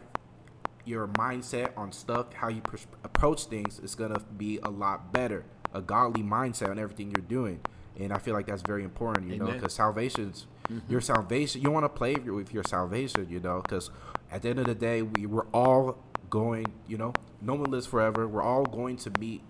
your 0.87 1.09
mindset 1.09 1.71
on 1.77 1.90
stuff, 1.93 2.33
how 2.35 2.49
you 2.49 2.61
pr- 2.61 2.77
approach 3.03 3.45
things 3.45 3.79
is 3.81 3.95
gonna 3.95 4.21
be 4.37 4.59
a 4.62 4.71
lot 4.71 5.12
better. 5.12 5.45
A 5.74 5.82
godly 5.82 6.22
mindset 6.22 6.70
on 6.70 6.78
everything 6.78 7.10
you're 7.10 7.26
doing, 7.26 7.60
and 7.98 8.12
I 8.12 8.18
feel 8.18 8.34
like 8.34 8.46
that's 8.46 8.62
very 8.62 8.84
important. 8.84 9.30
You 9.30 9.38
know, 9.38 9.46
because 9.46 9.74
salvation's 9.74 10.46
mm-hmm. 10.70 10.90
your 10.90 11.00
salvation. 11.00 11.62
You 11.62 11.70
want 11.70 11.84
to 11.84 11.88
play 11.88 12.14
with 12.14 12.54
your, 12.54 12.64
salvation. 12.64 13.26
You 13.28 13.40
know, 13.40 13.60
because 13.60 13.90
at 14.30 14.42
the 14.42 14.50
end 14.50 14.60
of 14.60 14.66
the 14.66 14.74
day, 14.74 15.02
we 15.02 15.26
we're 15.26 15.46
all 15.52 15.98
going. 16.30 16.66
You 16.87 16.98
know, 16.98 17.12
no 17.40 17.54
one 17.54 17.70
lives 17.70 17.87
forever. 17.87 18.26
We're 18.26 18.42
all 18.42 18.64
going 18.64 18.96
to 18.98 19.12
meet 19.18 19.42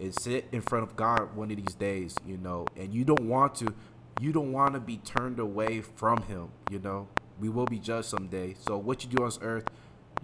and 0.00 0.14
sit 0.14 0.46
in 0.52 0.62
front 0.62 0.84
of 0.84 0.96
God 0.96 1.36
one 1.36 1.50
of 1.50 1.56
these 1.56 1.74
days. 1.74 2.16
You 2.26 2.38
know, 2.38 2.66
and 2.76 2.92
you 2.92 3.04
don't 3.04 3.28
want 3.28 3.54
to. 3.56 3.74
You 4.18 4.32
don't 4.32 4.52
want 4.52 4.72
to 4.72 4.80
be 4.80 4.96
turned 4.96 5.38
away 5.38 5.82
from 5.82 6.22
Him. 6.22 6.48
You 6.70 6.78
know, 6.78 7.08
we 7.38 7.48
will 7.48 7.66
be 7.66 7.78
judged 7.78 8.08
someday. 8.08 8.56
So 8.66 8.78
what 8.78 9.04
you 9.04 9.10
do 9.10 9.22
on 9.22 9.28
this 9.28 9.38
earth 9.42 9.64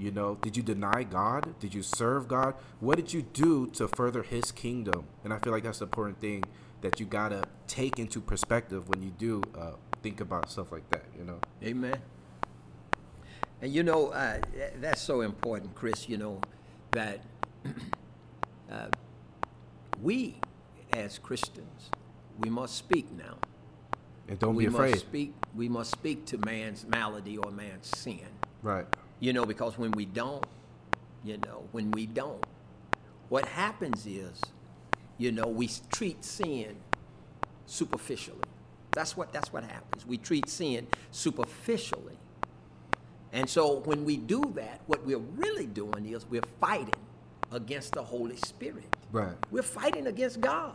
you 0.03 0.11
know, 0.11 0.35
did 0.43 0.57
you 0.57 0.65
deny 0.65 1.05
God? 1.05 1.55
Did 1.61 1.75
you 1.75 1.83
serve 1.83 2.27
God? 2.27 2.55
What 2.81 2.97
did 2.97 3.13
you 3.13 3.23
do 3.23 3.69
to 3.69 3.87
further 3.87 4.25
His 4.25 4.51
kingdom? 4.51 5.05
And 5.23 5.33
I 5.33 5.39
feel 5.39 5.53
like 5.53 5.63
that's 5.63 5.79
the 5.79 5.85
important 5.85 6.21
thing 6.21 6.43
that 6.81 6.99
you 6.99 7.07
gotta 7.07 7.45
take 7.69 8.01
into 8.01 8.21
perspective 8.21 8.89
when 8.89 9.01
you 9.01 9.11
do 9.11 9.43
uh, 9.57 9.73
think 10.03 10.21
about 10.21 10.51
stuff 10.51 10.73
like 10.73 10.89
that. 10.91 11.05
You 11.17 11.25
know. 11.25 11.39
Amen. 11.63 11.95
And 13.61 13.73
you 13.73 13.85
know, 13.85 14.09
uh, 14.09 14.41
that's 14.81 15.01
so 15.01 15.21
important, 15.21 15.77
Chris, 15.77 16.09
you 16.09 16.19
know, 16.19 16.41
that 16.91 17.21
uh, 18.73 18.87
we, 20.03 20.41
as 20.93 21.17
Christians, 21.19 21.91
we 22.41 22.51
must 22.51 22.75
speak 22.75 23.07
now. 23.13 23.39
And 24.29 24.37
don't 24.41 24.57
we 24.57 24.67
be 24.67 24.75
afraid. 24.75 24.91
Must 24.91 25.07
speak, 25.07 25.35
we 25.55 25.69
must 25.69 25.93
speak 25.93 26.25
to 26.27 26.39
man's 26.39 26.85
malady 26.85 27.39
or 27.39 27.53
man's 27.53 27.87
sin. 27.87 28.27
Right. 28.63 28.87
You 29.23 29.33
know, 29.33 29.47
because 29.47 29.79
when 29.79 29.93
we 29.93 30.05
don't, 30.05 30.45
you 31.23 31.39
know, 31.47 31.63
when 31.71 31.93
we 31.93 32.07
don't, 32.07 32.45
what 33.29 33.47
happens 33.47 34.05
is, 34.05 34.43
you 35.17 35.31
know, 35.31 35.47
we 35.47 35.71
treat 35.93 36.25
sin 36.25 36.75
superficially. 37.65 38.41
That's 38.91 39.17
what 39.17 39.33
that's 39.33 39.53
what 39.53 39.63
happens. 39.63 40.05
We 40.05 40.17
treat 40.17 40.49
sin 40.49 40.89
superficially. 41.13 42.19
And 43.33 43.49
so 43.49 43.77
when 43.85 44.05
we 44.05 44.17
do 44.17 44.53
that, 44.57 44.81
what 44.89 45.07
we're 45.07 45.19
really 45.19 45.67
doing 45.67 46.05
is 46.05 46.27
we're 46.29 46.43
fighting 46.61 47.07
against 47.53 47.93
the 47.93 48.03
Holy 48.03 48.37
Spirit. 48.39 48.97
Right. 49.13 49.37
We're 49.53 49.63
fighting 49.63 50.09
against 50.09 50.41
God 50.41 50.75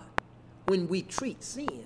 when 0.68 0.88
we 0.88 1.02
treat 1.02 1.44
sin 1.44 1.86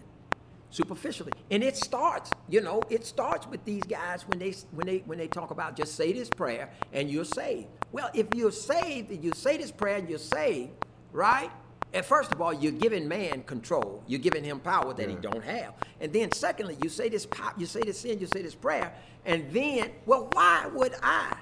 superficially. 0.72 1.34
And 1.52 1.64
it 1.64 1.78
starts, 1.78 2.32
you 2.50 2.62
know, 2.62 2.82
it 2.90 3.06
starts 3.06 3.46
with 3.48 3.64
these 3.66 3.84
guys 3.84 4.28
when 4.28 4.40
they 4.40 4.56
when 4.72 4.88
they 4.88 4.98
when 5.06 5.18
they 5.18 5.28
talk 5.28 5.52
about 5.52 5.76
just 5.76 5.96
say 5.96 6.12
this 6.14 6.30
prayer 6.30 6.70
and 6.94 7.10
you're 7.10 7.26
saved. 7.26 7.68
Well, 7.92 8.10
if 8.14 8.28
you're 8.34 8.52
saved 8.52 9.12
and 9.12 9.24
you 9.24 9.34
say 9.36 9.58
this 9.58 9.72
prayer 9.72 9.98
and 9.98 10.10
you're 10.10 10.18
saved, 10.18 10.72
right? 11.12 11.52
And 11.94 12.06
first 12.06 12.32
of 12.32 12.42
all, 12.42 12.54
you're 12.54 12.72
giving 12.72 13.08
man 13.08 13.44
control. 13.44 14.02
You're 14.08 14.22
giving 14.22 14.46
him 14.46 14.62
power 14.62 14.94
that 14.94 15.10
he 15.10 15.16
don't 15.16 15.44
have. 15.44 15.74
And 16.00 16.14
then 16.14 16.32
secondly, 16.32 16.78
you 16.82 16.90
say 16.90 17.10
this 17.10 17.26
po- 17.26 17.52
you 17.58 17.66
say 17.66 17.82
this 17.82 18.00
sin, 18.00 18.20
you 18.20 18.28
say 18.28 18.42
this 18.42 18.56
prayer, 18.56 18.94
and 19.26 19.52
then, 19.52 19.92
well, 20.06 20.30
why 20.32 20.68
would 20.74 20.96
I? 21.04 21.36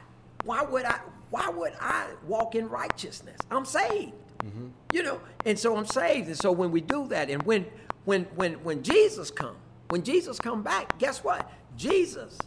Why 0.43 0.63
would 0.63 0.85
I 0.85 0.99
why 1.29 1.49
would 1.49 1.73
I 1.79 2.07
walk 2.25 2.55
in 2.55 2.67
righteousness? 2.67 3.37
I'm 3.51 3.65
saved. 3.65 4.13
Mm-hmm. 4.43 4.67
You 4.91 5.03
know, 5.03 5.21
and 5.45 5.59
so 5.59 5.77
I'm 5.77 5.85
saved. 5.85 6.27
And 6.27 6.37
so 6.37 6.51
when 6.51 6.71
we 6.71 6.81
do 6.81 7.07
that, 7.09 7.29
and 7.29 7.43
when 7.43 7.67
when 8.09 8.23
when 8.35 8.53
when 8.63 8.81
Jesus 8.81 9.29
come, 9.29 9.55
when 9.89 10.01
Jesus 10.03 10.39
come 10.39 10.63
back, 10.63 10.97
guess 10.97 11.23
what? 11.23 11.49
Jesus, 11.77 12.37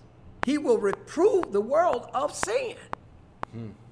he 0.44 0.58
will 0.58 0.78
reprove 0.78 1.52
the 1.52 1.60
world 1.60 2.08
of 2.12 2.34
sin. 2.34 2.74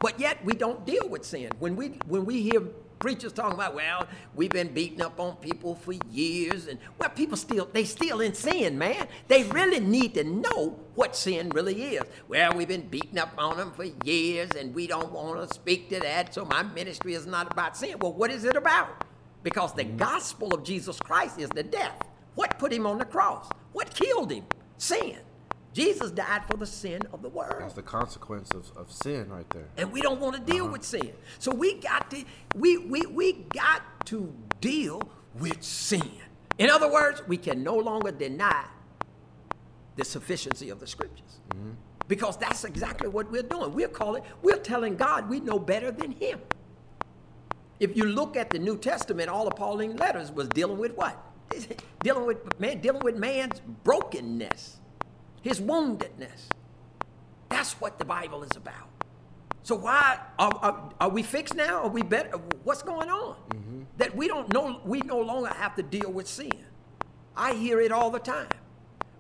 But 0.00 0.18
yet 0.18 0.44
we 0.44 0.54
don't 0.54 0.84
deal 0.84 1.08
with 1.08 1.24
sin. 1.24 1.50
When 1.60 1.76
we 1.76 1.88
when 2.08 2.24
we 2.24 2.42
hear 2.42 2.60
preachers 2.98 3.32
talking 3.32 3.54
about, 3.54 3.74
well, 3.74 4.06
we've 4.34 4.50
been 4.50 4.74
beating 4.74 5.00
up 5.00 5.20
on 5.20 5.36
people 5.36 5.74
for 5.76 5.94
years, 6.10 6.66
and 6.66 6.78
well, 6.98 7.10
people 7.10 7.36
still 7.36 7.68
they 7.72 7.84
still 7.84 8.20
in 8.20 8.34
sin, 8.34 8.76
man. 8.76 9.06
They 9.28 9.44
really 9.44 9.80
need 9.80 10.14
to 10.14 10.24
know 10.24 10.78
what 10.96 11.14
sin 11.14 11.50
really 11.50 11.94
is. 11.94 12.02
Well, 12.28 12.52
we've 12.54 12.68
been 12.68 12.88
beating 12.88 13.18
up 13.18 13.32
on 13.38 13.56
them 13.58 13.70
for 13.70 13.84
years, 14.04 14.50
and 14.58 14.74
we 14.74 14.88
don't 14.88 15.12
want 15.12 15.48
to 15.48 15.54
speak 15.54 15.88
to 15.90 16.00
that. 16.00 16.34
So 16.34 16.44
my 16.46 16.64
ministry 16.64 17.14
is 17.14 17.26
not 17.26 17.52
about 17.52 17.76
sin. 17.76 17.96
Well, 18.00 18.12
what 18.12 18.32
is 18.32 18.44
it 18.44 18.56
about? 18.56 19.04
Because 19.42 19.74
the 19.74 19.84
gospel 19.84 20.54
of 20.54 20.62
Jesus 20.64 20.98
Christ 21.00 21.38
is 21.38 21.48
the 21.50 21.62
death. 21.62 22.06
What 22.34 22.58
put 22.58 22.72
him 22.72 22.86
on 22.86 22.98
the 22.98 23.04
cross? 23.04 23.48
What 23.72 23.94
killed 23.94 24.32
him? 24.32 24.44
Sin. 24.78 25.18
Jesus 25.72 26.10
died 26.10 26.42
for 26.50 26.56
the 26.56 26.66
sin 26.66 27.00
of 27.12 27.22
the 27.22 27.28
world 27.28 27.56
That's 27.60 27.74
the 27.74 27.82
consequence 27.82 28.50
of, 28.50 28.76
of 28.76 28.90
sin 28.90 29.28
right 29.28 29.48
there. 29.50 29.68
and 29.76 29.92
we 29.92 30.00
don't 30.00 30.20
want 30.20 30.34
to 30.34 30.40
deal 30.52 30.64
uh-huh. 30.64 30.72
with 30.72 30.84
sin. 30.84 31.12
So 31.38 31.54
we 31.54 31.74
got 31.74 32.10
to 32.10 32.24
we 32.56 32.76
we 32.78 33.02
we 33.06 33.32
got 33.50 33.82
to 34.06 34.34
deal 34.60 35.00
with 35.38 35.62
sin. 35.62 36.10
In 36.58 36.70
other 36.70 36.90
words, 36.90 37.22
we 37.28 37.36
can 37.36 37.62
no 37.62 37.76
longer 37.76 38.10
deny 38.10 38.64
the 39.96 40.04
sufficiency 40.04 40.70
of 40.70 40.80
the 40.80 40.86
scriptures. 40.86 41.40
Mm-hmm. 41.50 41.70
Because 42.08 42.36
that's 42.36 42.64
exactly 42.64 43.08
what 43.08 43.30
we're 43.30 43.42
doing. 43.42 43.72
We're 43.72 43.88
calling, 43.88 44.24
we're 44.42 44.58
telling 44.58 44.96
God 44.96 45.30
we 45.30 45.38
know 45.40 45.58
better 45.58 45.92
than 45.92 46.12
him. 46.12 46.40
If 47.80 47.96
you 47.96 48.04
look 48.04 48.36
at 48.36 48.50
the 48.50 48.58
New 48.58 48.76
Testament, 48.76 49.30
all 49.30 49.46
the 49.46 49.50
Pauline 49.50 49.96
letters 49.96 50.30
was 50.30 50.48
dealing 50.48 50.78
with 50.78 50.94
what? 50.96 51.18
dealing 52.04 52.26
with 52.26 52.60
man, 52.60 52.80
dealing 52.80 53.02
with 53.02 53.16
man's 53.16 53.60
brokenness, 53.82 54.76
his 55.40 55.60
woundedness. 55.60 56.48
That's 57.48 57.80
what 57.80 57.98
the 57.98 58.04
Bible 58.04 58.44
is 58.44 58.56
about. 58.56 58.88
So 59.62 59.74
why 59.74 60.18
are, 60.38 60.52
are, 60.62 60.92
are 61.00 61.08
we 61.08 61.22
fixed 61.22 61.54
now? 61.54 61.82
Are 61.82 61.88
we 61.88 62.02
better? 62.02 62.30
What's 62.64 62.82
going 62.82 63.08
on? 63.08 63.36
Mm-hmm. 63.50 63.82
That 63.96 64.14
we 64.14 64.28
don't 64.28 64.52
know. 64.52 64.80
We 64.84 65.00
no 65.00 65.18
longer 65.18 65.48
have 65.48 65.74
to 65.76 65.82
deal 65.82 66.12
with 66.12 66.28
sin. 66.28 66.64
I 67.36 67.54
hear 67.54 67.80
it 67.80 67.92
all 67.92 68.10
the 68.10 68.18
time. 68.18 68.48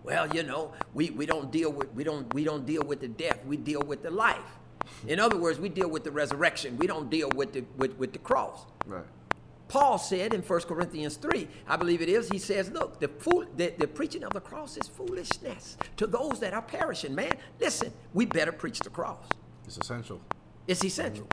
Well, 0.02 0.34
you 0.34 0.42
know, 0.42 0.72
we, 0.94 1.10
we 1.10 1.26
don't 1.26 1.50
deal 1.50 1.70
with 1.72 1.92
we 1.94 2.04
don't 2.04 2.32
we 2.34 2.44
don't 2.44 2.66
deal 2.66 2.82
with 2.82 3.00
the 3.00 3.08
death. 3.08 3.44
We 3.46 3.56
deal 3.56 3.82
with 3.82 4.02
the 4.02 4.10
life. 4.10 4.58
In 5.06 5.18
other 5.18 5.36
words, 5.36 5.58
we 5.58 5.68
deal 5.68 5.88
with 5.88 6.04
the 6.04 6.10
resurrection. 6.10 6.76
We 6.76 6.86
don't 6.86 7.10
deal 7.10 7.30
with 7.34 7.52
the 7.52 7.64
with, 7.76 7.96
with 7.98 8.12
the 8.12 8.18
cross. 8.18 8.66
Right. 8.86 9.04
Paul 9.68 9.98
said 9.98 10.34
in 10.34 10.42
1 10.42 10.60
Corinthians 10.62 11.14
3, 11.14 11.46
I 11.68 11.76
believe 11.76 12.02
it 12.02 12.08
is, 12.08 12.28
he 12.28 12.38
says, 12.38 12.70
Look, 12.72 12.98
the, 12.98 13.06
fool, 13.06 13.44
the, 13.56 13.72
the 13.78 13.86
preaching 13.86 14.24
of 14.24 14.32
the 14.32 14.40
cross 14.40 14.76
is 14.76 14.88
foolishness 14.88 15.76
to 15.96 16.08
those 16.08 16.40
that 16.40 16.52
are 16.52 16.62
perishing. 16.62 17.14
Man, 17.14 17.34
listen, 17.60 17.92
we 18.12 18.26
better 18.26 18.50
preach 18.50 18.80
the 18.80 18.90
cross. 18.90 19.24
It's 19.64 19.78
essential. 19.78 20.20
It's 20.66 20.84
essential. 20.84 21.28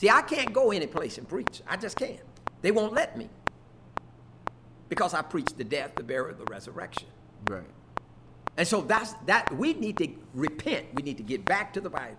See, 0.00 0.10
I 0.10 0.22
can't 0.22 0.52
go 0.52 0.72
any 0.72 0.88
place 0.88 1.16
and 1.16 1.28
preach. 1.28 1.62
I 1.68 1.76
just 1.76 1.96
can't. 1.96 2.18
They 2.60 2.72
won't 2.72 2.92
let 2.92 3.16
me 3.16 3.28
because 4.88 5.14
I 5.14 5.22
preach 5.22 5.54
the 5.56 5.64
death, 5.64 5.92
the 5.94 6.02
burial, 6.02 6.36
the 6.36 6.44
resurrection. 6.50 7.06
Right. 7.48 7.62
And 8.56 8.66
so 8.66 8.80
that's 8.80 9.12
that 9.26 9.54
we 9.54 9.74
need 9.74 9.96
to 9.98 10.08
repent. 10.34 10.86
We 10.94 11.02
need 11.02 11.18
to 11.18 11.22
get 11.22 11.44
back 11.44 11.72
to 11.74 11.80
the 11.80 11.90
Bible. 11.90 12.16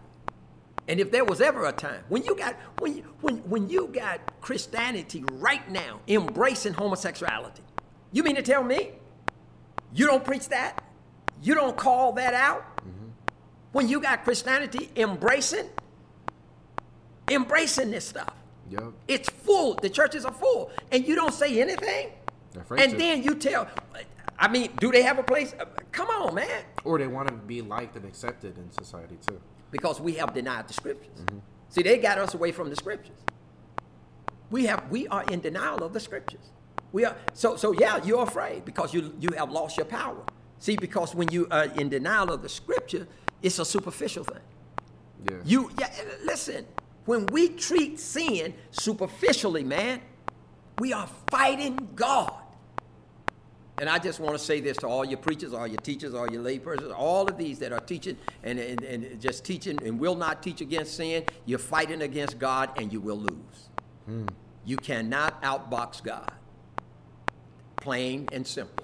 And 0.87 0.99
if 0.99 1.11
there 1.11 1.25
was 1.25 1.41
ever 1.41 1.65
a 1.65 1.71
time 1.71 2.03
when 2.07 2.23
you 2.23 2.35
got 2.35 2.55
when 2.79 2.97
you, 2.97 3.03
when 3.21 3.37
when 3.49 3.69
you 3.69 3.87
got 3.87 4.19
Christianity 4.41 5.23
right 5.33 5.69
now 5.69 5.99
embracing 6.07 6.73
homosexuality, 6.73 7.63
you 8.11 8.23
mean 8.23 8.35
to 8.35 8.41
tell 8.41 8.63
me 8.63 8.91
you 9.93 10.05
don't 10.07 10.23
preach 10.23 10.47
that? 10.49 10.83
You 11.41 11.55
don't 11.55 11.75
call 11.75 12.13
that 12.13 12.33
out? 12.33 12.77
Mm-hmm. 12.77 13.09
When 13.73 13.87
you 13.89 13.99
got 13.99 14.23
Christianity 14.23 14.89
embracing 14.95 15.69
embracing 17.29 17.91
this 17.91 18.05
stuff. 18.05 18.33
Yep. 18.69 18.93
It's 19.07 19.29
full. 19.29 19.75
The 19.75 19.89
churches 19.89 20.25
are 20.25 20.33
full, 20.33 20.71
and 20.91 21.07
you 21.07 21.15
don't 21.15 21.33
say 21.33 21.61
anything. 21.61 22.11
And 22.77 22.91
to. 22.91 22.97
then 22.97 23.23
you 23.23 23.35
tell. 23.35 23.67
I 24.39 24.47
mean, 24.47 24.71
do 24.79 24.91
they 24.91 25.01
have 25.03 25.19
a 25.19 25.23
place? 25.23 25.53
Come 25.91 26.09
on, 26.09 26.35
man. 26.35 26.63
Or 26.83 26.97
they 26.97 27.07
want 27.07 27.27
to 27.27 27.33
be 27.33 27.61
liked 27.61 27.95
and 27.95 28.05
accepted 28.05 28.57
in 28.57 28.71
society 28.71 29.17
too. 29.27 29.39
Because 29.77 30.01
we 30.01 30.13
have 30.13 30.33
denied 30.33 30.67
the 30.67 30.73
scriptures. 30.73 31.19
See, 31.69 31.83
they 31.83 31.99
got 31.99 32.17
us 32.17 32.33
away 32.33 32.51
from 32.51 32.71
the 32.71 32.75
scriptures. 32.75 33.21
We 34.49 34.65
have 34.65 34.89
we 34.89 35.07
are 35.07 35.23
in 35.25 35.39
denial 35.39 35.83
of 35.83 35.93
the 35.93 35.99
scriptures. 35.99 36.51
We 36.91 37.05
are 37.05 37.15
so 37.33 37.55
so 37.57 37.73
yeah, 37.73 38.03
you're 38.03 38.23
afraid 38.23 38.65
because 38.65 38.91
you 38.91 39.13
you 39.19 39.29
have 39.37 39.51
lost 39.51 39.77
your 39.77 39.85
power. 39.85 40.23
See, 40.57 40.75
because 40.75 41.13
when 41.13 41.29
you 41.31 41.47
are 41.51 41.65
in 41.65 41.89
denial 41.89 42.31
of 42.31 42.41
the 42.41 42.49
scripture, 42.49 43.07
it's 43.43 43.59
a 43.59 43.65
superficial 43.65 44.23
thing. 44.23 44.45
Yeah. 45.29 45.37
You 45.45 45.71
yeah, 45.79 45.93
listen, 46.25 46.65
when 47.05 47.27
we 47.27 47.49
treat 47.49 47.99
sin 47.99 48.55
superficially, 48.71 49.63
man, 49.63 50.01
we 50.79 50.91
are 50.91 51.09
fighting 51.29 51.89
God. 51.95 52.33
And 53.79 53.89
I 53.89 53.99
just 53.99 54.19
want 54.19 54.35
to 54.35 54.43
say 54.43 54.59
this 54.59 54.77
to 54.77 54.87
all 54.87 55.05
your 55.05 55.19
preachers, 55.19 55.53
all 55.53 55.67
your 55.67 55.77
teachers, 55.77 56.15
all 56.15 56.29
your 56.31 56.43
laypersons, 56.43 56.93
all 56.95 57.27
of 57.27 57.37
these 57.37 57.59
that 57.59 57.71
are 57.71 57.79
teaching 57.79 58.17
and, 58.43 58.57
and, 58.57 58.83
and 58.83 59.21
just 59.21 59.45
teaching 59.45 59.79
and 59.85 59.99
will 59.99 60.15
not 60.15 60.41
teach 60.41 60.61
against 60.61 60.95
sin, 60.95 61.23
you're 61.45 61.59
fighting 61.59 62.01
against 62.01 62.39
God 62.39 62.71
and 62.77 62.91
you 62.91 62.99
will 62.99 63.19
lose. 63.19 63.69
Hmm. 64.05 64.25
You 64.65 64.77
cannot 64.77 65.41
outbox 65.43 66.03
God. 66.03 66.31
Plain 67.75 68.27
and 68.31 68.45
simple. 68.45 68.76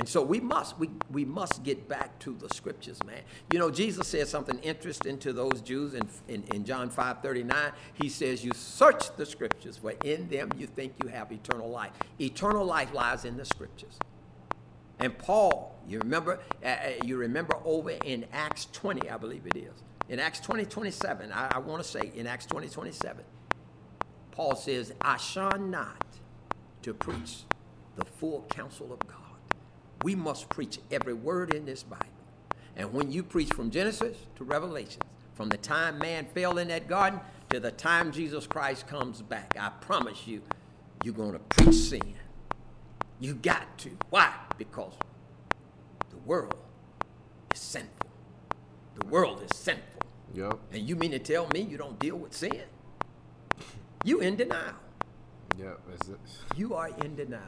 And 0.00 0.08
so 0.08 0.22
we 0.22 0.40
must 0.40 0.78
we, 0.78 0.88
we 1.10 1.26
must 1.26 1.62
get 1.62 1.86
back 1.86 2.18
to 2.20 2.34
the 2.34 2.48
scriptures, 2.54 2.98
man. 3.04 3.20
You 3.52 3.58
know, 3.58 3.70
Jesus 3.70 4.08
said 4.08 4.28
something 4.28 4.58
interesting 4.60 5.18
to 5.18 5.34
those 5.34 5.60
Jews 5.60 5.92
in, 5.92 6.08
in, 6.26 6.42
in 6.54 6.64
John 6.64 6.88
5 6.88 7.20
39. 7.20 7.72
He 7.92 8.08
says, 8.08 8.42
You 8.42 8.52
search 8.54 9.14
the 9.16 9.26
scriptures, 9.26 9.76
for 9.76 9.92
in 10.02 10.26
them 10.30 10.52
you 10.56 10.66
think 10.66 10.94
you 11.02 11.10
have 11.10 11.30
eternal 11.30 11.68
life. 11.68 11.90
Eternal 12.18 12.64
life 12.64 12.94
lies 12.94 13.26
in 13.26 13.36
the 13.36 13.44
scriptures. 13.44 13.98
And 15.00 15.18
Paul, 15.18 15.78
you 15.86 15.98
remember, 15.98 16.40
uh, 16.64 16.66
uh, 16.66 16.78
you 17.04 17.18
remember 17.18 17.58
over 17.66 17.90
in 17.90 18.24
Acts 18.32 18.68
20, 18.72 19.10
I 19.10 19.18
believe 19.18 19.44
it 19.44 19.56
is. 19.58 19.82
In 20.08 20.18
Acts 20.18 20.40
20, 20.40 20.64
27, 20.64 21.30
I, 21.30 21.48
I 21.56 21.58
want 21.58 21.82
to 21.82 21.88
say 21.88 22.10
in 22.14 22.26
Acts 22.26 22.46
20, 22.46 22.70
27, 22.70 23.22
Paul 24.30 24.56
says, 24.56 24.94
I 25.02 25.18
shun 25.18 25.70
not 25.70 26.06
to 26.80 26.94
preach 26.94 27.40
the 27.96 28.06
full 28.06 28.46
counsel 28.48 28.94
of 28.94 29.06
God. 29.06 29.29
We 30.02 30.14
must 30.14 30.48
preach 30.48 30.78
every 30.90 31.14
word 31.14 31.54
in 31.54 31.66
this 31.66 31.82
Bible. 31.82 32.06
And 32.76 32.92
when 32.92 33.12
you 33.12 33.22
preach 33.22 33.52
from 33.52 33.70
Genesis 33.70 34.16
to 34.36 34.44
Revelation, 34.44 35.02
from 35.34 35.48
the 35.48 35.58
time 35.58 35.98
man 35.98 36.26
fell 36.34 36.58
in 36.58 36.68
that 36.68 36.88
garden 36.88 37.20
to 37.50 37.60
the 37.60 37.70
time 37.70 38.12
Jesus 38.12 38.46
Christ 38.46 38.86
comes 38.86 39.22
back, 39.22 39.54
I 39.58 39.68
promise 39.68 40.26
you, 40.26 40.42
you're 41.04 41.14
going 41.14 41.32
to 41.32 41.38
preach 41.38 41.74
sin. 41.74 42.14
You 43.18 43.34
got 43.34 43.78
to. 43.78 43.90
Why? 44.10 44.32
Because 44.56 44.92
the 46.10 46.18
world 46.18 46.54
is 47.52 47.60
sinful. 47.60 48.10
The 48.98 49.06
world 49.06 49.42
is 49.42 49.56
sinful. 49.56 50.02
Yep. 50.34 50.58
And 50.72 50.88
you 50.88 50.96
mean 50.96 51.10
to 51.10 51.18
tell 51.18 51.48
me 51.52 51.60
you 51.60 51.76
don't 51.76 51.98
deal 51.98 52.16
with 52.16 52.34
sin? 52.34 52.62
You 54.04 54.20
in 54.20 54.36
denial. 54.36 54.74
Yep. 55.58 55.80
You 56.56 56.74
are 56.74 56.88
in 57.02 57.16
denial. 57.16 57.42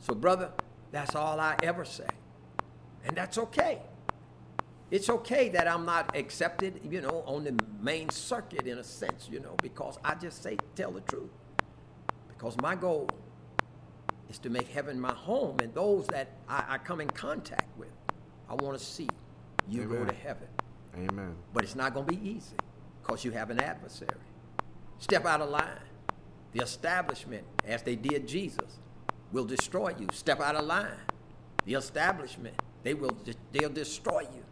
So, 0.00 0.14
brother, 0.14 0.50
that's 0.90 1.14
all 1.14 1.38
I 1.40 1.56
ever 1.62 1.84
say. 1.84 2.08
And 3.04 3.16
that's 3.16 3.38
okay. 3.38 3.80
It's 4.90 5.10
okay 5.10 5.50
that 5.50 5.68
I'm 5.68 5.84
not 5.84 6.16
accepted, 6.16 6.80
you 6.90 7.00
know, 7.00 7.22
on 7.26 7.44
the 7.44 7.58
main 7.80 8.08
circuit 8.08 8.66
in 8.66 8.78
a 8.78 8.84
sense, 8.84 9.28
you 9.30 9.40
know, 9.40 9.54
because 9.62 9.98
I 10.02 10.14
just 10.14 10.42
say, 10.42 10.56
tell 10.74 10.92
the 10.92 11.02
truth. 11.02 11.30
Because 12.28 12.56
my 12.62 12.74
goal 12.74 13.08
is 14.30 14.38
to 14.38 14.50
make 14.50 14.68
heaven 14.68 14.98
my 14.98 15.12
home, 15.12 15.58
and 15.62 15.74
those 15.74 16.06
that 16.08 16.28
I, 16.48 16.64
I 16.68 16.78
come 16.78 17.00
in 17.00 17.08
contact 17.10 17.76
with, 17.78 17.90
I 18.48 18.54
want 18.54 18.78
to 18.78 18.84
see 18.84 19.08
you 19.68 19.84
go 19.84 20.04
to 20.04 20.14
heaven. 20.14 20.48
Amen. 20.96 21.34
But 21.52 21.64
it's 21.64 21.76
not 21.76 21.92
going 21.92 22.06
to 22.06 22.12
be 22.12 22.28
easy 22.28 22.56
because 23.02 23.24
you 23.24 23.30
have 23.32 23.50
an 23.50 23.60
adversary. 23.60 24.10
Step 24.98 25.26
out 25.26 25.40
of 25.40 25.50
line. 25.50 25.68
The 26.52 26.62
establishment, 26.62 27.44
as 27.66 27.82
they 27.82 27.94
did 27.94 28.26
Jesus, 28.26 28.78
will 29.32 29.44
destroy 29.44 29.94
you. 29.98 30.06
Step 30.12 30.40
out 30.40 30.56
of 30.56 30.64
line. 30.64 30.88
The 31.64 31.74
establishment, 31.74 32.54
they 32.82 32.94
will 32.94 33.16
they'll 33.52 33.68
destroy 33.68 34.20
you. 34.20 34.44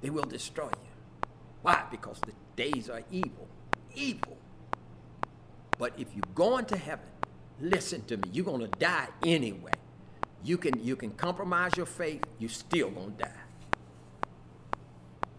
They 0.00 0.10
will 0.10 0.24
destroy 0.24 0.66
you. 0.68 1.28
Why? 1.62 1.84
Because 1.90 2.20
the 2.20 2.32
days 2.56 2.88
are 2.88 3.02
evil. 3.10 3.48
Evil. 3.94 4.36
But 5.78 5.94
if 5.98 6.08
you're 6.14 6.34
going 6.34 6.66
to 6.66 6.76
heaven, 6.76 7.06
listen 7.60 8.04
to 8.04 8.16
me. 8.16 8.24
You're 8.32 8.44
to 8.60 8.78
die 8.78 9.08
anyway. 9.24 9.72
You 10.44 10.58
can 10.58 10.82
you 10.84 10.96
can 10.96 11.10
compromise 11.10 11.76
your 11.76 11.86
faith, 11.86 12.22
you're 12.38 12.50
still 12.50 12.90
to 12.90 13.24
die. 13.24 13.30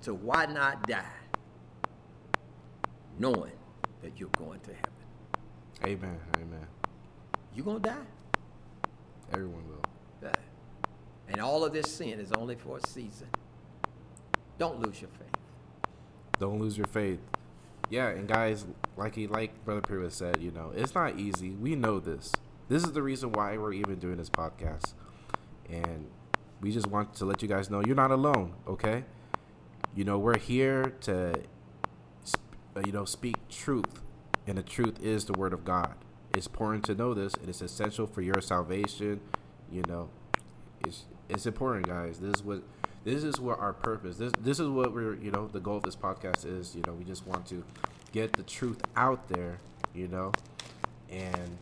So 0.02 0.14
why 0.14 0.46
not 0.46 0.88
die 0.88 1.06
knowing 3.18 3.54
that 4.02 4.20
you're 4.20 4.30
going 4.38 4.60
to 4.62 4.72
heaven? 4.74 4.92
Amen. 5.86 6.20
Amen. 6.38 6.68
You're 7.56 7.66
going 7.66 7.82
to 7.82 7.90
die. 7.90 8.06
Everyone 9.32 9.64
will. 9.68 9.84
Die. 10.22 10.40
And 11.30 11.40
all 11.40 11.64
of 11.64 11.74
this 11.74 11.92
sin 11.92 12.20
is 12.20 12.32
only 12.32 12.56
for 12.56 12.78
a 12.78 12.88
season. 12.88 13.28
Don't 14.58 14.80
lose 14.80 15.02
your 15.02 15.10
faith. 15.10 15.28
Don't 16.40 16.60
lose 16.60 16.78
your 16.78 16.88
faith. 16.88 17.20
Yeah, 17.90 18.10
and 18.10 18.28
guys, 18.28 18.66
like 18.98 19.16
he 19.16 19.28
like 19.28 19.66
Brother 19.66 19.82
Pruitt 19.82 20.14
said, 20.14 20.42
you 20.42 20.52
know, 20.52 20.72
it's 20.76 20.96
not 20.96 21.20
easy. 21.20 21.52
We 21.52 21.76
know 21.76 22.00
this. 22.00 22.32
This 22.70 22.84
is 22.84 22.94
the 22.94 23.04
reason 23.04 23.32
why 23.32 23.58
we're 23.58 23.74
even 23.74 24.00
doing 24.00 24.18
this 24.18 24.30
podcast. 24.30 24.94
And 25.70 26.08
we 26.62 26.72
just 26.72 26.88
want 26.88 27.14
to 27.16 27.26
let 27.26 27.42
you 27.42 27.48
guys 27.48 27.70
know 27.70 27.84
you're 27.86 27.96
not 27.96 28.12
alone, 28.12 28.54
okay? 28.68 29.04
You 29.96 30.06
know, 30.06 30.18
we're 30.18 30.40
here 30.40 30.94
to 31.02 31.36
sp- 32.24 32.40
uh, 32.76 32.82
you 32.86 32.92
know, 32.92 33.06
speak 33.06 33.36
truth, 33.50 34.02
and 34.48 34.58
the 34.58 34.64
truth 34.64 35.00
is 35.02 35.26
the 35.26 35.34
word 35.34 35.54
of 35.54 35.66
God. 35.66 35.96
It's 36.34 36.48
important 36.48 36.84
to 36.86 36.96
know 36.96 37.14
this, 37.14 37.34
and 37.36 37.48
it's 37.48 37.62
essential 37.62 38.08
for 38.08 38.22
your 38.22 38.42
salvation. 38.42 39.20
You 39.72 39.84
know, 39.88 40.10
it's 40.86 41.06
it's 41.30 41.46
important, 41.46 41.88
guys. 41.88 42.20
This 42.20 42.36
is 42.36 42.44
what 42.44 42.64
this 43.04 43.24
is 43.24 43.40
what 43.40 43.60
our 43.60 43.74
purpose. 43.74 44.18
This 44.18 44.32
this 44.40 44.60
is 44.60 44.68
what 44.68 44.94
we're 44.94 45.16
you 45.16 45.32
know 45.32 45.48
the 45.48 45.60
goal 45.60 45.78
of 45.78 45.84
this 45.84 45.96
podcast 45.96 46.46
is. 46.46 46.76
You 46.76 46.82
know, 46.88 46.94
we 46.94 47.04
just 47.04 47.26
want 47.28 47.46
to 47.48 47.64
get 48.12 48.34
the 48.34 48.44
truth 48.44 48.82
out 48.96 49.28
there. 49.30 49.60
You 49.94 50.08
know, 50.08 50.32
and 51.10 51.58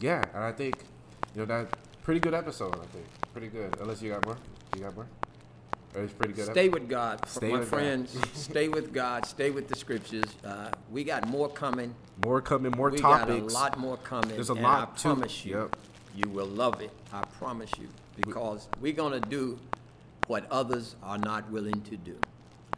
yeah, 0.00 0.22
and 0.34 0.44
I 0.44 0.52
think 0.52 0.84
you 1.34 1.40
know 1.40 1.46
that 1.46 1.76
pretty 2.02 2.20
good 2.20 2.34
episode. 2.34 2.74
I 2.74 2.86
think 2.86 3.06
pretty 3.32 3.48
good. 3.48 3.76
Unless 3.80 4.02
you 4.02 4.10
got 4.10 4.24
more, 4.24 4.36
you 4.76 4.82
got 4.82 4.94
more. 4.94 5.06
It's 5.94 6.12
pretty 6.12 6.32
good. 6.34 6.46
Stay 6.46 6.68
with 6.68 6.88
God, 6.88 7.26
Stay 7.28 7.50
my 7.52 7.58
with 7.58 7.70
God. 7.70 7.76
friends. 7.78 8.16
stay 8.32 8.68
with 8.68 8.92
God. 8.92 9.26
Stay 9.26 9.50
with 9.50 9.68
the 9.68 9.76
scriptures. 9.76 10.24
Uh, 10.44 10.70
we 10.90 11.04
got 11.04 11.28
more 11.28 11.48
coming. 11.48 11.94
more 12.24 12.40
coming, 12.40 12.72
more 12.72 12.90
topics. 12.90 13.02
we 13.32 13.40
topics. 13.40 13.52
got 13.52 13.60
a 13.60 13.62
lot 13.62 13.78
more 13.78 13.96
coming. 13.98 14.30
There's 14.30 14.50
a 14.50 14.54
and 14.54 14.62
lot 14.62 14.88
I 14.92 14.96
to- 14.96 15.02
promise 15.02 15.44
you, 15.44 15.58
yep. 15.58 15.76
you 16.16 16.30
will 16.30 16.46
love 16.46 16.80
it. 16.80 16.90
I 17.12 17.22
promise 17.38 17.70
you, 17.78 17.88
because 18.16 18.68
we're 18.80 18.94
gonna 18.94 19.20
do 19.20 19.58
what 20.28 20.50
others 20.50 20.96
are 21.02 21.18
not 21.18 21.50
willing 21.50 21.82
to 21.82 21.96
do, 21.96 22.16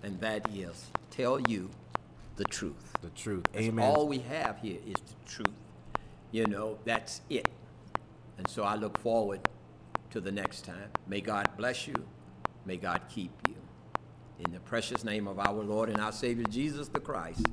and 0.03 0.19
that 0.21 0.49
is 0.53 0.87
tell 1.11 1.41
you 1.41 1.71
the 2.37 2.45
truth. 2.45 2.95
The 3.03 3.11
truth. 3.11 3.45
That's 3.53 3.67
Amen. 3.67 3.85
All 3.85 4.09
we 4.09 4.19
have 4.21 4.59
here 4.59 4.79
is 4.87 4.95
the 4.95 5.31
truth. 5.31 5.55
You 6.33 6.47
know, 6.47 6.79
that's 6.85 7.21
it. 7.31 7.49
And 8.39 8.49
so 8.49 8.65
I 8.65 8.75
look 8.75 8.99
forward 8.99 9.49
to 10.11 10.21
the 10.21 10.33
next 10.33 10.65
time. 10.65 10.91
May 11.07 11.21
God 11.21 11.49
bless 11.57 11.87
you. 11.87 11.95
May 12.67 12.77
God 12.77 13.03
keep 13.09 13.31
you. 13.49 13.55
In 14.45 14.53
the 14.53 14.61
precious 14.61 15.05
name 15.05 15.29
of 15.29 15.39
our 15.39 15.63
Lord 15.63 15.89
and 15.89 16.01
our 16.01 16.13
Savior 16.13 16.45
Jesus 16.49 16.89
the 16.89 17.01
Christ, 17.01 17.47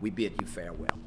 we 0.00 0.10
bid 0.10 0.34
you 0.40 0.46
farewell. 0.46 0.98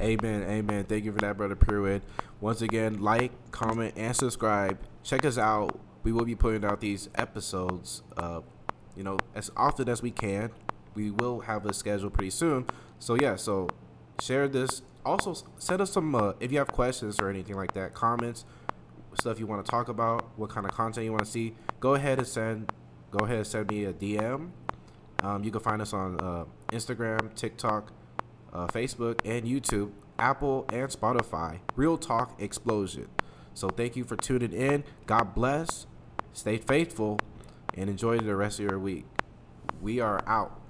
Amen. 0.00 0.42
Amen. 0.42 0.84
Thank 0.84 1.04
you 1.04 1.12
for 1.12 1.18
that, 1.18 1.36
Brother 1.36 1.54
Pruitt. 1.54 2.02
Once 2.40 2.62
again, 2.62 3.00
like, 3.00 3.32
comment, 3.50 3.94
and 3.96 4.14
subscribe. 4.14 4.78
Check 5.02 5.24
us 5.24 5.38
out. 5.38 5.78
We 6.02 6.12
will 6.12 6.24
be 6.24 6.34
putting 6.34 6.64
out 6.64 6.80
these 6.80 7.08
episodes, 7.14 8.02
uh, 8.16 8.40
you 8.96 9.04
know, 9.04 9.18
as 9.34 9.50
often 9.56 9.88
as 9.88 10.02
we 10.02 10.10
can. 10.10 10.50
We 10.94 11.10
will 11.10 11.40
have 11.40 11.66
a 11.66 11.72
schedule 11.72 12.10
pretty 12.10 12.30
soon. 12.30 12.66
So 12.98 13.14
yeah, 13.14 13.36
so 13.36 13.68
share 14.20 14.48
this. 14.48 14.82
Also, 15.04 15.34
send 15.58 15.80
us 15.80 15.92
some 15.92 16.14
uh, 16.14 16.32
if 16.40 16.50
you 16.50 16.58
have 16.58 16.68
questions 16.68 17.18
or 17.20 17.28
anything 17.28 17.56
like 17.56 17.72
that, 17.74 17.94
comments, 17.94 18.44
stuff 19.20 19.38
you 19.38 19.46
want 19.46 19.64
to 19.64 19.70
talk 19.70 19.88
about, 19.88 20.30
what 20.36 20.50
kind 20.50 20.64
of 20.66 20.72
content 20.72 21.04
you 21.04 21.12
want 21.12 21.24
to 21.24 21.30
see. 21.30 21.54
Go 21.80 21.94
ahead 21.94 22.18
and 22.18 22.26
send. 22.26 22.72
Go 23.10 23.24
ahead 23.24 23.38
and 23.38 23.46
send 23.46 23.70
me 23.70 23.84
a 23.84 23.92
DM. 23.92 24.50
Um, 25.22 25.42
you 25.42 25.50
can 25.50 25.60
find 25.60 25.82
us 25.82 25.92
on 25.92 26.20
uh, 26.20 26.44
Instagram, 26.70 27.34
TikTok, 27.34 27.92
uh, 28.52 28.66
Facebook, 28.68 29.20
and 29.24 29.46
YouTube, 29.46 29.90
Apple, 30.18 30.66
and 30.72 30.88
Spotify. 30.88 31.58
Real 31.74 31.96
Talk 31.96 32.40
Explosion. 32.40 33.08
So 33.54 33.68
thank 33.68 33.96
you 33.96 34.04
for 34.04 34.16
tuning 34.16 34.52
in. 34.52 34.84
God 35.06 35.34
bless. 35.34 35.86
Stay 36.32 36.58
faithful 36.58 37.18
and 37.74 37.90
enjoy 37.90 38.18
the 38.18 38.36
rest 38.36 38.60
of 38.60 38.66
your 38.66 38.78
week. 38.78 39.06
We 39.80 40.00
are 40.00 40.22
out. 40.26 40.60